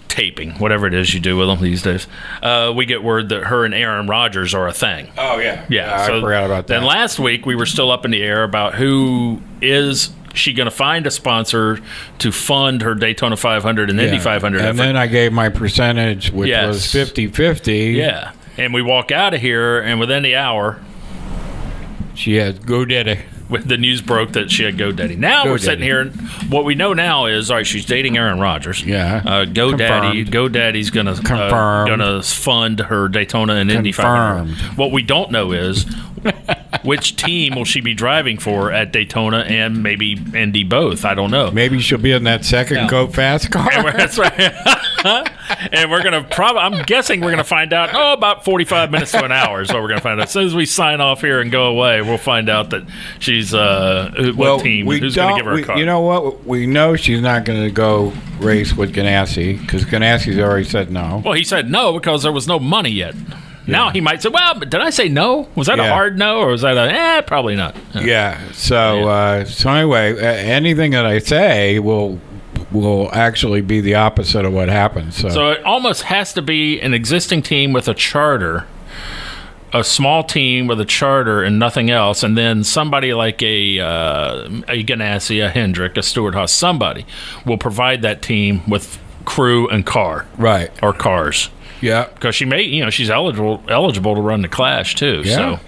Taping, 0.08 0.52
whatever 0.52 0.86
it 0.86 0.94
is 0.94 1.12
you 1.14 1.20
do 1.20 1.36
with 1.36 1.46
them 1.46 1.60
these 1.60 1.82
days. 1.82 2.08
Uh, 2.42 2.72
we 2.74 2.86
get 2.86 3.04
word 3.04 3.28
that 3.28 3.44
her 3.44 3.64
and 3.64 3.72
Aaron 3.74 4.08
Rodgers 4.08 4.52
are 4.54 4.66
a 4.66 4.72
thing. 4.72 5.12
oh 5.16 5.38
yeah, 5.38 5.64
Yeah, 5.68 6.00
I 6.00 6.06
so 6.06 6.20
forgot 6.22 6.44
about 6.44 6.66
that. 6.66 6.78
And 6.78 6.86
last 6.86 7.20
week 7.20 7.46
we 7.46 7.54
were 7.54 7.66
still 7.66 7.92
up 7.92 8.04
in 8.04 8.10
the 8.10 8.22
air 8.22 8.42
about 8.42 8.74
who 8.74 9.40
is 9.60 10.08
she 10.38 10.52
going 10.52 10.64
to 10.68 10.74
find 10.74 11.06
a 11.06 11.10
sponsor 11.10 11.80
to 12.18 12.32
fund 12.32 12.82
her 12.82 12.94
Daytona 12.94 13.36
500 13.36 13.90
and 13.90 14.00
Indy 14.00 14.18
500 14.18 14.58
and 14.58 14.66
effort. 14.68 14.76
then 14.78 14.96
I 14.96 15.06
gave 15.06 15.32
my 15.32 15.48
percentage, 15.48 16.30
which 16.32 16.48
Yes. 16.48 16.66
was 16.68 16.86
50-50. 16.86 17.94
yeah, 17.94 18.32
and 18.56 18.72
we 18.72 18.82
walk 18.82 19.12
out 19.12 19.34
of 19.34 19.40
here, 19.40 19.78
and 19.80 20.00
within 20.00 20.22
the 20.22 20.36
hour, 20.36 20.78
she 22.14 22.34
had 22.36 22.62
GoDaddy. 22.62 23.20
the 23.64 23.78
news 23.78 24.02
broke 24.02 24.32
that 24.32 24.50
she 24.50 24.64
had 24.64 24.76
GoDaddy. 24.76 25.16
Now 25.16 25.44
we're 25.46 25.52
GoDaddy. 25.56 25.60
sitting 25.60 25.84
here, 25.84 26.00
and 26.00 26.12
what 26.50 26.64
we 26.66 26.74
know 26.74 26.92
now 26.92 27.26
is, 27.26 27.50
all 27.50 27.56
right, 27.58 27.66
she's 27.66 27.86
dating 27.86 28.16
Aaron 28.18 28.38
Rodgers. 28.40 28.84
Yeah. 28.84 29.22
uh, 29.24 29.44
GoDaddy. 29.46 30.26
GoDaddy's 30.28 30.90
gonna 30.90 31.12
uh, 31.12 31.86
gonna 31.86 32.22
fund 32.22 32.80
her 32.80 33.08
Daytona 33.08 33.54
and 33.54 33.70
Indy 33.70 33.92
500. 33.92 34.76
What 34.76 34.90
we 34.92 35.02
don't 35.02 35.30
know 35.30 35.52
is 35.52 35.86
which 36.82 37.16
team 37.16 37.54
will 37.56 37.64
she 37.64 37.80
be 37.80 37.94
driving 37.94 38.38
for 38.38 38.70
at 38.72 38.92
Daytona 38.92 39.38
and 39.40 39.82
maybe 39.82 40.12
Indy 40.34 40.64
both. 40.64 41.04
I 41.04 41.14
don't 41.14 41.30
know. 41.30 41.50
Maybe 41.50 41.80
she'll 41.80 41.98
be 41.98 42.12
in 42.12 42.24
that 42.24 42.44
second 42.44 42.88
Go 42.88 43.06
Fast 43.06 43.50
car. 43.52 43.68
And 43.72 43.98
That's 43.98 44.18
right. 44.18 44.38
and 45.72 45.90
we're 45.90 46.02
gonna 46.02 46.24
probably. 46.24 46.60
I'm 46.62 46.82
guessing 46.84 47.20
we're 47.20 47.30
gonna 47.30 47.44
find 47.44 47.72
out. 47.72 47.90
Oh, 47.92 48.12
about 48.12 48.44
45 48.44 48.90
minutes 48.90 49.12
to 49.12 49.24
an 49.24 49.32
hour 49.32 49.62
is 49.62 49.68
what 49.72 49.82
we're 49.82 49.88
gonna 49.88 50.00
find 50.00 50.20
out. 50.20 50.26
As 50.26 50.32
soon 50.32 50.46
as 50.46 50.54
we 50.54 50.66
sign 50.66 51.00
off 51.00 51.20
here 51.20 51.40
and 51.40 51.50
go 51.50 51.66
away, 51.66 52.02
we'll 52.02 52.18
find 52.18 52.48
out 52.48 52.70
that 52.70 52.84
she's 53.18 53.54
uh 53.54 54.12
who- 54.16 54.34
what 54.34 54.62
team 54.62 54.86
we 54.86 54.98
who's 55.00 55.16
gonna 55.16 55.36
give 55.36 55.46
her 55.46 55.52
a 55.52 55.56
we- 55.56 55.62
car. 55.64 55.78
You 55.78 55.86
know 55.86 56.00
what? 56.00 56.44
We 56.46 56.66
know 56.66 56.96
she's 56.96 57.20
not 57.20 57.44
going 57.44 57.62
to 57.62 57.70
go 57.70 58.12
race 58.38 58.74
with 58.76 58.94
Ganassi 58.94 59.60
because 59.60 59.84
Ganassi's 59.84 60.38
already 60.38 60.64
said 60.64 60.90
no. 60.90 61.22
well, 61.24 61.34
he 61.34 61.44
said 61.44 61.70
no 61.70 61.92
because 61.94 62.22
there 62.22 62.32
was 62.32 62.46
no 62.46 62.58
money 62.58 62.90
yet. 62.90 63.14
Now 63.68 63.90
he 63.90 64.00
might 64.00 64.22
say, 64.22 64.30
"Well, 64.30 64.54
did 64.54 64.76
I 64.76 64.90
say 64.90 65.08
no? 65.08 65.48
Was 65.54 65.66
that 65.66 65.78
a 65.78 65.88
hard 65.88 66.18
no, 66.18 66.40
or 66.40 66.48
was 66.48 66.62
that 66.62 66.76
a 66.76 66.92
eh? 66.92 67.20
Probably 67.22 67.54
not." 67.54 67.76
Yeah. 67.94 68.40
So 68.52 69.08
uh, 69.08 69.44
so 69.44 69.70
anyway, 69.70 70.18
anything 70.18 70.92
that 70.92 71.06
I 71.06 71.18
say 71.18 71.78
will 71.78 72.18
will 72.72 73.10
actually 73.12 73.60
be 73.60 73.80
the 73.80 73.94
opposite 73.94 74.44
of 74.44 74.52
what 74.52 74.68
happens. 74.68 75.16
So, 75.16 75.28
So 75.28 75.50
it 75.50 75.62
almost 75.64 76.02
has 76.02 76.32
to 76.34 76.42
be 76.42 76.80
an 76.80 76.94
existing 76.94 77.42
team 77.42 77.72
with 77.72 77.88
a 77.88 77.94
charter, 77.94 78.66
a 79.72 79.82
small 79.82 80.22
team 80.22 80.66
with 80.66 80.80
a 80.80 80.84
charter 80.84 81.42
and 81.42 81.58
nothing 81.58 81.90
else, 81.90 82.22
and 82.22 82.36
then 82.36 82.64
somebody 82.64 83.12
like 83.14 83.42
a 83.42 83.80
uh, 83.80 84.48
a 84.68 84.84
Ganassi, 84.84 85.44
a 85.44 85.50
Hendrick, 85.50 85.96
a 85.96 86.02
Stewart 86.02 86.34
Haas, 86.34 86.52
somebody 86.52 87.06
will 87.44 87.58
provide 87.58 88.02
that 88.02 88.22
team 88.22 88.62
with 88.68 88.98
crew 89.24 89.68
and 89.68 89.84
car 89.84 90.26
right. 90.38 90.70
or 90.82 90.94
cars 90.94 91.50
Yeah. 91.80 92.08
because 92.12 92.34
she 92.34 92.44
may, 92.44 92.62
you 92.62 92.84
know, 92.84 92.90
she's 92.90 93.10
eligible 93.10 93.62
eligible 93.68 94.14
to 94.14 94.20
run 94.20 94.42
the 94.42 94.48
Clash 94.48 94.94
too. 94.94 95.22
Yeah. 95.24 95.36
So. 95.58 95.60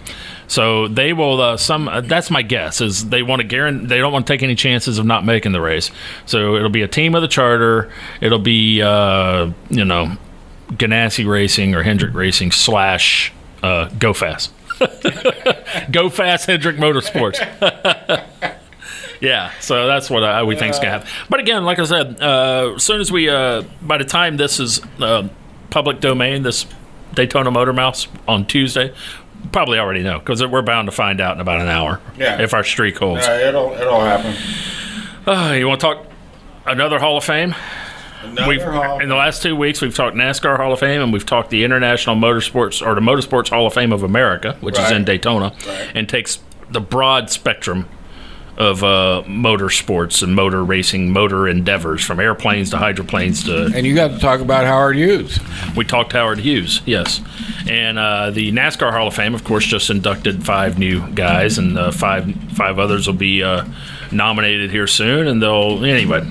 So 0.46 0.88
they 0.88 1.12
will. 1.12 1.40
Uh, 1.40 1.56
some. 1.56 1.88
Uh, 1.88 2.00
that's 2.00 2.28
my 2.28 2.42
guess. 2.42 2.80
Is 2.80 3.08
they 3.08 3.22
want 3.22 3.40
to 3.40 3.46
guarantee. 3.46 3.86
They 3.86 3.98
don't 3.98 4.12
want 4.12 4.26
to 4.26 4.32
take 4.32 4.42
any 4.42 4.56
chances 4.56 4.98
of 4.98 5.06
not 5.06 5.24
making 5.24 5.52
the 5.52 5.60
race. 5.60 5.92
So 6.26 6.56
it'll 6.56 6.70
be 6.70 6.82
a 6.82 6.88
team 6.88 7.14
of 7.14 7.22
the 7.22 7.28
charter. 7.28 7.92
It'll 8.20 8.40
be 8.40 8.82
uh, 8.82 9.52
you 9.68 9.84
know, 9.84 10.16
Ganassi 10.72 11.24
Racing 11.24 11.76
or 11.76 11.84
Hendrick 11.84 12.14
Racing 12.14 12.50
slash 12.50 13.32
uh, 13.62 13.90
Go 14.00 14.12
Fast. 14.12 14.52
Go 15.92 16.10
Fast 16.10 16.46
Hendrick 16.46 16.78
Motorsports. 16.78 17.38
yeah, 19.20 19.52
so 19.60 19.86
that's 19.86 20.10
what 20.10 20.22
uh, 20.22 20.44
we 20.46 20.56
think's 20.56 20.78
gonna 20.78 20.90
happen. 20.90 21.08
But 21.28 21.40
again, 21.40 21.64
like 21.64 21.78
I 21.78 21.84
said, 21.84 22.20
uh, 22.20 22.72
as 22.74 22.82
soon 22.82 23.00
as 23.00 23.12
we, 23.12 23.28
uh, 23.28 23.62
by 23.82 23.98
the 23.98 24.04
time 24.04 24.36
this 24.36 24.58
is 24.58 24.80
uh, 24.98 25.28
public 25.70 26.00
domain, 26.00 26.42
this 26.42 26.66
Daytona 27.14 27.50
Motor 27.50 27.72
Mouths 27.72 28.08
on 28.28 28.44
Tuesday, 28.46 28.92
probably 29.52 29.78
already 29.78 30.02
know 30.02 30.18
because 30.18 30.44
we're 30.44 30.62
bound 30.62 30.86
to 30.86 30.92
find 30.92 31.20
out 31.20 31.34
in 31.36 31.40
about 31.40 31.60
an 31.60 31.68
hour 31.68 32.00
Yeah. 32.18 32.40
if 32.42 32.52
our 32.54 32.62
streak 32.64 32.98
holds. 32.98 33.26
Yeah, 33.26 33.48
it'll 33.48 33.72
it'll 33.72 34.00
happen. 34.00 34.34
Uh, 35.26 35.52
you 35.52 35.66
want 35.68 35.80
to 35.80 35.86
talk 35.86 36.06
another 36.66 36.98
Hall 36.98 37.16
of 37.16 37.24
Fame? 37.24 37.54
We've, 38.46 38.60
Hall- 38.62 39.00
in 39.00 39.08
the 39.08 39.14
last 39.16 39.42
two 39.42 39.56
weeks, 39.56 39.80
we've 39.80 39.94
talked 39.94 40.14
NASCAR 40.14 40.58
Hall 40.58 40.72
of 40.74 40.80
Fame 40.80 41.00
and 41.00 41.10
we've 41.12 41.24
talked 41.24 41.48
the 41.48 41.64
International 41.64 42.14
Motorsports 42.16 42.86
or 42.86 42.94
the 42.94 43.00
Motorsports 43.00 43.48
Hall 43.48 43.66
of 43.66 43.72
Fame 43.72 43.92
of 43.92 44.02
America, 44.02 44.56
which 44.60 44.78
is 44.78 44.90
in 44.90 45.04
Daytona, 45.04 45.54
Right. 45.66 45.88
and 45.94 46.06
takes 46.08 46.38
the 46.70 46.80
broad 46.82 47.30
spectrum 47.30 47.88
of 48.60 48.84
uh, 48.84 49.22
motorsports 49.26 50.22
and 50.22 50.34
motor 50.34 50.62
racing, 50.62 51.10
motor 51.10 51.48
endeavors, 51.48 52.04
from 52.04 52.20
airplanes 52.20 52.68
to 52.70 52.76
hydroplanes 52.76 53.44
to 53.44 53.72
And 53.74 53.86
you 53.86 53.94
got 53.94 54.08
to 54.08 54.18
talk 54.18 54.40
about 54.40 54.66
Howard 54.66 54.96
Hughes. 54.96 55.40
we 55.74 55.86
talked 55.86 56.12
Howard 56.12 56.38
Hughes, 56.38 56.82
yes, 56.84 57.22
and 57.66 57.98
uh, 57.98 58.30
the 58.30 58.52
NASCAR 58.52 58.92
Hall 58.92 59.08
of 59.08 59.14
Fame, 59.14 59.34
of 59.34 59.44
course, 59.44 59.64
just 59.64 59.88
inducted 59.88 60.44
five 60.44 60.78
new 60.78 61.08
guys, 61.12 61.56
and 61.56 61.78
uh, 61.78 61.90
five 61.90 62.34
five 62.52 62.78
others 62.78 63.06
will 63.06 63.14
be 63.14 63.42
uh, 63.42 63.64
nominated 64.12 64.70
here 64.70 64.86
soon, 64.86 65.26
and 65.26 65.42
they'll 65.42 65.82
anyway. 65.82 66.22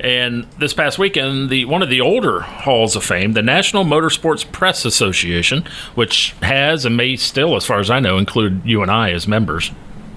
And 0.00 0.44
this 0.58 0.72
past 0.72 0.98
weekend, 0.98 1.50
the 1.50 1.66
one 1.66 1.82
of 1.82 1.90
the 1.90 2.00
older 2.00 2.40
halls 2.40 2.96
of 2.96 3.04
fame, 3.04 3.32
the 3.32 3.42
National 3.42 3.84
Motorsports 3.84 4.50
Press 4.50 4.86
Association, 4.86 5.64
which 5.94 6.34
has 6.40 6.86
and 6.86 6.96
may 6.96 7.16
still, 7.16 7.56
as 7.56 7.66
far 7.66 7.78
as 7.78 7.90
I 7.90 8.00
know, 8.00 8.16
include 8.16 8.62
you 8.64 8.80
and 8.80 8.90
I 8.90 9.10
as 9.10 9.28
members. 9.28 9.70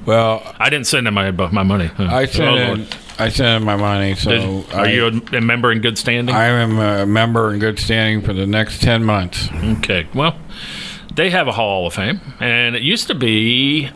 Well, 0.06 0.56
I 0.60 0.70
didn't 0.70 0.88
send 0.88 1.08
him 1.08 1.14
my 1.14 1.32
my 1.32 1.64
money. 1.64 1.90
I 1.98 2.24
Oh, 2.24 2.26
sent 2.26 2.58
in, 2.80 2.88
I 3.20 3.30
sent 3.30 3.62
in 3.62 3.66
my 3.66 3.76
money. 3.76 4.16
So 4.16 4.30
Did- 4.32 4.74
are 4.74 4.82
I, 4.86 4.92
you 4.92 5.06
a, 5.34 5.38
a 5.38 5.42
member 5.42 5.72
in 5.72 5.80
good 5.82 5.98
standing? 5.98 6.34
I 6.36 6.46
am 6.46 6.80
a 6.80 7.06
member 7.06 7.54
in 7.54 7.60
good 7.60 7.78
standing 7.80 8.22
for 8.22 8.34
the 8.34 8.48
next 8.48 8.82
ten 8.82 9.04
months. 9.04 9.50
Okay. 9.80 10.08
Well, 10.14 10.36
they 11.14 11.30
have 11.30 11.48
a 11.48 11.52
Hall 11.52 11.86
of 11.88 11.94
Fame, 11.94 12.20
and 12.40 12.76
it 12.76 12.82
used 12.82 13.08
to 13.08 13.16
be 13.16 13.90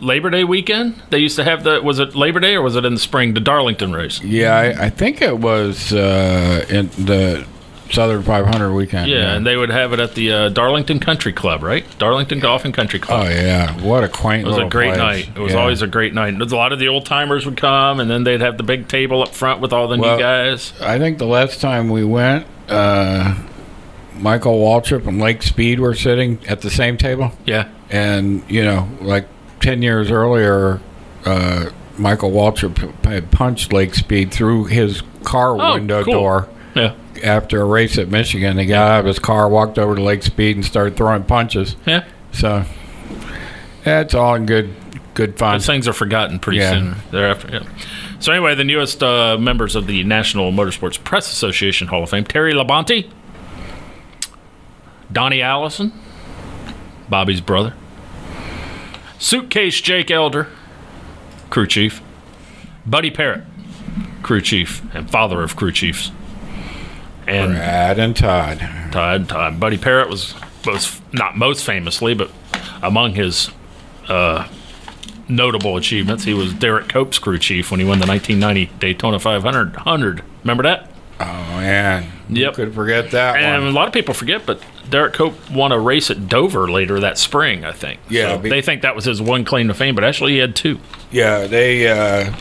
Labor 0.00 0.30
Day 0.30 0.44
weekend. 0.44 0.94
They 1.10 1.18
used 1.18 1.36
to 1.36 1.44
have 1.44 1.62
the 1.64 1.82
was 1.82 1.98
it 1.98 2.14
Labor 2.16 2.40
Day 2.40 2.54
or 2.54 2.62
was 2.62 2.74
it 2.76 2.84
in 2.86 2.94
the 2.94 3.00
spring? 3.00 3.34
The 3.34 3.40
Darlington 3.40 3.92
race. 3.92 4.22
Yeah, 4.22 4.56
I, 4.56 4.86
I 4.86 4.90
think 4.90 5.20
it 5.20 5.38
was 5.38 5.92
uh, 5.92 6.64
in 6.70 6.86
the 7.04 7.46
Southern 7.90 8.22
500 8.22 8.72
weekend. 8.72 9.08
Yeah, 9.10 9.34
and 9.34 9.46
they 9.46 9.56
would 9.56 9.70
have 9.70 9.92
it 9.92 10.00
at 10.00 10.14
the 10.14 10.32
uh, 10.32 10.48
Darlington 10.50 11.00
Country 11.00 11.32
Club, 11.32 11.62
right? 11.62 11.84
Darlington 11.98 12.38
Golf 12.38 12.64
and 12.64 12.72
Country 12.72 12.98
Club. 13.00 13.26
oh 13.26 13.28
yeah, 13.30 13.72
what 13.82 14.04
a 14.04 14.08
quaint. 14.08 14.46
It 14.46 14.48
was 14.48 14.58
a 14.58 14.64
great 14.68 14.94
place. 14.94 15.26
night. 15.26 15.36
It 15.36 15.40
was 15.40 15.52
Yeah. 15.52 15.60
always 15.60 15.82
a 15.82 15.86
great 15.86 16.14
night. 16.14 16.34
A 16.40 16.44
lot 16.56 16.72
of 16.72 16.78
the 16.78 16.88
old 16.88 17.06
timers 17.06 17.44
would 17.46 17.56
come, 17.56 18.00
and 18.00 18.10
then 18.10 18.24
they'd 18.24 18.40
have 18.40 18.56
the 18.56 18.62
big 18.62 18.88
table 18.88 19.22
up 19.22 19.34
front 19.34 19.60
with 19.60 19.72
all 19.72 19.88
the 19.88 19.96
Well, 19.98 20.16
new 20.16 20.22
guys. 20.22 20.72
I 20.80 20.98
think 20.98 21.18
the 21.18 21.26
last 21.26 21.60
time 21.60 21.88
we 21.90 22.04
went, 22.04 22.46
uh, 22.68 23.34
Michael 24.18 24.60
Waltrip 24.60 25.06
and 25.06 25.18
Lake 25.20 25.42
Speed 25.42 25.80
were 25.80 25.94
sitting 25.94 26.38
at 26.48 26.60
the 26.60 26.70
same 26.70 26.96
table, 26.96 27.32
Yeah, 27.46 27.64
and 27.90 28.42
you 28.48 28.64
know, 28.64 28.88
like 29.00 29.26
ten 29.60 29.82
years 29.82 30.10
earlier, 30.10 30.80
uh, 31.24 31.66
Michael 31.98 32.30
Waltrip 32.30 33.04
had 33.04 33.30
punched 33.30 33.72
Lake 33.72 33.94
Speed 33.94 34.30
through 34.30 34.64
his 34.66 35.02
car 35.24 35.50
Oh, 35.60 35.74
window 35.74 36.02
cool. 36.04 36.12
door. 36.14 36.48
After 37.22 37.60
a 37.60 37.64
race 37.64 37.98
at 37.98 38.08
Michigan, 38.08 38.58
he 38.58 38.66
got 38.66 38.90
out 38.90 39.00
of 39.00 39.06
his 39.06 39.18
car, 39.18 39.48
walked 39.48 39.78
over 39.78 39.94
to 39.96 40.02
Lake 40.02 40.22
Speed, 40.22 40.56
and 40.56 40.64
started 40.64 40.96
throwing 40.96 41.24
punches. 41.24 41.76
yeah. 41.86 42.04
So 42.32 42.64
that's 43.84 44.14
all 44.14 44.34
in 44.36 44.46
good, 44.46 44.74
good 45.14 45.36
fun. 45.38 45.54
Those 45.56 45.66
things 45.66 45.88
are 45.88 45.92
forgotten 45.92 46.38
pretty 46.38 46.58
Yeah. 46.60 46.70
soon 46.70 46.94
thereafter. 47.10 47.48
Yeah. 47.52 47.62
So 48.20 48.32
anyway, 48.32 48.54
the 48.54 48.64
newest 48.64 49.02
uh, 49.02 49.36
members 49.38 49.74
of 49.76 49.86
the 49.86 50.04
National 50.04 50.52
Motorsports 50.52 51.02
Press 51.02 51.30
Association 51.32 51.88
Hall 51.88 52.02
of 52.04 52.10
Fame: 52.10 52.24
Terry 52.24 52.52
Labonte, 52.52 53.08
Donnie 55.12 55.42
Allison, 55.42 55.92
Bobby's 57.08 57.40
brother, 57.40 57.74
Suitcase 59.18 59.80
Jake 59.80 60.10
Elder, 60.10 60.48
crew 61.50 61.66
chief, 61.66 62.00
Buddy 62.86 63.10
Parrott, 63.10 63.44
crew 64.22 64.40
chief 64.40 64.82
and 64.94 65.10
father 65.10 65.42
of 65.42 65.56
crew 65.56 65.72
chiefs, 65.72 66.12
and 67.26 67.52
Brad 67.54 67.98
and 67.98 68.16
Todd. 68.16 68.58
Todd, 68.92 69.28
Todd. 69.28 69.60
Buddy 69.60 69.78
Parrott 69.78 70.08
was 70.08 70.34
was 70.64 71.00
not 71.12 71.36
most 71.36 71.64
famously, 71.64 72.14
but 72.14 72.30
among 72.82 73.14
his 73.14 73.50
uh, 74.08 74.46
notable 75.28 75.76
achievements, 75.76 76.24
he 76.24 76.34
was 76.34 76.52
Derrike 76.52 76.88
Cope's 76.88 77.18
crew 77.18 77.38
chief 77.38 77.70
when 77.70 77.80
he 77.80 77.86
won 77.86 77.98
the 77.98 78.06
1990 78.06 78.78
Daytona 78.78 79.18
500. 79.18 79.74
100. 79.76 80.22
Remember 80.44 80.62
that? 80.64 80.90
Oh 81.20 81.24
man, 81.24 82.10
Yep. 82.30 82.54
could 82.54 82.74
forget 82.74 83.10
that 83.10 83.36
And 83.36 83.64
a 83.64 83.70
lot 83.72 83.86
of 83.86 83.92
people 83.92 84.14
forget, 84.14 84.46
but 84.46 84.60
Derrike 84.88 85.12
Cope 85.12 85.50
won 85.50 85.70
a 85.70 85.78
race 85.78 86.10
at 86.10 86.28
Dover 86.28 86.70
later 86.70 86.98
that 87.00 87.18
spring, 87.18 87.62
I 87.64 87.72
think. 87.72 88.00
Yeah, 88.08 88.36
So 88.36 88.38
be- 88.38 88.48
they 88.48 88.62
think 88.62 88.80
that 88.82 88.96
was 88.96 89.04
his 89.04 89.20
one 89.20 89.44
claim 89.44 89.68
to 89.68 89.74
fame, 89.74 89.94
but 89.94 90.02
actually 90.02 90.32
he 90.32 90.38
had 90.38 90.56
two. 90.56 90.80
Yeah, 91.10 91.46
they. 91.46 91.88
Uh, 91.88 92.32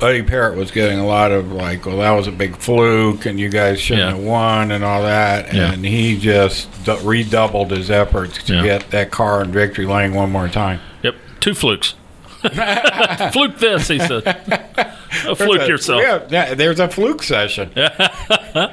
Buddy 0.00 0.22
Parrott 0.22 0.56
was 0.56 0.70
getting 0.70 0.98
a 0.98 1.06
lot 1.06 1.30
of 1.30 1.52
like, 1.52 1.84
well, 1.84 1.98
that 1.98 2.10
was 2.12 2.26
a 2.26 2.32
big 2.32 2.56
fluke, 2.56 3.26
and 3.26 3.38
you 3.38 3.48
guys 3.50 3.80
shouldn't 3.80 4.06
Yeah. 4.08 4.16
have 4.16 4.24
won, 4.24 4.70
and 4.72 4.82
all 4.82 5.02
that. 5.02 5.52
Yeah. 5.52 5.72
And 5.72 5.84
he 5.84 6.18
just 6.18 6.68
d- 6.84 6.96
redoubled 7.04 7.70
his 7.70 7.90
efforts 7.90 8.42
to 8.44 8.54
Yeah. 8.54 8.62
get 8.62 8.90
that 8.90 9.10
car 9.10 9.42
in 9.42 9.52
victory 9.52 9.84
lane 9.86 10.14
one 10.14 10.30
more 10.32 10.48
time. 10.48 10.80
Yep, 11.02 11.14
two 11.40 11.54
flukes. 11.54 11.94
fluke 13.32 13.58
this, 13.58 13.88
he 13.88 13.98
said. 13.98 14.24
A 15.26 15.34
fluke 15.36 15.68
yourself. 15.68 16.02
Yeah, 16.30 16.54
there's 16.54 16.78
a 16.80 16.88
fluke 16.88 17.22
session. 17.22 17.70
All 17.76 18.68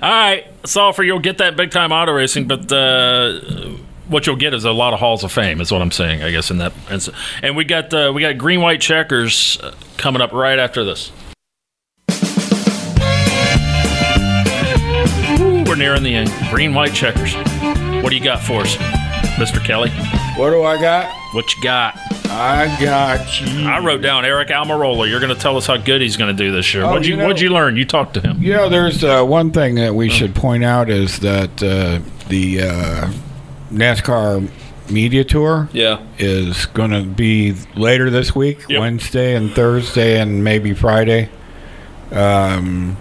right, 0.00 0.46
Sulfur, 0.64 1.02
you'll 1.02 1.18
get 1.18 1.38
that 1.38 1.56
big 1.56 1.70
time 1.72 1.92
auto 1.92 2.12
racing, 2.12 2.46
but 2.48 2.70
uh, 2.72 3.40
what 4.12 4.26
you'll 4.26 4.36
get 4.36 4.54
is 4.54 4.64
a 4.64 4.70
lot 4.72 4.92
of 4.92 5.00
halls 5.00 5.24
of 5.24 5.32
fame. 5.32 5.60
Is 5.60 5.72
what 5.72 5.82
I'm 5.82 5.90
saying, 5.90 6.22
I 6.22 6.30
guess. 6.30 6.50
In 6.50 6.58
that, 6.58 6.72
and, 6.90 7.02
so- 7.02 7.12
and 7.42 7.56
we 7.56 7.64
got 7.64 7.92
uh, 7.92 8.12
we 8.14 8.20
got 8.22 8.38
green 8.38 8.60
white 8.60 8.80
checkers 8.80 9.58
uh, 9.62 9.74
coming 9.96 10.22
up 10.22 10.32
right 10.32 10.58
after 10.58 10.84
this. 10.84 11.10
Ooh, 15.40 15.64
we're 15.66 15.76
nearing 15.76 16.02
the 16.02 16.14
end. 16.14 16.30
Green 16.50 16.74
white 16.74 16.92
checkers. 16.94 17.34
What 18.02 18.10
do 18.10 18.16
you 18.16 18.22
got 18.22 18.40
for 18.40 18.60
us, 18.62 18.76
Mister 19.38 19.60
Kelly? 19.60 19.90
What 20.36 20.50
do 20.50 20.62
I 20.62 20.80
got? 20.80 21.12
What 21.34 21.54
you 21.56 21.62
got? 21.62 21.98
I 22.34 22.66
got 22.80 23.40
you. 23.40 23.66
I 23.68 23.78
wrote 23.80 24.00
down 24.00 24.24
Aric 24.24 24.48
Almirola. 24.48 25.08
You're 25.08 25.20
going 25.20 25.34
to 25.34 25.40
tell 25.40 25.56
us 25.58 25.66
how 25.66 25.76
good 25.76 26.00
he's 26.00 26.16
going 26.16 26.34
to 26.34 26.42
do 26.44 26.50
this 26.50 26.72
year. 26.72 26.84
Oh, 26.84 26.88
what'd 26.90 27.06
you, 27.06 27.12
you 27.12 27.16
know- 27.18 27.26
What'd 27.26 27.40
you 27.42 27.50
learn? 27.50 27.76
You 27.76 27.84
talked 27.84 28.14
to 28.14 28.20
him. 28.20 28.42
You 28.42 28.54
know, 28.54 28.68
there's 28.70 29.04
uh, 29.04 29.22
one 29.22 29.50
thing 29.50 29.74
that 29.74 29.94
we 29.94 30.08
should 30.08 30.34
point 30.34 30.64
out 30.64 30.88
is 30.88 31.20
that 31.20 31.62
uh, 31.62 32.00
the 32.28 32.62
uh, 32.62 33.12
NASCAR 33.72 34.48
media 34.90 35.24
tour 35.24 35.68
Yeah. 35.72 35.98
is 36.18 36.66
going 36.66 36.90
to 36.90 37.02
be 37.02 37.54
later 37.74 38.10
this 38.10 38.34
week, 38.34 38.64
Yep. 38.68 38.80
Wednesday 38.80 39.34
and 39.34 39.50
Thursday, 39.52 40.20
and 40.20 40.44
maybe 40.44 40.74
Friday. 40.74 41.28
Um, 42.10 42.96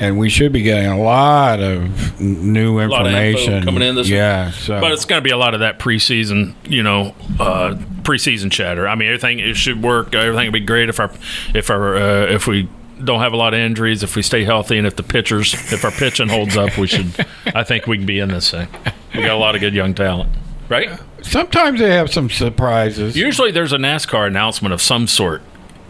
and 0.00 0.18
we 0.18 0.28
should 0.28 0.52
be 0.52 0.62
getting 0.62 0.88
a 0.90 0.98
lot 1.00 1.60
of 1.60 2.20
n- 2.20 2.52
new 2.52 2.80
lot 2.80 3.06
of 3.06 3.12
info 3.12 3.38
information 3.38 3.62
coming 3.64 3.82
in 3.82 3.94
this 3.94 4.06
week. 4.06 4.14
Yeah, 4.16 4.50
so 4.50 4.80
But 4.80 4.92
it's 4.92 5.04
going 5.04 5.20
to 5.20 5.24
be 5.24 5.30
a 5.30 5.36
lot 5.36 5.54
of 5.54 5.60
that 5.60 5.78
preseason, 5.78 6.54
you 6.68 6.82
know, 6.82 7.14
uh, 7.38 7.74
preseason 8.02 8.50
chatter. 8.50 8.88
I 8.88 8.94
mean, 8.94 9.08
everything 9.08 9.38
it 9.38 9.56
should 9.56 9.82
work. 9.82 10.14
Everything 10.14 10.46
will 10.46 10.52
be 10.52 10.60
great 10.60 10.88
if 10.88 10.98
our 10.98 11.10
if 11.54 11.70
our 11.70 11.96
uh, 11.96 12.26
if 12.26 12.46
we 12.46 12.68
don't 13.02 13.20
have 13.20 13.32
a 13.32 13.36
lot 13.36 13.54
of 13.54 13.60
injuries, 13.60 14.02
if 14.02 14.16
we 14.16 14.22
stay 14.22 14.44
healthy, 14.44 14.78
and 14.78 14.86
if 14.86 14.96
the 14.96 15.02
pitchers, 15.02 15.52
if 15.72 15.84
our 15.84 15.90
pitching 15.90 16.28
holds 16.28 16.56
up, 16.56 16.76
we 16.78 16.86
should. 16.86 17.06
I 17.54 17.62
think 17.64 17.86
we 17.86 17.96
can 17.98 18.06
be 18.06 18.18
in 18.18 18.30
this 18.30 18.50
thing. 18.50 18.68
We 19.14 19.22
got 19.22 19.32
a 19.32 19.36
lot 19.36 19.54
of 19.54 19.60
good 19.60 19.74
young 19.74 19.94
talent. 19.94 20.30
right? 20.68 20.90
Sometimes 21.22 21.80
they 21.80 21.90
have 21.90 22.12
some 22.12 22.28
surprises. 22.28 23.16
Usually 23.16 23.50
there's 23.50 23.72
a 23.72 23.78
NASCAR 23.78 24.26
announcement 24.26 24.74
of 24.74 24.82
some 24.82 25.06
sort, 25.06 25.42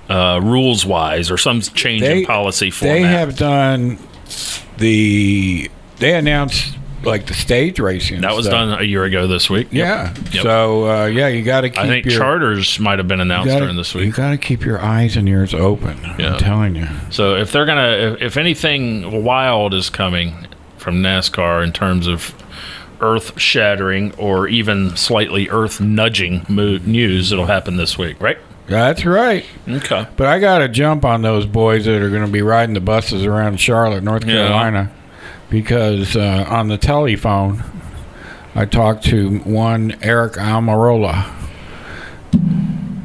uh, 0.09 0.41
rules 0.43 0.87
wise, 0.87 1.31
or 1.31 1.37
some 1.39 1.61
change 1.61 2.03
in 2.03 2.25
policy 2.25 2.71
format. 2.71 2.95
They 2.95 3.03
have 3.03 3.37
done 3.37 3.99
the. 4.79 5.71
They 5.99 6.15
announced 6.15 6.77
like 7.05 7.27
the 7.27 7.35
stage 7.35 7.79
racing. 7.79 8.23
that 8.23 8.35
was 8.35 8.47
stuff. 8.47 8.69
done 8.69 8.81
a 8.81 8.85
year 8.85 9.05
ago 9.05 9.27
this 9.27 9.51
week. 9.51 9.69
Yep. 9.73 9.87
Yeah. 9.87 10.15
Yep. 10.33 10.43
So 10.43 10.89
uh, 10.89 11.07
yeah, 11.07 11.29
you 11.29 11.43
got 11.43 11.63
to 11.63 11.71
keep. 11.71 11.79
I 11.79 11.87
think 11.87 12.07
your, 12.07 12.19
charters 12.19 12.79
might 12.81 12.99
have 12.99 13.09
been 13.09 13.21
announced 13.21 13.49
gotta- 13.49 13.61
during 13.61 13.77
this 13.77 13.95
week. 13.95 14.07
You 14.07 14.13
got 14.13 14.31
to 14.31 14.39
keep 14.39 14.65
your 14.65 14.81
eyes 14.81 15.17
and 15.17 15.29
ears 15.29 15.55
open. 15.55 15.99
Yeah. 16.19 16.35
I'm 16.35 16.39
telling 16.39 16.77
you. 16.77 16.89
So 17.11 17.37
if 17.37 17.53
they're 17.53 17.67
gonna, 17.67 18.15
if, 18.15 18.23
if 18.23 18.37
anything 18.37 19.25
wild 19.25 19.75
is 19.75 19.91
coming 19.91 20.47
from 20.79 21.03
NASCAR 21.03 21.65
in 21.65 21.73
terms 21.73 22.07
of 22.07 22.35
earth 23.05 23.39
shattering 23.41 24.15
or 24.17 24.49
even 24.49 24.97
slightly 24.97 25.49
earth 25.51 25.81
nudging 25.81 26.45
news, 26.49 27.31
that'll 27.31 27.47
happen 27.47 27.77
this 27.77 27.99
week, 27.99 28.21
right? 28.21 28.39
That's 28.67 29.05
right. 29.05 29.45
Okay. 29.69 30.07
But 30.17 30.27
I 30.27 30.39
got 30.39 30.59
to 30.59 30.69
jump 30.69 31.05
on 31.05 31.21
those 31.23 31.45
boys 31.45 31.85
that 31.85 32.01
are 32.01 32.09
going 32.09 32.25
to 32.25 32.33
be 32.33 32.41
riding 32.41 32.75
the 32.75 32.81
buses 32.81 33.25
around 33.25 33.61
Charlotte, 33.61 34.03
North 34.03 34.25
Yeah. 34.25 34.47
Carolina, 34.47 34.91
because 35.51 36.17
uh, 36.17 36.47
on 36.49 36.69
the 36.69 36.79
telephone, 36.79 37.63
I 38.55 38.65
talked 38.65 39.05
to 39.07 39.39
one 39.41 39.91
Aric 40.01 40.37
Almirola. 40.37 41.31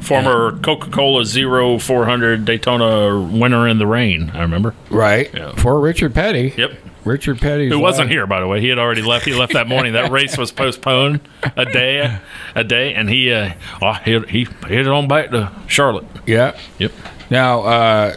Former 0.00 0.58
Coca-Cola 0.60 1.24
Zero 1.24 1.78
400 1.78 2.44
Daytona 2.44 3.20
winner 3.20 3.68
in 3.68 3.78
the 3.78 3.86
rain. 3.86 4.30
I 4.34 4.40
remember. 4.42 4.74
Right. 4.88 5.32
Yeah. 5.32 5.52
For 5.56 5.78
Richard 5.78 6.14
Petty. 6.14 6.54
Yep. 6.56 6.72
Richard 7.10 7.40
Petty. 7.40 7.68
Who 7.68 7.78
wasn't 7.78 8.10
here, 8.10 8.26
by 8.26 8.40
the 8.40 8.46
way? 8.46 8.60
He 8.60 8.68
had 8.68 8.78
already 8.78 9.02
left. 9.02 9.24
He 9.26 9.34
left 9.34 9.52
that 9.54 9.66
morning. 9.68 9.92
That 9.94 10.10
race 10.18 10.38
was 10.38 10.50
postponed 10.52 11.20
a 11.56 11.64
day, 11.64 12.18
a 12.54 12.64
day, 12.64 12.94
and 12.94 13.08
he 13.10 13.32
uh, 13.32 13.52
oh, 13.82 13.92
he 14.04 14.18
he 14.28 14.44
headed 14.62 14.88
on 14.88 15.08
back 15.08 15.30
to 15.30 15.50
Charlotte. 15.66 16.06
Yeah. 16.26 16.56
Yep. 16.78 16.92
Now, 17.30 17.60
uh, 17.60 18.16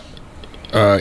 uh, 0.71 0.99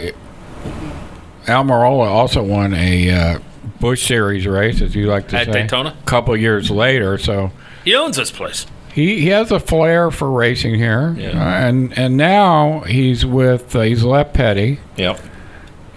Almirola 1.46 2.06
also 2.06 2.42
won 2.42 2.74
a 2.74 3.10
uh, 3.10 3.38
Busch 3.80 4.06
Series 4.06 4.46
race, 4.46 4.80
as 4.80 4.94
you 4.94 5.06
like 5.06 5.28
to 5.28 5.36
At 5.38 5.46
say, 5.46 5.52
Daytona? 5.52 5.96
A 6.00 6.04
couple 6.06 6.36
years 6.36 6.70
later, 6.70 7.18
so 7.18 7.50
He 7.84 7.94
owns 7.96 8.16
this 8.16 8.30
place. 8.30 8.66
he, 8.94 9.20
he 9.20 9.28
has 9.28 9.50
a 9.50 9.58
flair 9.58 10.10
for 10.10 10.30
racing 10.30 10.74
here, 10.76 11.14
Yeah. 11.18 11.66
And 11.66 11.96
and 11.98 12.16
now 12.16 12.80
he's 12.80 13.26
with 13.26 13.74
uh, 13.74 13.80
he's 13.80 14.04
left 14.04 14.34
Petty, 14.34 14.78
Yep. 14.96 15.18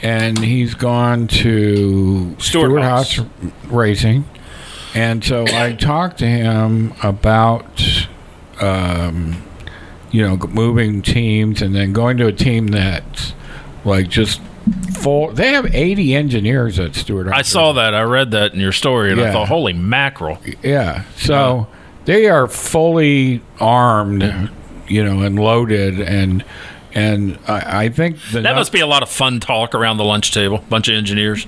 And 0.06 0.38
he's 0.38 0.76
gone 0.76 1.28
to 1.28 2.36
Stewart 2.40 2.82
Haas. 2.82 3.18
Haas 3.18 3.28
Racing, 3.66 4.26
and 4.94 5.24
so 5.24 5.46
I 5.48 5.74
talked 5.80 6.20
to 6.20 6.28
him 6.28 6.94
about. 7.04 8.08
Um, 8.62 9.42
you 10.12 10.26
know, 10.26 10.38
moving 10.48 11.02
teams 11.02 11.62
and 11.62 11.76
then 11.76 11.92
going 11.92 12.16
to 12.16 12.28
a 12.28 12.32
team 12.32 12.68
that's 12.68 13.34
like 13.84 14.08
just 14.08 14.42
full. 14.98 15.32
They 15.32 15.50
have 15.50 15.76
80 15.76 16.16
engineers 16.16 16.80
at 16.80 16.96
Stewart. 16.96 17.28
I 17.28 17.42
saw 17.42 17.74
that. 17.74 17.94
I 17.94 18.04
read 18.04 18.32
that 18.32 18.54
in 18.54 18.62
your 18.62 18.72
story, 18.72 19.12
and 19.12 19.20
I 19.20 19.34
thought, 19.34 19.50
holy 19.50 19.74
mackerel! 19.74 20.38
Yeah. 20.64 21.04
So 21.18 21.68
they 22.06 22.30
are 22.30 22.48
fully 22.48 23.42
armed, 23.60 24.50
you 24.88 25.04
know, 25.04 25.22
and 25.22 25.38
loaded 25.38 26.00
and 26.00 26.46
and 26.96 27.38
I, 27.48 27.84
I 27.86 27.90
think 27.90 28.18
the 28.32 28.42
That 28.42 28.56
must 28.56 28.72
be 28.72 28.80
a 28.80 28.88
lot 28.88 29.04
of 29.04 29.10
fun 29.10 29.40
talk 29.40 29.76
around 29.76 29.98
the 29.98 30.06
lunch 30.06 30.32
table. 30.32 30.64
Bunch 30.70 30.88
of 30.88 30.96
engineers. 30.96 31.46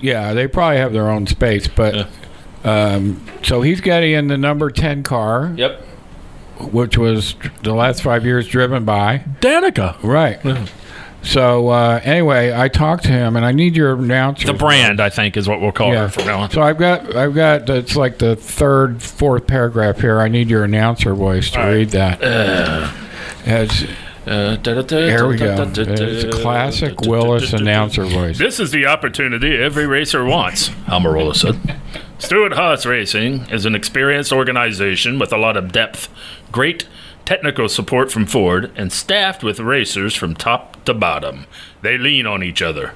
yeah 0.00 0.34
they 0.34 0.46
probably 0.46 0.76
have 0.78 0.92
their 0.92 1.08
own 1.10 1.26
space, 1.26 1.66
but 1.68 2.08
um, 2.64 3.24
so 3.42 3.62
he's 3.62 3.80
getting 3.80 4.12
in 4.12 4.26
the 4.28 4.36
number 4.36 4.70
10 4.70 5.02
car, 5.04 5.52
Yep. 5.56 5.80
which 6.72 6.98
was 6.98 7.36
the 7.62 7.72
last 7.72 8.02
five 8.02 8.24
years 8.26 8.46
driven 8.48 8.84
by 8.84 9.24
Danica. 9.40 9.96
right. 10.02 10.40
So 11.22 11.68
uh, 11.68 12.00
anyway, 12.04 12.52
I 12.54 12.68
talked 12.68 13.02
to 13.04 13.10
him, 13.10 13.34
and 13.34 13.44
I 13.44 13.50
need 13.50 13.74
your 13.76 13.94
announcer. 13.94 14.46
The 14.46 14.54
brand, 14.54 15.00
I 15.00 15.10
think, 15.10 15.36
is 15.36 15.48
what 15.48 15.60
we'll 15.60 15.72
call 15.72 15.92
her 15.92 16.08
from 16.08 16.26
now 16.26 16.40
on. 16.42 16.50
So 16.50 16.62
I've 16.62 16.78
got, 16.78 17.14
I've 17.16 17.34
got. 17.34 17.68
It's 17.68 17.96
like 17.96 18.18
the 18.18 18.36
third, 18.36 19.02
fourth 19.02 19.48
paragraph 19.48 20.00
here. 20.00 20.20
I 20.20 20.28
need 20.28 20.48
your 20.48 20.62
announcer 20.62 21.14
voice 21.14 21.50
to 21.50 21.58
read 21.60 21.90
that. 21.90 22.22
As 22.22 23.82
Uh, 23.82 23.86
there 24.28 25.26
we 25.26 25.36
go. 25.36 25.72
It's 25.74 26.36
classic 26.36 27.00
Willis 27.00 27.52
announcer 27.52 28.04
voice. 28.04 28.38
This 28.38 28.60
is 28.60 28.70
the 28.70 28.86
opportunity 28.86 29.56
every 29.56 29.86
racer 29.86 30.24
wants, 30.24 30.68
Almirola 30.86 31.34
said. 31.34 31.80
Stewart 32.18 32.52
Haas 32.52 32.84
Racing 32.84 33.48
is 33.50 33.64
an 33.64 33.74
experienced 33.74 34.32
organization 34.32 35.18
with 35.18 35.32
a 35.32 35.38
lot 35.38 35.56
of 35.56 35.72
depth, 35.72 36.08
great 36.50 36.86
technical 37.24 37.68
support 37.68 38.10
from 38.10 38.26
Ford, 38.26 38.72
and 38.74 38.92
staffed 38.92 39.42
with 39.42 39.60
racers 39.60 40.14
from 40.14 40.34
top 40.34 40.84
to 40.84 40.94
bottom. 40.94 41.46
They 41.82 41.96
lean 41.96 42.26
on 42.26 42.42
each 42.42 42.60
other. 42.60 42.92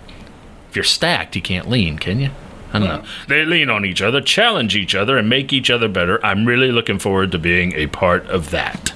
If 0.70 0.76
you're 0.76 0.84
stacked, 0.84 1.36
you 1.36 1.42
can't 1.42 1.68
lean, 1.68 1.98
can 1.98 2.18
you? 2.18 2.30
I 2.72 2.78
don't 2.78 2.88
know. 2.88 3.04
They 3.28 3.44
lean 3.44 3.68
on 3.68 3.84
each 3.84 4.00
other, 4.00 4.20
challenge 4.20 4.74
each 4.74 4.94
other, 4.94 5.18
and 5.18 5.28
make 5.28 5.52
each 5.52 5.70
other 5.70 5.88
better. 5.88 6.24
I'm 6.24 6.46
really 6.46 6.72
looking 6.72 6.98
forward 6.98 7.30
to 7.32 7.38
being 7.38 7.74
a 7.74 7.86
part 7.88 8.26
of 8.26 8.50
that. 8.50 8.92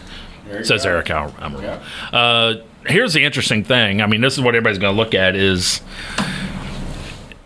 Says 0.62 0.84
Aric 0.84 1.10
Al- 1.10 1.30
Almirola. 1.32 1.82
Uh, 2.12 2.62
here's 2.86 3.12
the 3.14 3.24
interesting 3.24 3.64
thing. 3.64 4.00
I 4.00 4.06
mean, 4.06 4.20
this 4.20 4.34
is 4.34 4.40
what 4.42 4.54
everybody's 4.54 4.78
going 4.78 4.94
to 4.94 5.00
look 5.02 5.14
at 5.14 5.34
is 5.34 5.80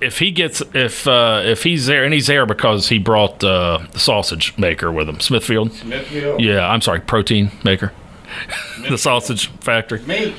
if 0.01 0.19
he 0.19 0.31
gets 0.31 0.63
if 0.75 1.07
uh, 1.07 1.43
if 1.45 1.63
he's 1.63 1.87
there 1.87 2.05
and 2.05 2.13
he's 2.15 2.27
there 2.27 2.47
because 2.47 2.89
he 2.89 2.99
brought 2.99 3.43
uh, 3.45 3.79
the 3.93 3.99
sausage 3.99 4.57
maker 4.59 4.91
with 4.93 5.09
him, 5.09 5.21
Smithfield. 5.21 5.73
Smithfield. 5.73 6.41
Yeah, 6.41 6.69
I'm 6.69 6.81
sorry, 6.81 7.01
protein 7.01 7.51
maker, 7.65 7.93
the 8.89 8.97
sausage 8.99 9.49
factory. 9.61 10.01
Me. 10.03 10.35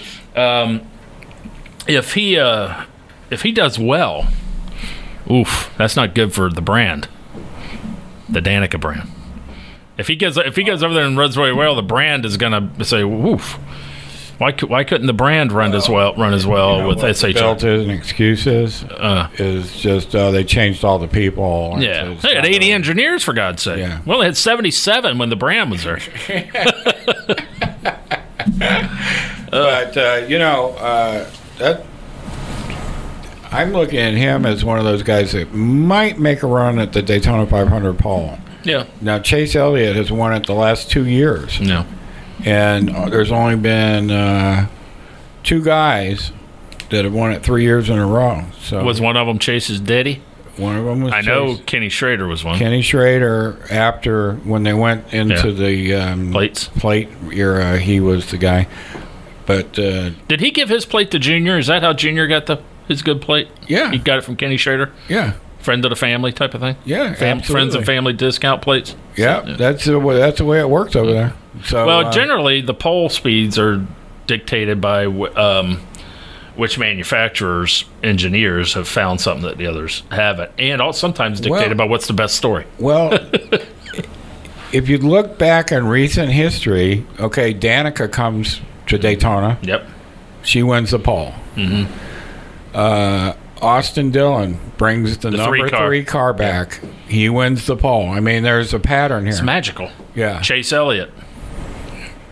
If 1.88 2.14
he 2.14 2.38
uh, 2.38 2.86
if 3.30 3.42
he 3.42 3.52
does 3.52 3.80
well, 3.80 4.28
oof, 5.30 5.72
that's 5.78 5.96
not 5.96 6.14
good 6.16 6.34
for 6.34 6.50
the 6.50 6.62
brand, 6.62 7.08
the 8.30 8.40
Danica 8.40 8.80
brand. 8.80 9.10
If 10.02 10.08
he 10.10 10.16
goes 10.18 10.36
if 10.38 10.56
he 10.58 10.64
goes 10.64 10.84
over 10.84 10.94
there 10.94 11.06
and 11.06 11.18
runs 11.18 11.38
really 11.38 11.54
well, 11.54 11.76
the 11.76 11.82
brand 11.82 12.26
is 12.26 12.36
gonna 12.36 12.70
say, 12.84 13.04
"Woof." 13.06 13.58
Why, 14.38 14.54
why 14.54 14.84
couldn't 14.84 15.06
the 15.06 15.14
brand 15.14 15.52
run 15.52 15.76
as 15.76 15.88
well 15.88 16.16
run 16.16 16.34
as 16.34 16.48
well 16.48 16.78
You 16.78 16.82
know 16.82 16.88
with 16.88 17.04
SHR? 17.04 17.34
Belt 17.34 17.64
is 17.64 17.84
and 17.84 17.92
excuses 17.92 18.84
Uh. 18.86 19.28
is 19.36 19.80
just 19.80 20.16
uh, 20.16 20.32
they 20.32 20.44
changed 20.44 20.84
all 20.84 20.98
the 20.98 21.08
people. 21.08 21.76
Yeah, 21.80 22.16
they 22.20 22.34
had 22.36 22.46
80 22.48 22.58
really- 22.58 22.72
engineers 22.72 23.24
for 23.24 23.34
God's 23.34 23.62
sake. 23.62 23.78
Yeah. 23.78 24.00
Well, 24.04 24.18
they 24.18 24.26
had 24.26 24.36
77 24.38 25.20
when 25.20 25.30
the 25.30 25.36
brand 25.36 25.70
was 25.70 25.84
there. 25.84 26.00
But 29.52 29.98
uh, 29.98 30.26
you 30.28 30.40
know 30.40 30.70
uh, 30.78 31.30
that 31.60 31.84
I'm 33.52 33.74
looking 33.74 34.00
at 34.00 34.14
him 34.14 34.46
as 34.46 34.64
one 34.64 34.78
of 34.80 34.86
those 34.86 35.04
guys 35.04 35.34
that 35.34 35.54
might 35.54 36.18
make 36.20 36.42
a 36.42 36.48
run 36.48 36.80
at 36.80 36.94
the 36.94 37.02
Daytona 37.02 37.46
500 37.46 38.00
pole. 38.00 38.38
Yeah, 38.64 38.86
Now 39.02 39.20
Chase 39.20 39.56
Elliott 39.56 39.96
has 39.96 40.12
won 40.12 40.34
it 40.34 40.46
the 40.46 40.54
last 40.54 40.90
two 40.92 41.06
years, 41.08 41.60
no, 41.60 41.86
and 42.46 42.90
uh, 42.90 43.10
there's 43.10 43.32
only 43.32 43.56
been 43.56 44.12
uh, 44.12 44.68
two 45.44 45.64
guys 45.64 46.32
that 46.90 47.06
have 47.06 47.14
won 47.14 47.32
it 47.32 47.42
three 47.44 47.64
years 47.64 47.90
in 47.90 47.98
a 47.98 48.06
row. 48.06 48.44
So 48.62 48.84
was 48.84 49.00
one 49.02 49.18
of 49.18 49.28
them 49.28 49.40
Chase's 49.40 49.80
daddy? 49.80 50.22
one 50.58 50.76
of 50.76 50.84
them 50.86 51.02
was 51.02 51.14
I 51.14 51.22
know 51.22 51.58
Kenny 51.66 51.88
Schrader 51.90 52.28
was 52.28 52.44
one. 52.44 52.60
Kenny 52.60 52.82
Schrader. 52.82 53.58
After 53.72 54.34
when 54.44 54.64
they 54.64 54.74
went 54.74 55.12
into 55.14 55.50
Yeah. 55.50 55.68
the 55.68 55.94
um, 55.96 56.32
Plates. 56.32 56.68
plate 56.68 57.10
era, 57.34 57.80
he 57.80 58.00
was 58.02 58.30
the 58.32 58.38
guy. 58.38 58.68
But 59.46 59.80
uh, 59.80 60.12
Did 60.28 60.42
he 60.42 60.52
give 60.52 60.68
his 60.70 60.86
plate 60.86 61.10
to 61.12 61.20
Junior? 61.20 61.58
Is 61.58 61.68
that 61.68 61.82
how 61.82 61.94
Junior 61.94 62.28
got 62.28 62.46
the 62.48 62.62
his 62.88 63.02
good 63.02 63.22
plate? 63.22 63.48
Yeah. 63.68 63.92
he 63.92 63.98
got 63.98 64.18
it 64.20 64.22
from 64.24 64.36
Kenny 64.36 64.58
Schrader, 64.58 64.92
yeah, 65.08 65.34
friend 65.62 65.84
of 65.86 65.90
the 65.90 65.96
family 65.96 66.32
type 66.32 66.54
of 66.54 66.62
thing. 66.62 66.76
Yeah, 66.86 67.14
Fam- 67.14 67.42
friends 67.42 67.76
and 67.76 67.86
family 67.86 68.14
discount 68.14 68.62
plates. 68.62 68.96
Yeah, 69.16 69.56
that's 69.58 69.86
the 69.86 70.00
way, 70.00 70.18
that's 70.18 70.38
the 70.40 70.46
way 70.46 70.60
it 70.60 70.70
works 70.70 70.96
over 70.96 71.12
there. 71.12 71.34
So 71.66 71.86
Well, 71.86 72.08
uh, 72.08 72.12
generally 72.12 72.62
the 72.62 72.74
pole 72.74 73.10
speeds 73.10 73.60
are 73.60 73.86
dictated 74.28 74.80
by 74.82 75.06
um, 75.06 75.82
which 76.56 76.78
manufacturers 76.80 77.86
engineers 78.04 78.74
have 78.74 78.88
found 78.88 79.20
something 79.22 79.44
that 79.48 79.58
the 79.58 79.68
others 79.68 80.04
haven't, 80.12 80.52
and 80.58 80.82
also 80.82 81.00
sometimes 81.00 81.40
dictated 81.42 81.78
Well- 81.78 81.88
by 81.88 81.92
what's 81.92 82.08
the 82.08 82.14
best 82.14 82.36
story. 82.36 82.66
well, 82.80 83.14
if 84.74 84.88
you 84.90 84.98
look 84.98 85.38
back 85.38 85.72
in 85.72 85.86
recent 85.88 86.32
history, 86.32 87.06
okay, 87.20 87.54
Danica 87.54 88.10
comes 88.12 88.62
to 88.88 88.98
Daytona, 88.98 89.58
Yep. 89.62 89.86
she 90.44 90.64
wins 90.64 90.92
the 90.92 91.00
pole. 91.00 91.34
Mm-hmm. 91.56 91.92
Uh, 92.74 93.34
Austin 93.62 94.12
Dillon 94.12 94.60
brings 94.78 95.18
the, 95.20 95.30
The 95.30 95.38
number 95.38 95.58
three 95.58 95.70
car. 95.70 95.88
three 95.88 96.04
car 96.04 96.34
back. 96.34 96.82
He 97.08 97.30
wins 97.30 97.66
the 97.68 97.76
pole. 97.78 98.10
I 98.10 98.20
mean, 98.20 98.44
there's 98.44 98.74
a 98.74 98.80
pattern 98.80 99.24
here. 99.24 99.32
It's 99.34 99.42
magical. 99.42 99.90
yeah, 100.16 100.42
Chase 100.42 100.72
Elliott 100.74 101.12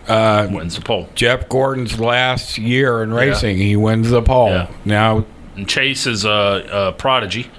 uh, 0.07 0.47
wins 0.51 0.75
the 0.75 0.81
pole. 0.81 1.07
Jeff 1.15 1.47
Gordon's 1.49 1.99
last 1.99 2.57
year 2.57 3.03
in 3.03 3.13
racing, 3.13 3.57
he 3.57 3.75
wins 3.75 4.09
the 4.09 4.21
pole. 4.21 4.49
Yeah. 4.49 4.71
Now, 4.85 5.25
And 5.55 5.67
Chase 5.69 6.07
is 6.07 6.25
a, 6.25 6.67
a 6.71 6.91
prodigy. 6.93 7.49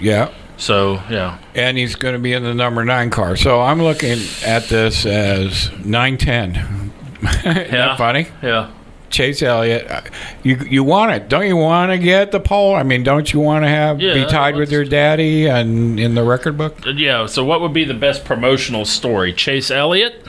yeah, 0.00 0.30
So 0.56 0.94
yeah, 1.08 1.38
and 1.54 1.78
he's 1.78 1.94
going 1.94 2.14
to 2.14 2.18
be 2.20 2.32
in 2.32 2.42
the 2.42 2.54
number 2.54 2.84
nine 2.84 3.10
car. 3.10 3.36
So 3.36 3.60
I'm 3.60 3.80
looking 3.82 4.18
at 4.44 4.64
this 4.64 5.06
as 5.06 5.70
nine 5.84 6.18
ten. 6.18 6.90
Isn't 7.22 7.44
Yeah. 7.44 7.64
that 7.70 7.98
funny? 7.98 8.26
yeah. 8.42 8.70
Chase 9.12 9.42
Elliott, 9.42 9.88
uh, 9.90 10.00
you 10.42 10.56
you 10.68 10.82
want 10.82 11.12
it? 11.12 11.28
Don't 11.28 11.46
you 11.46 11.56
want 11.56 11.92
to 11.92 11.98
get 11.98 12.32
the 12.32 12.40
pole? 12.40 12.74
I 12.74 12.82
mean, 12.82 13.04
don't 13.04 13.32
you 13.32 13.38
want 13.40 13.64
to 13.64 13.68
have 13.68 14.00
Yeah, 14.00 14.14
be 14.14 14.24
tied 14.24 14.56
with 14.56 14.72
your 14.72 14.84
daddy 14.84 15.46
and 15.46 16.00
in 16.00 16.14
the 16.16 16.24
record 16.24 16.58
book? 16.58 16.84
Uh, 16.86 16.90
Yeah. 16.90 17.26
So 17.26 17.44
what 17.44 17.60
would 17.60 17.72
be 17.74 17.84
the 17.84 17.94
best 17.94 18.24
promotional 18.24 18.84
story? 18.84 19.32
Chase 19.32 19.70
Elliott 19.70 20.26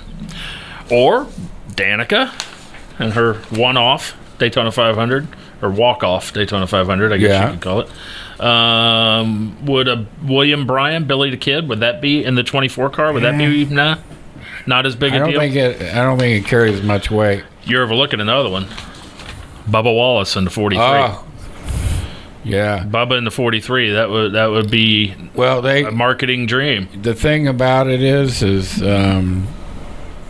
or 0.92 1.28
Danica 1.72 2.32
and 3.00 3.14
her 3.14 3.36
one-off 3.50 4.16
Daytona 4.38 4.72
500 4.72 5.28
or 5.62 5.70
walk-off 5.70 6.34
Daytona 6.34 6.68
500? 6.68 7.14
I 7.14 7.18
guess 7.18 7.30
Yeah. 7.30 7.46
you 7.48 7.52
could 7.54 7.62
call 7.62 7.80
it. 7.82 7.90
Um, 8.42 9.66
would 9.66 9.88
a 9.88 10.06
William 10.24 10.68
Byron, 10.68 11.06
Billy 11.06 11.30
the 11.30 11.38
Kid, 11.38 11.70
would 11.70 11.80
that 11.80 12.02
be 12.02 12.24
in 12.26 12.36
the 12.36 12.44
24 12.44 12.90
car? 12.90 13.14
Would 13.14 13.24
that 13.24 13.38
be 13.38 13.66
nah? 13.66 13.96
Not 14.68 14.86
as 14.86 14.96
big 14.96 15.14
I 15.14 15.16
a 15.16 15.20
don't 15.20 15.30
deal. 15.32 15.40
think 15.40 15.56
it. 15.56 15.82
I 15.82 16.04
don't 16.04 16.18
think 16.20 16.44
it 16.46 16.50
carries 16.50 16.76
as 16.76 16.84
much 16.84 17.10
weight. 17.12 17.44
You're 17.66 17.84
overlooking 17.84 18.20
another 18.20 18.50
one. 18.50 18.66
Bubba 19.70 19.86
Wallace 19.96 20.36
in 20.36 20.44
the 20.44 20.50
43. 20.50 20.84
Oh, 20.86 21.26
yeah. 22.44 22.84
Bubba 22.86 23.18
in 23.18 23.24
the 23.24 23.32
43. 23.32 23.92
That 23.94 24.10
would 24.10 24.34
that 24.34 24.48
would 24.48 24.70
be 24.70 25.16
Well, 25.34 25.62
they 25.62 25.84
a 25.86 25.92
marketing 25.92 26.46
dream. 26.46 26.90
the 27.02 27.14
thing 27.14 27.48
about 27.48 27.88
it 27.88 28.02
is, 28.04 28.44
is 28.44 28.82
um, 28.84 29.48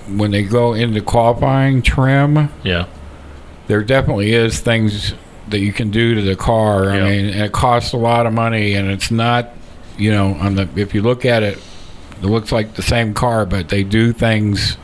when 0.08 0.30
they 0.32 0.44
go 0.44 0.74
into 0.74 1.02
qualifying 1.02 1.82
trim, 1.82 2.50
Yeah. 2.64 2.86
there 3.68 3.82
definitely 3.82 4.34
is 4.34 4.60
things 4.60 5.16
that 5.50 5.60
you 5.60 5.74
can 5.74 5.90
do 5.90 6.14
to 6.16 6.22
the 6.22 6.36
car. 6.36 6.92
I 6.92 6.98
Yeah. 6.98 7.04
mean, 7.06 7.26
it 7.26 7.52
costs 7.52 7.94
a 7.94 7.98
lot 7.98 8.28
of 8.28 8.34
money, 8.34 8.76
and 8.76 8.90
it's 8.92 9.10
not, 9.10 9.50
you 9.98 10.12
know, 10.12 10.36
on 10.40 10.54
the 10.56 10.68
if 10.76 10.94
you 10.94 11.02
look 11.02 11.26
at 11.26 11.42
it, 11.42 11.58
it 12.22 12.26
looks 12.28 12.52
like 12.52 12.76
the 12.76 12.84
same 12.84 13.16
car, 13.16 13.46
but 13.48 13.70
they 13.70 13.82
do 13.84 14.14
things 14.14 14.78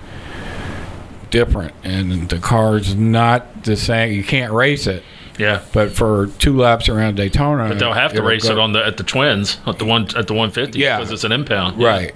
different, 1.31 1.73
and 1.83 2.29
the 2.29 2.39
car's 2.39 2.95
not 2.95 3.63
the 3.63 3.75
same. 3.75 4.13
You 4.13 4.23
can't 4.23 4.51
race 4.53 4.87
it, 4.87 5.03
Yeah. 5.37 5.61
but 5.73 5.91
for 5.91 6.27
two 6.39 6.57
laps 6.57 6.89
around 6.89 7.15
Daytona, 7.15 7.69
But 7.69 7.79
they'll 7.79 7.93
have 7.93 8.13
to 8.13 8.21
race 8.23 8.45
go- 8.47 8.53
it 8.53 8.59
on 8.59 8.73
the 8.73 8.85
at 8.85 8.97
the 8.97 9.03
twins 9.03 9.57
at 9.67 9.79
the 9.79 9.85
one 9.85 10.03
at 10.15 10.27
the 10.27 10.33
150 10.33 10.79
Yeah. 10.79 10.97
because 10.97 11.11
it's 11.11 11.23
an 11.23 11.31
impound. 11.31 11.81
right. 11.81 12.13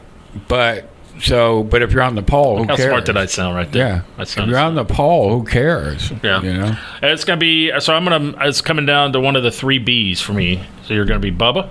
But 0.47 0.89
so, 1.21 1.63
but 1.63 1.83
if 1.83 1.91
you're 1.91 2.01
on 2.01 2.15
the 2.15 2.23
pole, 2.23 2.57
who 2.57 2.63
How 2.67 2.75
cares? 2.75 2.89
smart 2.89 3.05
did 3.05 3.17
I 3.17 3.27
sound 3.27 3.55
right 3.55 3.71
there? 3.71 4.03
Yeah, 4.17 4.23
if 4.23 4.35
you're 4.35 4.57
on 4.57 4.73
the 4.73 4.83
pole, 4.85 5.37
who 5.37 5.45
cares? 5.45 6.11
Yeah. 6.23 6.41
you 6.41 6.53
know. 6.53 6.75
It's 7.03 7.23
gonna 7.23 7.37
be 7.37 7.71
so. 7.79 7.93
I'm 7.93 8.03
gonna. 8.03 8.33
It's 8.47 8.61
coming 8.61 8.87
down 8.87 9.13
to 9.13 9.19
one 9.19 9.35
of 9.35 9.43
the 9.43 9.51
three 9.51 9.77
B's 9.77 10.21
for 10.21 10.33
me. 10.33 10.63
So 10.85 10.95
you're 10.95 11.05
gonna 11.05 11.19
be 11.19 11.31
Bubba, 11.31 11.69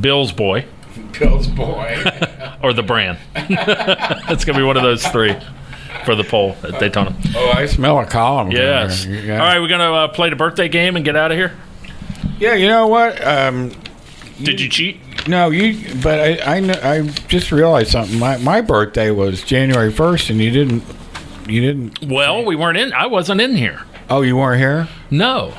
Bill's 0.00 0.30
boy, 0.30 0.64
Bill's 1.18 1.48
boy. 1.48 1.96
or 2.62 2.72
the 2.72 2.82
brand. 2.84 3.18
it's 3.34 4.44
gonna 4.44 4.58
be 4.58 4.64
one 4.64 4.76
of 4.76 4.82
those 4.84 5.04
three 5.08 5.34
for 6.06 6.14
the 6.14 6.24
poll 6.24 6.56
at 6.62 6.80
Daytona. 6.80 7.14
oh, 7.36 7.50
I 7.54 7.66
smell 7.66 7.98
a 7.98 8.06
column. 8.06 8.50
Yes. 8.50 9.04
Yeah. 9.04 9.34
All 9.34 9.46
right, 9.46 9.60
we're 9.60 9.68
gonna 9.68 9.92
uh, 9.92 10.08
play 10.08 10.30
the 10.30 10.36
birthday 10.36 10.68
game 10.68 10.96
and 10.96 11.04
get 11.04 11.16
out 11.16 11.30
of 11.32 11.36
here. 11.36 11.52
Yeah, 12.38 12.54
you 12.54 12.68
know 12.68 12.86
what? 12.86 13.22
Um, 13.26 13.72
Did 14.42 14.60
you 14.60 14.68
cheat? 14.70 15.00
no, 15.28 15.50
you. 15.50 15.94
But 16.02 16.20
I, 16.20 16.56
I, 16.56 16.60
kn- 16.60 16.78
I 16.82 17.02
just 17.28 17.50
realized 17.52 17.90
something. 17.90 18.18
My 18.18 18.38
my 18.38 18.60
birthday 18.62 19.10
was 19.10 19.42
January 19.42 19.92
first, 19.92 20.30
and 20.30 20.40
you 20.40 20.50
didn't. 20.50 20.82
You 21.48 21.60
didn't. 21.60 22.10
Well, 22.10 22.44
we 22.44 22.56
weren't 22.56 22.78
in. 22.78 22.92
I 22.92 23.06
wasn't 23.06 23.40
in 23.40 23.56
here. 23.56 23.82
Oh, 24.08 24.22
you 24.22 24.36
weren't 24.36 24.58
here. 24.60 24.88
No. 25.10 25.52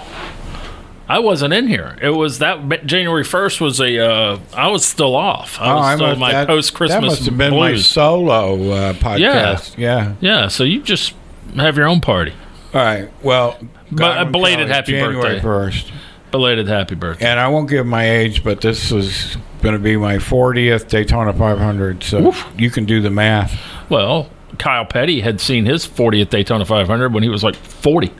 I 1.10 1.20
wasn't 1.20 1.54
in 1.54 1.68
here. 1.68 1.98
It 2.02 2.10
was 2.10 2.40
that 2.40 2.86
January 2.86 3.24
first 3.24 3.62
was 3.62 3.80
a. 3.80 3.98
Uh, 4.00 4.40
I 4.54 4.68
was 4.68 4.86
still 4.86 5.16
off. 5.16 5.60
I 5.60 5.72
oh, 5.72 5.76
was 5.76 5.86
I 5.86 5.96
still 5.96 6.08
must, 6.08 6.20
my 6.20 6.46
post 6.46 6.74
Christmas 6.74 7.02
That 7.02 7.08
must 7.08 7.26
have 7.26 7.38
been 7.38 7.56
my 7.56 7.78
solo 7.78 8.72
uh, 8.72 8.94
podcast. 8.94 9.78
Yeah. 9.78 9.78
yeah, 9.78 10.16
yeah. 10.20 10.48
so 10.48 10.64
you 10.64 10.82
just 10.82 11.14
have 11.56 11.78
your 11.78 11.88
own 11.88 12.02
party. 12.02 12.34
All 12.74 12.82
right. 12.82 13.10
Well, 13.24 13.58
But 13.92 14.22
a 14.22 14.26
belated 14.26 14.68
happy 14.68 14.92
January 14.92 15.16
birthday. 15.16 15.42
first. 15.42 15.92
Belated 16.32 16.68
happy 16.68 16.96
birthday. 16.96 17.26
And 17.26 17.40
I 17.40 17.48
won't 17.48 17.70
give 17.70 17.86
my 17.86 18.10
age, 18.10 18.44
but 18.44 18.60
this 18.60 18.92
is 18.92 19.38
going 19.62 19.74
to 19.74 19.80
be 19.80 19.96
my 19.96 20.18
40th 20.18 20.90
Daytona 20.90 21.32
500. 21.32 22.04
So 22.04 22.34
you 22.58 22.70
can 22.70 22.86
do 22.86 23.02
the 23.02 23.10
math. 23.10 23.58
Well, 23.90 24.30
Kyle 24.60 24.86
Petty 24.86 25.22
had 25.22 25.40
seen 25.40 25.66
his 25.66 25.88
40th 25.88 26.30
Daytona 26.30 26.66
500 26.66 27.14
when 27.14 27.24
he 27.24 27.30
was 27.30 27.44
like 27.44 27.56
40. 27.56 28.12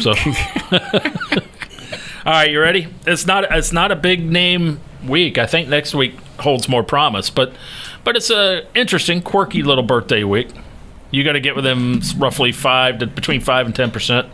So, 0.00 0.14
all 2.24 2.32
right, 2.32 2.50
you 2.50 2.60
ready? 2.60 2.88
It's 3.06 3.26
not 3.26 3.44
it's 3.50 3.72
not 3.72 3.90
a 3.90 3.96
big 3.96 4.24
name 4.24 4.80
week. 5.06 5.38
I 5.38 5.46
think 5.46 5.68
next 5.68 5.94
week 5.94 6.14
holds 6.38 6.68
more 6.68 6.82
promise, 6.84 7.30
but 7.30 7.52
but 8.04 8.16
it's 8.16 8.30
a 8.30 8.66
interesting, 8.76 9.22
quirky 9.22 9.62
little 9.62 9.82
birthday 9.82 10.24
week. 10.24 10.48
You 11.10 11.24
got 11.24 11.32
to 11.32 11.40
get 11.40 11.56
within 11.56 12.00
roughly 12.16 12.52
five 12.52 12.98
to 13.00 13.06
between 13.06 13.40
five 13.40 13.66
and 13.66 13.74
ten 13.74 13.90
percent. 13.90 14.28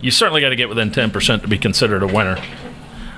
You 0.00 0.10
certainly 0.10 0.40
got 0.40 0.50
to 0.50 0.56
get 0.56 0.68
within 0.68 0.92
ten 0.92 1.10
percent 1.10 1.42
to 1.42 1.48
be 1.48 1.58
considered 1.58 2.02
a 2.02 2.06
winner. 2.06 2.36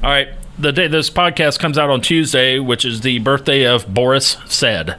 All 0.03 0.11
right, 0.11 0.29
the 0.59 0.73
day 0.73 0.89
this 0.89 1.11
podcast 1.11 1.59
comes 1.59 1.77
out 1.79 1.91
on 1.91 2.01
Tuesday, 2.01 2.59
which 2.59 2.85
is 2.85 3.03
the 3.03 3.19
birthday 3.19 3.65
of 3.67 3.93
Boris 3.93 4.39
Said. 4.47 4.99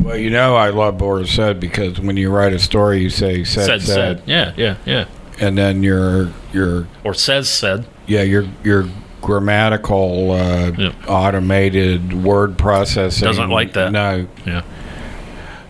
Well, 0.00 0.16
you 0.16 0.30
know 0.30 0.54
I 0.54 0.70
love 0.70 0.98
Boris 0.98 1.32
Said 1.32 1.58
because 1.58 2.00
when 2.00 2.16
you 2.16 2.30
write 2.30 2.52
a 2.52 2.60
story, 2.60 3.00
you 3.00 3.10
say 3.10 3.42
said 3.42 3.66
said, 3.66 3.82
said, 3.82 3.94
said. 3.94 4.22
Yeah, 4.26 4.52
yeah, 4.56 4.76
yeah. 4.84 5.06
And 5.38 5.56
then 5.58 5.82
your 5.82 6.30
your 6.52 6.86
Or 7.04 7.14
says 7.14 7.48
said. 7.48 7.86
yeah 8.06 8.22
your 8.22 8.46
your 8.64 8.88
grammatical 9.22 10.32
uh, 10.32 10.70
Yeah. 10.78 10.92
automated 11.08 12.22
word 12.24 12.56
processing 12.58 13.26
Doesn't 13.26 13.50
like 13.50 13.72
that. 13.72 13.90
No. 13.92 14.26
Yeah. 14.46 14.62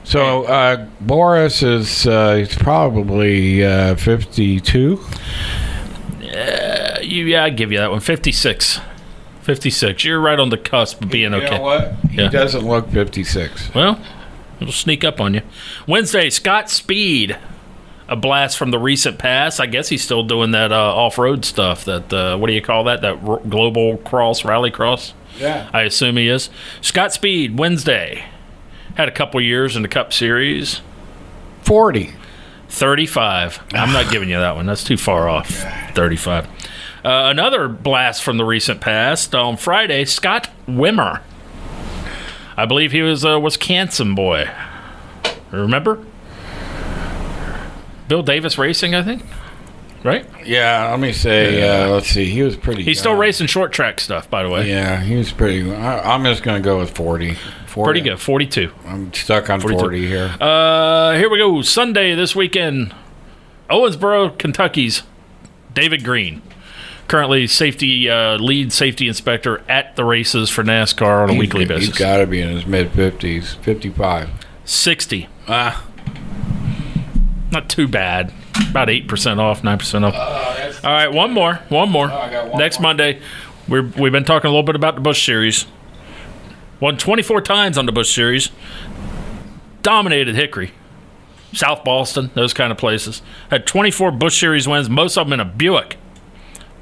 So 0.05 0.45
uh, 0.45 0.87
Boris 1.01 1.63
is 1.63 2.07
uh, 2.07 2.35
he's 2.37 2.55
probably 2.57 3.65
uh, 3.65 3.97
fifty 3.97 4.61
two. 4.61 5.01
Uh, 6.23 6.99
yeah, 7.03 7.45
I 7.45 7.51
give 7.51 7.73
you 7.73 7.79
that 7.79 7.91
one. 7.91 8.01
56. 8.01 8.81
56. 9.43 10.05
You're 10.05 10.21
right 10.21 10.39
on 10.39 10.49
the 10.51 10.59
cusp 10.59 11.03
of 11.05 11.11
being 11.11 11.33
okay. 11.35 11.45
You 11.47 11.51
know 11.53 11.63
what? 11.63 11.93
He 12.11 12.21
Yeah. 12.23 12.29
doesn't 12.29 12.67
look 12.67 12.91
fifty 12.91 13.23
six. 13.25 13.73
Well, 13.75 13.99
it'll 14.61 14.73
sneak 14.73 15.05
up 15.05 15.21
on 15.21 15.35
you. 15.35 15.43
Wednesday, 15.87 16.31
Scott 16.31 16.69
Speed. 16.69 17.37
A 18.09 18.15
blast 18.17 18.57
from 18.57 18.71
the 18.71 18.79
recent 18.79 19.19
past. 19.19 19.61
I 19.61 19.67
guess 19.67 19.89
he's 19.89 20.03
still 20.03 20.23
doing 20.23 20.53
that 20.53 20.71
uh, 20.71 20.95
off-road 20.95 21.45
stuff. 21.45 21.85
That 21.87 22.13
uh, 22.13 22.37
what 22.37 22.47
do 22.47 22.53
you 22.53 22.63
call 22.63 22.85
that? 22.85 23.01
That 23.03 23.19
r- 23.25 23.41
global 23.41 23.97
cross, 23.99 24.45
rally 24.45 24.71
cross. 24.71 25.13
Yeah. 25.39 25.69
I 25.73 25.83
assume 25.83 26.17
he 26.17 26.29
is. 26.29 26.49
Scott 26.81 27.13
Speed 27.13 27.59
Wednesday 27.59 28.25
had 28.95 29.09
a 29.09 29.13
couple 29.13 29.41
years 29.41 29.75
in 29.77 29.83
the 29.83 29.89
Cup 29.89 30.13
Series. 30.13 30.81
Forty. 31.63 32.13
35. 32.69 33.61
I'm 33.75 33.93
not 33.93 34.11
giving 34.11 34.29
you 34.29 34.39
that 34.39 34.57
one. 34.57 34.67
That's 34.67 34.85
too 34.85 34.97
far 34.97 35.29
off. 35.29 35.49
35. 35.95 36.47
Uh, 36.47 36.49
another 37.05 37.69
blast 37.69 38.23
from 38.25 38.37
the 38.39 38.45
recent 38.45 38.81
past 38.81 39.35
on 39.35 39.57
Friday. 39.57 40.05
Scott 40.05 40.51
Wimmer. 40.67 41.23
I 42.57 42.67
believe 42.67 42.91
he 42.93 43.03
was 43.03 43.23
a 43.25 43.39
Wisconsin 43.39 44.15
boy. 44.15 44.51
Remember? 45.53 46.05
Bill 48.09 48.23
Davis 48.23 48.59
Racing, 48.59 48.95
I 48.95 49.03
think. 49.03 49.23
Right? 50.05 50.25
Yeah. 50.47 50.91
Let 50.91 51.01
me 51.01 51.13
say. 51.13 51.63
Uh, 51.69 51.89
let's 51.89 52.07
see. 52.09 52.27
He 52.27 52.43
was 52.43 52.57
pretty. 52.57 52.83
Good. 52.83 52.89
He's 52.91 52.99
still 53.01 53.13
young. 53.13 53.21
racing 53.21 53.47
short 53.49 53.73
track 53.73 53.99
stuff, 54.01 54.31
by 54.31 54.43
the 54.45 54.49
way. 54.49 54.69
Yeah, 54.69 55.01
he 55.01 55.17
was 55.17 55.33
pretty. 55.33 55.73
I, 55.73 56.15
I'm 56.15 56.23
just 56.25 56.43
going 56.45 56.63
to 56.63 56.65
go 56.65 56.79
with 56.79 56.91
40. 56.91 57.35
40. 57.67 57.87
Pretty 57.87 58.09
good. 58.11 58.21
42. 58.21 58.71
I'm 58.87 59.13
stuck 59.13 59.51
on 59.51 59.61
42. 59.61 59.81
40 59.81 60.07
here. 60.07 60.35
Uh, 60.41 61.15
here 61.17 61.29
we 61.29 61.39
go. 61.39 61.61
Sunday 61.63 62.15
this 62.15 62.37
weekend. 62.37 62.95
Owensboro, 63.69 64.39
Kentucky's 64.39 65.03
David 65.75 66.05
Green. 66.05 66.41
Currently 67.09 67.47
safety 67.49 68.09
uh, 68.09 68.37
lead 68.39 68.73
safety 68.73 69.09
inspector 69.09 69.63
at 69.69 69.97
the 69.97 70.05
races 70.05 70.51
for 70.51 70.63
NASCAR 70.65 71.23
on 71.25 71.31
a 71.31 71.33
He's- 71.33 71.41
weekly 71.41 71.65
basis. 71.65 71.89
He's 71.89 71.99
got 71.99 72.19
to 72.19 72.27
be 72.27 72.41
in 72.41 72.49
his 72.49 72.67
mid 72.67 72.91
50s, 72.93 73.57
55. 73.57 74.31
60. 74.65 75.29
Ah, 75.49 75.85
Not 77.57 77.71
too 77.71 77.89
bad. 77.89 78.35
About 78.69 78.89
8% 78.89 79.39
off, 79.39 79.63
9% 79.63 80.05
off. 80.05 80.15
Uh, 80.15 80.87
All 80.87 80.93
right, 80.93 81.11
one 81.11 81.33
more. 81.33 81.55
One 81.71 81.89
more. 81.89 82.11
Oh, 82.11 82.15
I 82.19 82.31
got 82.31 82.49
one 82.51 82.59
Next 82.59 82.79
more. 82.81 82.91
Monday, 82.91 83.23
we're, 83.67 83.81
we've 83.97 84.13
been 84.13 84.27
talking 84.27 84.49
a 84.49 84.51
little 84.51 84.63
bit 84.63 84.77
about 84.77 84.95
the 84.95 85.01
Busch 85.01 85.25
Series. 85.25 85.65
Won 86.81 86.99
24 86.99 87.41
times 87.41 87.79
on 87.79 87.87
the 87.87 87.93
Busch 87.93 88.15
Series. 88.15 88.51
Dominated 89.81 90.35
Hickory. 90.35 90.73
South 91.55 91.83
Boston, 91.83 92.31
those 92.35 92.53
kind 92.53 92.71
of 92.71 92.77
places. 92.77 93.23
Had 93.51 93.67
24 93.67 94.11
Busch 94.11 94.39
Series 94.39 94.69
wins, 94.69 94.91
most 94.91 95.17
of 95.17 95.27
them 95.27 95.33
in 95.33 95.41
a 95.41 95.45
Buick. 95.51 95.97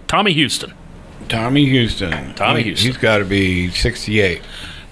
Tommy 0.08 0.32
Houston. 0.32 0.74
Tommy 1.28 1.66
Houston. 1.66 2.34
Tommy 2.34 2.62
He- 2.62 2.70
Houston. 2.70 2.88
He's 2.90 2.96
got 2.96 3.18
to 3.18 3.24
be 3.24 3.70
68. 3.70 4.42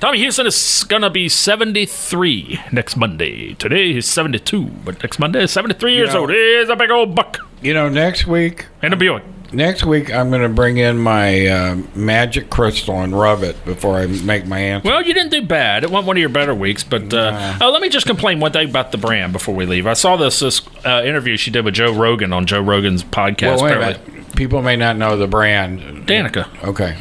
Tommy 0.03 0.18
Houston 0.18 0.48
is 0.48 0.84
going 0.88 1.03
to 1.03 1.11
be 1.11 1.28
73 1.28 2.59
next 2.72 2.96
Monday. 2.96 3.55
Today 3.55 3.92
he's 3.92 4.07
72, 4.07 4.64
but 4.84 5.00
next 5.00 5.20
Monday 5.20 5.44
is 5.44 5.53
73 5.53 5.94
years 5.94 6.12
know- 6.12 6.22
old. 6.22 6.30
He's 6.30 6.68
a 6.68 6.74
big 6.74 6.90
old 6.90 7.14
buck 7.14 7.38
You 7.61 7.72
know, 7.72 7.88
next 7.88 8.26
week, 8.26 8.66
and 8.82 8.92
a 8.92 8.96
Buick. 8.96 9.22
next 9.53 9.84
week 9.84 10.12
I'm 10.12 10.30
going 10.30 10.42
to 10.42 10.48
bring 10.48 10.78
in 10.78 10.98
my 10.98 11.46
uh, 11.46 11.76
magic 11.94 12.50
crystal 12.50 13.00
and 13.00 13.16
rub 13.16 13.44
it 13.44 13.64
before 13.64 13.94
I 13.96 14.07
make 14.07 14.44
my 14.44 14.59
answer. 14.59 14.88
Well, 14.88 15.03
you 15.03 15.14
didn't 15.14 15.30
do 15.30 15.46
bad. 15.46 15.84
It 15.84 15.90
wasn't 15.92 16.09
one 16.09 16.16
of 16.16 16.20
your 16.20 16.30
better 16.30 16.53
weeks, 16.53 16.82
but 16.82 17.14
uh, 17.14 17.59
oh, 17.61 17.70
let 17.70 17.80
me 17.80 17.88
just 17.88 18.07
complain 18.07 18.40
one 18.40 18.50
thing 18.50 18.70
about 18.70 18.90
the 18.90 18.98
brand 18.98 19.32
before 19.32 19.55
we 19.55 19.66
leave. 19.66 19.86
I 19.86 19.92
saw 19.92 20.16
this 20.16 20.40
this 20.40 20.62
uh, 20.84 21.03
interview 21.05 21.36
she 21.36 21.53
did 21.53 21.64
with 21.64 21.74
Joe 21.74 21.94
Rogan 21.94 22.32
on 22.32 22.46
Joe 22.46 22.61
Rogan's 22.61 23.05
podcast. 23.05 23.62
well, 23.62 23.94
People 24.34 24.62
may 24.62 24.74
not 24.74 24.96
know 24.96 25.16
the 25.16 25.28
brand. 25.28 26.09
Danica. 26.09 26.48
Okay. 26.64 26.98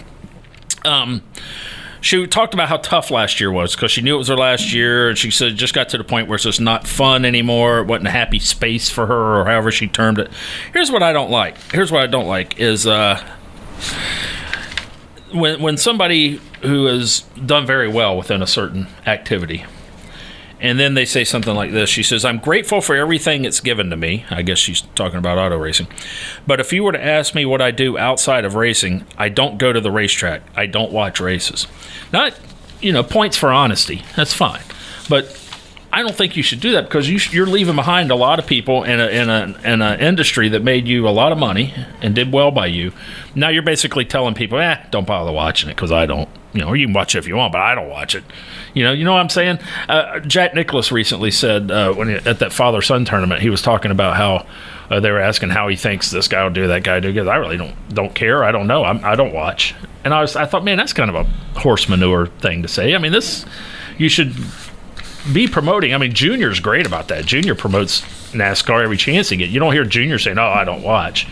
um, 0.86 1.24
she 2.02 2.26
talked 2.28 2.54
about 2.54 2.68
how 2.68 2.78
tough 2.78 3.12
last 3.12 3.40
year 3.40 3.52
was 3.52 3.76
because 3.76 3.92
she 3.92 4.02
knew 4.02 4.16
it 4.16 4.18
was 4.18 4.28
her 4.28 4.36
last 4.36 4.74
year, 4.74 5.10
and 5.10 5.18
she 5.18 5.32
said 5.32 5.50
it 5.50 5.56
just 5.56 5.74
got 5.74 5.90
to 5.90 5.98
the 5.98 6.04
point 6.04 6.28
where 6.28 6.36
it's 6.36 6.44
just 6.44 6.60
not 6.60 6.88
fun 6.88 7.24
anymore. 7.26 7.80
It 7.80 7.88
wasn't 7.88 8.08
a 8.08 8.12
happy 8.12 8.40
space 8.40 8.90
for 8.90 9.06
her, 9.06 9.42
or 9.42 9.46
however 9.46 9.72
she 9.72 9.88
termed 9.88 10.20
it. 10.20 10.32
Here's 10.74 10.92
what 10.92 11.04
I 11.04 11.14
don't 11.14 11.32
like. 11.32 11.58
Here's 11.72 11.92
what 11.92 12.02
I 12.02 12.08
don't 12.08 12.28
like 12.28 12.60
is 12.60 12.88
uh, 12.88 13.24
when 15.34 15.62
when 15.62 15.78
somebody 15.78 16.42
who 16.64 16.86
has 16.86 17.22
done 17.46 17.66
very 17.66 17.88
well 17.88 18.18
within 18.18 18.42
a 18.42 18.48
certain 18.48 18.88
activity. 19.06 19.66
And 20.62 20.80
then 20.80 20.94
they 20.94 21.06
say 21.06 21.24
something 21.24 21.56
like 21.56 21.72
this. 21.72 21.90
She 21.90 22.04
says, 22.04 22.24
I'm 22.24 22.38
grateful 22.38 22.82
for 22.82 22.96
everything 22.96 23.46
it's 23.46 23.60
given 23.60 23.90
to 23.90 23.98
me. 23.98 24.26
I 24.30 24.44
guess 24.44 24.60
she's 24.60 24.82
talking 24.94 25.18
about 25.18 25.40
auto 25.40 25.58
racing. 25.58 25.88
But 26.46 26.60
if 26.60 26.72
you 26.72 26.84
were 26.84 26.92
to 26.92 27.04
ask 27.04 27.34
me 27.34 27.46
what 27.46 27.62
I 27.62 27.72
do 27.72 27.98
outside 27.98 28.46
of 28.46 28.54
racing, 28.54 29.06
I 29.18 29.30
don't 29.30 29.58
go 29.58 29.74
to 29.74 29.82
the 29.82 29.92
racetrack. 29.92 30.44
I 30.56 30.68
don't 30.68 30.92
watch 30.92 31.20
races. 31.20 31.66
Not, 32.14 32.40
you 32.80 32.94
know, 32.94 33.04
points 33.04 33.38
for 33.38 33.52
honesty. 33.52 34.04
That's 34.16 34.36
fine. 34.36 34.62
But 35.10 35.36
I 35.94 36.04
don't 36.04 36.16
think 36.16 36.38
you 36.38 36.44
should 36.44 36.62
do 36.62 36.72
that 36.74 36.84
because 36.84 37.10
you 37.10 37.20
you're 37.32 37.48
leaving 37.48 37.76
behind 37.76 38.12
a 38.12 38.16
lot 38.16 38.40
of 38.40 38.48
people 38.48 38.84
in 38.84 39.00
a 39.00 39.08
in 39.08 39.30
a 39.30 39.58
in 39.66 39.82
an 39.82 40.00
industry 40.00 40.48
that 40.50 40.64
made 40.64 40.88
you 40.88 41.08
a 41.08 41.12
lot 41.12 41.32
of 41.32 41.38
money 41.38 41.74
and 42.02 42.16
did 42.16 42.32
well 42.32 42.52
by 42.52 42.68
you. 42.68 42.94
Now 43.36 43.50
you're 43.50 43.62
basically 43.62 44.06
telling 44.06 44.34
people, 44.34 44.60
eh, 44.60 44.78
don't 44.90 45.06
bother 45.06 45.32
watching 45.32 45.70
it 45.70 45.76
because 45.76 45.92
I 45.92 46.06
don't. 46.06 46.30
You 46.54 46.62
know, 46.62 46.74
you 46.74 46.86
can 46.86 46.94
watch 46.94 47.16
it 47.16 47.20
if 47.20 47.28
you 47.28 47.36
want, 47.36 47.54
but 47.54 47.62
I 47.62 47.76
don't 47.76 47.90
watch 47.90 48.14
it. 48.14 48.24
You 48.74 48.84
know, 48.84 48.92
you 48.92 49.06
know 49.06 49.14
what 49.14 49.22
I'm 49.22 49.30
saying? 49.30 49.60
Uh, 49.88 50.20
Jack 50.20 50.54
Nicklaus 50.54 50.92
recently 50.92 51.32
said 51.32 51.72
uh, 51.72 51.94
when 51.94 52.10
he, 52.10 52.16
at 52.16 52.40
that 52.40 52.52
father 52.52 52.82
son 52.82 53.06
tournament, 53.06 53.42
he 53.42 53.50
was 53.50 53.62
talking 53.62 53.92
about 53.92 54.18
how 54.18 54.46
uh, 54.90 55.00
they 55.00 55.12
were 55.12 55.20
asking 55.20 55.50
how 55.50 55.70
he 55.70 55.78
thinks 55.78 56.12
this 56.12 56.28
guy 56.28 56.44
will 56.44 56.52
do, 56.52 56.68
that 56.68 56.84
guy 56.84 56.96
will 56.96 57.02
do. 57.02 57.14
Because 57.14 57.28
I 57.28 57.36
really 57.38 57.58
don't 57.58 57.76
don't 57.90 58.14
care. 58.14 58.44
I 58.44 58.52
don't 58.52 58.68
know. 58.68 58.84
I'm, 58.84 59.04
I 59.06 59.16
don't 59.16 59.34
watch. 59.34 59.74
And 60.04 60.14
I 60.14 60.22
was 60.22 60.36
I 60.36 60.46
thought, 60.46 60.66
man, 60.66 60.78
that's 60.78 60.94
kind 60.94 61.10
of 61.10 61.16
a 61.16 61.60
horse 61.60 61.88
manure 61.88 62.28
thing 62.28 62.64
to 62.64 62.68
say. 62.68 62.96
I 62.96 62.98
mean, 62.98 63.14
this 63.14 63.46
you 63.98 64.10
should 64.10 64.36
be 65.32 65.48
promoting. 65.48 65.94
I 65.94 65.98
mean, 65.98 66.14
Junior's 66.14 66.60
great 66.60 66.86
about 66.86 67.08
that. 67.10 67.26
Junior 67.26 67.56
promotes 67.56 68.02
NASCAR 68.32 68.84
every 68.84 68.98
chance 68.98 69.30
he 69.30 69.38
gets. 69.38 69.52
You 69.52 69.60
don't 69.60 69.74
hear 69.74 69.86
Junior 69.86 70.20
saying, 70.20 70.38
"Oh, 70.38 70.48
I 70.48 70.64
don't 70.64 70.82
watch." 70.82 71.28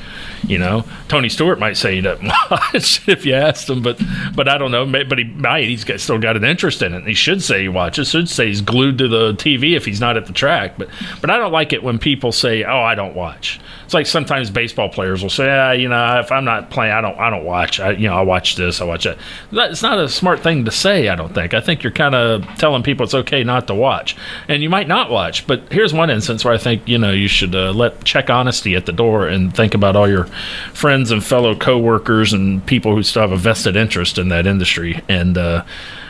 You 0.50 0.58
know, 0.58 0.84
Tony 1.08 1.30
Stewart 1.30 1.60
might 1.60 1.78
say 1.78 1.94
he 1.94 2.02
doesn't 2.02 2.26
watch 2.52 3.08
if 3.08 3.24
you 3.24 3.36
asked 3.36 3.70
him, 3.70 3.84
but 3.84 4.02
but 4.34 4.50
I 4.50 4.58
don't 4.58 4.72
know. 4.72 4.84
But 4.84 5.20
he 5.20 5.26
might. 5.26 5.66
He's 5.66 5.84
got, 5.84 6.00
still 6.00 6.18
got 6.18 6.36
an 6.36 6.44
interest 6.44 6.82
in 6.82 6.96
it. 6.96 7.06
He 7.06 7.14
should 7.14 7.44
say 7.44 7.62
he 7.62 7.70
watches. 7.70 8.10
Should 8.10 8.28
say 8.28 8.48
he's 8.48 8.62
glued 8.62 8.98
to 8.98 9.08
the 9.08 9.34
TV 9.34 9.78
if 9.78 9.86
he's 9.86 10.02
not 10.02 10.18
at 10.18 10.26
the 10.26 10.34
track. 10.34 10.74
But 10.80 10.90
but 11.22 11.30
I 11.30 11.38
don't 11.38 11.52
like 11.52 11.72
it 11.72 11.84
when 11.84 12.00
people 12.00 12.32
say, 12.32 12.64
"Oh, 12.64 12.80
I 12.80 12.96
don't 12.96 13.16
watch." 13.16 13.60
It's 13.86 13.94
like 13.94 14.08
sometimes 14.08 14.50
baseball 14.50 14.90
players 14.90 15.22
will 15.22 15.30
say, 15.30 15.50
ah, 15.52 15.72
"You 15.72 15.88
know, 15.88 16.20
if 16.20 16.32
I'm 16.32 16.46
not 16.46 16.72
playing, 16.72 16.94
I 16.94 17.02
don't 17.02 17.20
I 17.20 17.30
don't 17.30 17.46
watch. 17.46 17.80
I 17.80 17.92
you 17.92 18.08
know 18.08 18.16
I 18.16 18.24
watch 18.24 18.56
this, 18.56 18.82
I 18.82 18.86
watch 18.86 19.04
that." 19.04 19.20
It's 19.52 19.84
not 19.84 20.00
a 20.00 20.10
smart 20.10 20.40
thing 20.40 20.66
to 20.66 20.72
say. 20.72 21.10
I 21.10 21.16
don't 21.16 21.34
think. 21.36 21.54
I 21.54 21.62
think 21.62 21.84
you're 21.84 21.92
kind 21.92 22.16
of 22.16 22.44
telling 22.58 22.82
people 22.82 23.04
it's 23.04 23.14
okay 23.14 23.44
not 23.44 23.68
to 23.68 23.76
watch, 23.76 24.16
and 24.48 24.64
you 24.64 24.70
might 24.70 24.88
not 24.88 25.12
watch. 25.12 25.46
But 25.46 25.72
here's 25.72 25.94
one 25.94 26.10
instance 26.10 26.44
where 26.44 26.56
I 26.56 26.58
think 26.58 26.88
you 26.88 26.98
know 26.98 27.12
you 27.12 27.28
should 27.28 27.54
uh, 27.54 27.72
let 27.72 28.04
check 28.04 28.32
honesty 28.32 28.76
at 28.76 28.88
the 28.88 28.94
door 28.94 29.28
and 29.28 29.56
think 29.56 29.76
about 29.76 29.96
all 29.96 30.10
your 30.10 30.28
friends 30.74 31.12
and 31.12 31.24
fellow 31.24 31.56
coworkers 31.56 32.34
and 32.34 32.66
people 32.66 32.96
who 32.96 33.04
still 33.04 33.22
have 33.24 33.32
a 33.32 33.38
vested 33.38 33.76
interest 33.76 34.18
in 34.18 34.30
that 34.30 34.46
industry, 34.48 35.02
and 35.10 35.38
uh, 35.38 35.64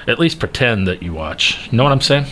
at 0.07 0.19
least 0.19 0.39
pretend 0.39 0.87
that 0.87 1.01
you 1.03 1.13
watch. 1.13 1.67
You 1.71 1.77
know 1.77 1.83
what 1.83 1.91
I'm 1.91 2.01
saying? 2.01 2.25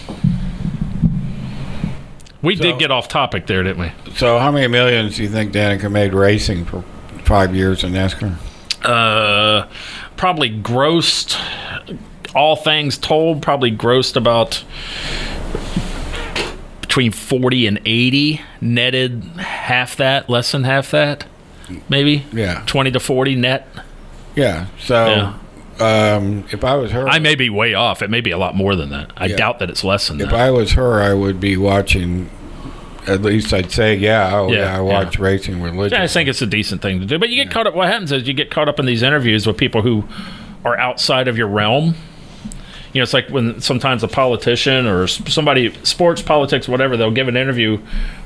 We 2.41 2.55
So- 2.55 2.63
did 2.63 2.79
get 2.79 2.91
off 2.91 3.07
topic 3.07 3.47
there, 3.47 3.63
didn't 3.63 3.79
we? 3.81 3.91
So, 4.15 4.39
how 4.39 4.51
many 4.51 4.67
millions 4.67 5.15
do 5.17 5.23
you 5.23 5.29
think 5.29 5.51
Danica 5.51 5.91
made 5.91 6.13
racing 6.13 6.65
for 6.65 6.83
five 7.23 7.55
years 7.55 7.83
in 7.83 7.93
NASCAR? 7.93 8.35
uh, 8.83 9.65
probably 10.17 10.49
grossed 10.49 11.35
all 12.35 12.55
things 12.55 12.97
told 12.97 13.41
probably 13.41 13.71
grossed 13.75 14.15
about 14.15 14.63
between 16.81 17.11
40 17.11 17.67
and 17.67 17.79
80 17.85 18.41
netted 18.61 19.23
half 19.37 19.95
that 19.97 20.29
less 20.29 20.51
than 20.51 20.63
half 20.63 20.91
that 20.91 21.25
maybe 21.89 22.25
Yeah. 22.33 22.63
20 22.65 22.91
to 22.91 22.99
40 22.99 23.35
net 23.35 23.67
Yeah. 24.35 24.67
So, 24.79 25.33
um, 25.79 26.45
if 26.51 26.63
I 26.63 26.75
was 26.75 26.91
her, 26.91 27.07
i 27.07 27.19
may 27.19 27.35
be 27.35 27.49
way 27.49 27.73
off 27.73 28.01
it 28.01 28.09
may 28.09 28.21
be 28.21 28.31
a 28.31 28.37
lot 28.37 28.55
more 28.55 28.75
than 28.75 28.89
that 28.89 29.11
i 29.17 29.25
Yeah. 29.27 29.35
doubt 29.35 29.59
that 29.59 29.69
it's 29.69 29.83
less 29.83 30.07
than 30.07 30.19
if 30.21 30.29
that 30.29 30.33
If 30.35 30.39
I 30.39 30.51
was 30.51 30.71
her, 30.73 31.01
I 31.01 31.13
would 31.13 31.39
be 31.39 31.55
watching. 31.57 32.29
At 33.05 33.21
least 33.21 33.53
I'd 33.53 33.71
say, 33.71 33.95
yeah, 33.95 34.31
oh 34.33 34.51
Yeah, 34.51 34.59
yeah, 34.59 34.77
I 34.77 34.81
watch 34.81 35.17
racing 35.17 35.61
religiously. 35.61 35.97
Yeah, 35.97 36.03
I 36.03 36.07
think 36.07 36.27
it's 36.27 36.41
a 36.41 36.45
decent 36.45 36.81
thing 36.81 36.99
to 36.99 37.05
do. 37.05 37.17
But 37.17 37.29
you 37.29 37.41
get 37.41 37.49
caught 37.51 37.65
up. 37.65 37.73
What 37.73 37.87
happens 37.87 38.11
is 38.11 38.27
you 38.27 38.33
get 38.33 38.51
caught 38.51 38.67
up 38.67 38.81
in 38.81 38.85
these 38.85 39.01
interviews 39.01 39.47
with 39.47 39.55
people 39.55 39.81
who 39.81 40.03
are 40.65 40.77
outside 40.77 41.29
of 41.29 41.37
your 41.37 41.47
realm. 41.47 41.95
You 42.91 42.99
know, 42.99 43.03
it's 43.03 43.13
like 43.13 43.29
when 43.29 43.61
sometimes 43.61 44.03
a 44.03 44.09
politician 44.09 44.87
or 44.87 45.07
somebody, 45.07 45.73
sports, 45.83 46.21
politics, 46.21 46.67
whatever, 46.67 46.97
they'll 46.97 47.11
give 47.11 47.29
an 47.29 47.37
interview 47.37 47.79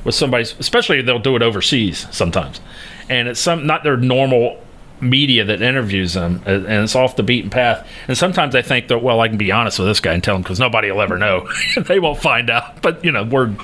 with 0.04 0.16
somebody, 0.16 0.44
especially 0.60 1.02
they'll 1.04 1.20
do 1.20 1.36
it 1.36 1.44
overseas 1.44 2.08
sometimes. 2.10 2.60
And 3.12 3.28
it's 3.28 3.40
some 3.40 3.68
not 3.68 3.84
their 3.84 3.98
normal 3.98 4.58
media 5.02 5.44
that 5.44 5.62
interviews 5.64 6.14
them, 6.14 6.42
uh, 6.46 6.50
and 6.52 6.84
it's 6.84 6.96
off 6.96 7.16
the 7.16 7.24
beaten 7.24 7.50
path. 7.50 7.88
And 8.08 8.16
sometimes 8.18 8.54
I 8.56 8.62
think 8.62 8.88
that, 8.88 9.00
well, 9.00 9.20
I 9.20 9.28
can 9.28 9.38
be 9.38 9.52
honest 9.52 9.80
with 9.80 9.88
this 9.88 10.00
guy 10.00 10.14
and 10.14 10.24
tell 10.24 10.36
him 10.36 10.44
because 10.44 10.60
nobody 10.60 10.92
will 10.92 11.02
ever 11.02 11.18
know. 11.18 11.50
they 11.88 12.00
won't 12.00 12.22
find 12.22 12.50
out. 12.52 12.82
But, 12.84 13.04
you 13.04 13.12
know, 13.12 13.24
word 13.24 13.56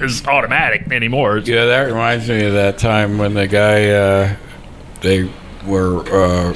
is 0.00 0.26
automatic 0.26 0.90
anymore. 0.92 1.38
Yeah, 1.38 1.64
that 1.66 1.82
reminds 1.86 2.28
me 2.28 2.44
of 2.44 2.52
that 2.54 2.76
time 2.78 3.18
when 3.18 3.34
the 3.34 3.46
guy 3.46 3.88
uh, 3.90 4.36
they 5.00 5.30
were 5.64 6.00
uh, 6.08 6.54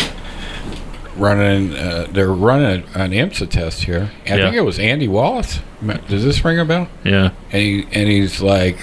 running, 1.17 1.75
uh, 1.75 2.09
they're 2.11 2.33
running 2.33 2.85
an 2.95 3.13
IMSA 3.13 3.49
test 3.51 3.85
here. 3.85 4.11
I 4.27 4.37
Yeah. 4.37 4.45
think 4.47 4.57
it 4.57 4.61
was 4.65 4.79
Andy 4.79 5.09
Wallace. 5.09 5.61
Does 6.09 6.25
this 6.25 6.45
ring 6.45 6.59
a 6.59 6.65
bell? 6.65 6.89
yeah. 7.05 7.31
And 7.53 7.63
he 7.63 7.87
and 7.93 8.09
he's 8.09 8.41
like. 8.43 8.79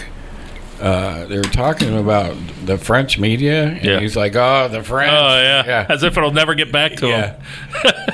Uh, 0.81 1.25
they 1.25 1.37
were 1.37 1.43
talking 1.43 1.97
about 1.97 2.35
the 2.65 2.77
French 2.77 3.17
media, 3.17 3.63
and 3.67 3.83
Yeah. 3.85 3.99
he's 3.99 4.15
like, 4.15 4.35
"Oh, 4.35 4.67
the 4.69 4.83
French." 4.83 5.11
Oh 5.13 5.41
yeah. 5.41 5.63
yeah, 5.65 5.85
as 5.87 6.03
if 6.03 6.17
it'll 6.17 6.33
never 6.33 6.53
get 6.53 6.71
back 6.71 6.95
to 6.97 7.07
Yeah. 7.07 7.33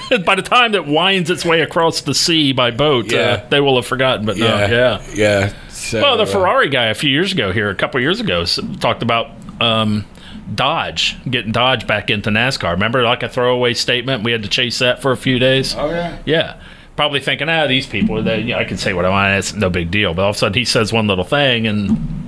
them. 0.09 0.23
by 0.25 0.35
the 0.35 0.41
time 0.43 0.73
that 0.73 0.85
winds 0.85 1.29
its 1.29 1.43
way 1.43 1.61
across 1.61 2.01
the 2.01 2.13
sea 2.13 2.51
by 2.51 2.69
boat, 2.71 3.11
uh, 3.13 3.41
they 3.49 3.59
will 3.59 3.77
have 3.77 3.87
forgotten. 3.87 4.25
But 4.25 4.37
no, 4.37 4.45
yeah, 4.45 4.69
yeah. 4.69 5.01
yeah. 5.13 5.53
So, 5.69 6.01
Well, 6.01 6.17
the 6.17 6.23
uh, 6.23 6.27
Ferrari 6.27 6.69
guy 6.69 6.85
a 6.87 6.93
few 6.93 7.09
years 7.09 7.31
ago 7.31 7.51
here, 7.51 7.69
a 7.69 7.75
couple 7.75 7.99
years 7.99 8.19
ago, 8.19 8.45
talked 8.79 9.01
about 9.01 9.31
um, 9.59 10.05
Dodge 10.53 11.17
getting 11.29 11.51
Dodge 11.51 11.87
back 11.87 12.09
into 12.11 12.29
NASCAR. 12.29 12.73
Remember, 12.73 13.03
like 13.03 13.23
a 13.23 13.29
throwaway 13.29 13.73
statement, 13.73 14.23
we 14.23 14.31
had 14.31 14.43
to 14.43 14.49
chase 14.49 14.77
that 14.79 15.01
for 15.01 15.11
a 15.11 15.17
few 15.17 15.39
days. 15.39 15.75
Oh 15.77 15.89
yeah. 15.89 16.17
Yeah. 16.25 16.61
Probably 16.95 17.19
thinking, 17.21 17.49
ah, 17.49 17.65
these 17.67 17.87
people, 17.87 18.21
they, 18.21 18.41
you 18.41 18.53
know, 18.53 18.59
I 18.59 18.65
can 18.65 18.77
say 18.77 18.93
what 18.93 19.05
I 19.05 19.09
want. 19.09 19.33
It's 19.39 19.53
no 19.55 19.69
big 19.69 19.89
deal. 19.89 20.13
But 20.13 20.23
all 20.23 20.29
of 20.31 20.35
a 20.35 20.39
sudden, 20.39 20.53
he 20.59 20.65
says 20.65 20.91
one 20.93 21.07
little 21.07 21.23
thing, 21.23 21.65
and 21.65 22.20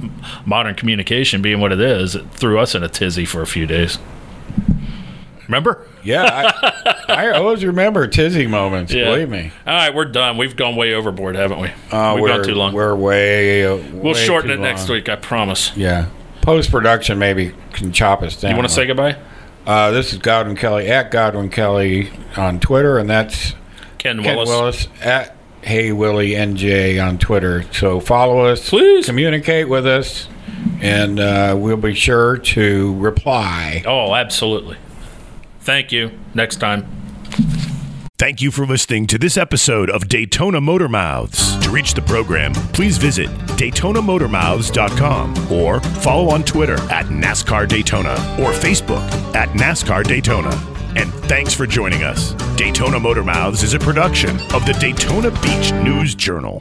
modern 0.45 0.75
communication 0.75 1.41
being 1.41 1.59
what 1.59 1.71
it 1.71 1.79
is, 1.81 2.15
it 2.15 2.29
threw 2.31 2.59
us 2.59 2.75
in 2.75 2.83
a 2.83 2.89
tizzy 2.89 3.25
for 3.25 3.41
a 3.41 3.47
few 3.47 3.65
days. 3.65 3.97
Remember? 5.47 5.85
Yeah, 6.03 6.23
I, 6.23 7.03
I 7.09 7.29
always 7.31 7.65
remember 7.65 8.07
tizzy 8.07 8.47
moments. 8.47 8.93
Believe 8.93 9.29
me. 9.29 9.51
All 9.67 9.73
right, 9.73 9.93
we're 9.93 10.05
done. 10.05 10.37
We've 10.37 10.55
gone 10.55 10.75
way 10.75 10.93
overboard, 10.93 11.35
haven't 11.35 11.59
we? 11.59 11.69
Uh, 11.91 12.13
We've 12.15 12.21
we're, 12.23 12.27
gone 12.29 12.43
too 12.43 12.55
long. 12.55 12.73
We're 12.73 12.95
way. 12.95 13.65
uh, 13.65 13.75
We'll 13.91 14.13
shorten 14.13 14.51
it 14.51 14.59
next 14.59 14.87
long. 14.87 14.97
week, 14.97 15.09
I 15.09 15.17
promise. 15.17 15.75
Yeah. 15.75 16.09
Post 16.41 16.71
production 16.71 17.19
maybe 17.19 17.53
can 17.73 17.91
chop 17.91 18.21
us 18.21 18.39
down. 18.39 18.51
You 18.51 18.57
want 18.57 18.67
to 18.69 18.73
say 18.73 18.85
goodbye? 18.85 19.17
Uh, 19.65 19.91
this 19.91 20.11
is 20.11 20.19
Godwin 20.19 20.55
Kelly 20.55 20.87
at 20.87 21.09
Godwin 21.11 21.49
Kelly 21.49 22.11
on 22.35 22.59
Twitter, 22.59 22.97
and 22.97 23.09
that's 23.09 23.53
Ken 23.97 24.21
Ken 24.21 24.35
Willis. 24.35 24.49
Willis 24.49 24.87
at 25.01 25.32
Hey 25.63 25.91
Willie 25.91 26.31
NJ 26.31 27.03
on 27.05 27.17
Twitter. 27.17 27.63
So 27.73 27.99
follow 27.99 28.45
us, 28.45 28.69
Please. 28.69 29.05
communicate 29.05 29.69
with 29.69 29.85
us, 29.87 30.27
and 30.81 31.19
uh, 31.19 31.55
we'll 31.57 31.77
be 31.77 31.93
sure 31.93 32.37
to 32.37 32.95
reply. 32.95 33.83
Oh, 33.85 34.13
absolutely. 34.13 34.77
Thank 35.61 35.91
you. 35.91 36.11
Next 36.33 36.57
time. 36.57 36.85
Thank 38.19 38.41
you 38.41 38.51
for 38.51 38.65
listening 38.65 39.07
to 39.07 39.17
this 39.17 39.37
episode 39.37 39.89
of 39.89 40.07
Daytona 40.07 40.61
Motor 40.61 40.87
Mouths. 40.87 41.57
To 41.59 41.69
reach 41.71 41.93
the 41.93 42.01
program, 42.01 42.53
please 42.53 42.97
visit 42.97 43.27
DaytonaMotorMouths.com 43.57 45.51
or 45.51 45.79
follow 45.81 46.29
on 46.29 46.43
Twitter 46.43 46.75
at 46.91 47.07
NASCAR 47.07 47.67
Daytona 47.67 48.11
or 48.39 48.51
Facebook 48.53 49.01
at 49.35 49.49
NASCAR 49.49 50.03
Daytona. 50.05 50.51
And 50.95 51.13
thanks 51.25 51.53
for 51.53 51.65
joining 51.65 52.03
us. 52.03 52.33
Daytona 52.57 52.99
Motor 52.99 53.23
Mouths 53.23 53.63
is 53.63 53.73
a 53.73 53.79
production 53.79 54.31
of 54.53 54.65
the 54.65 54.75
Daytona 54.79 55.31
Beach 55.41 55.71
News 55.83 56.15
Journal. 56.15 56.51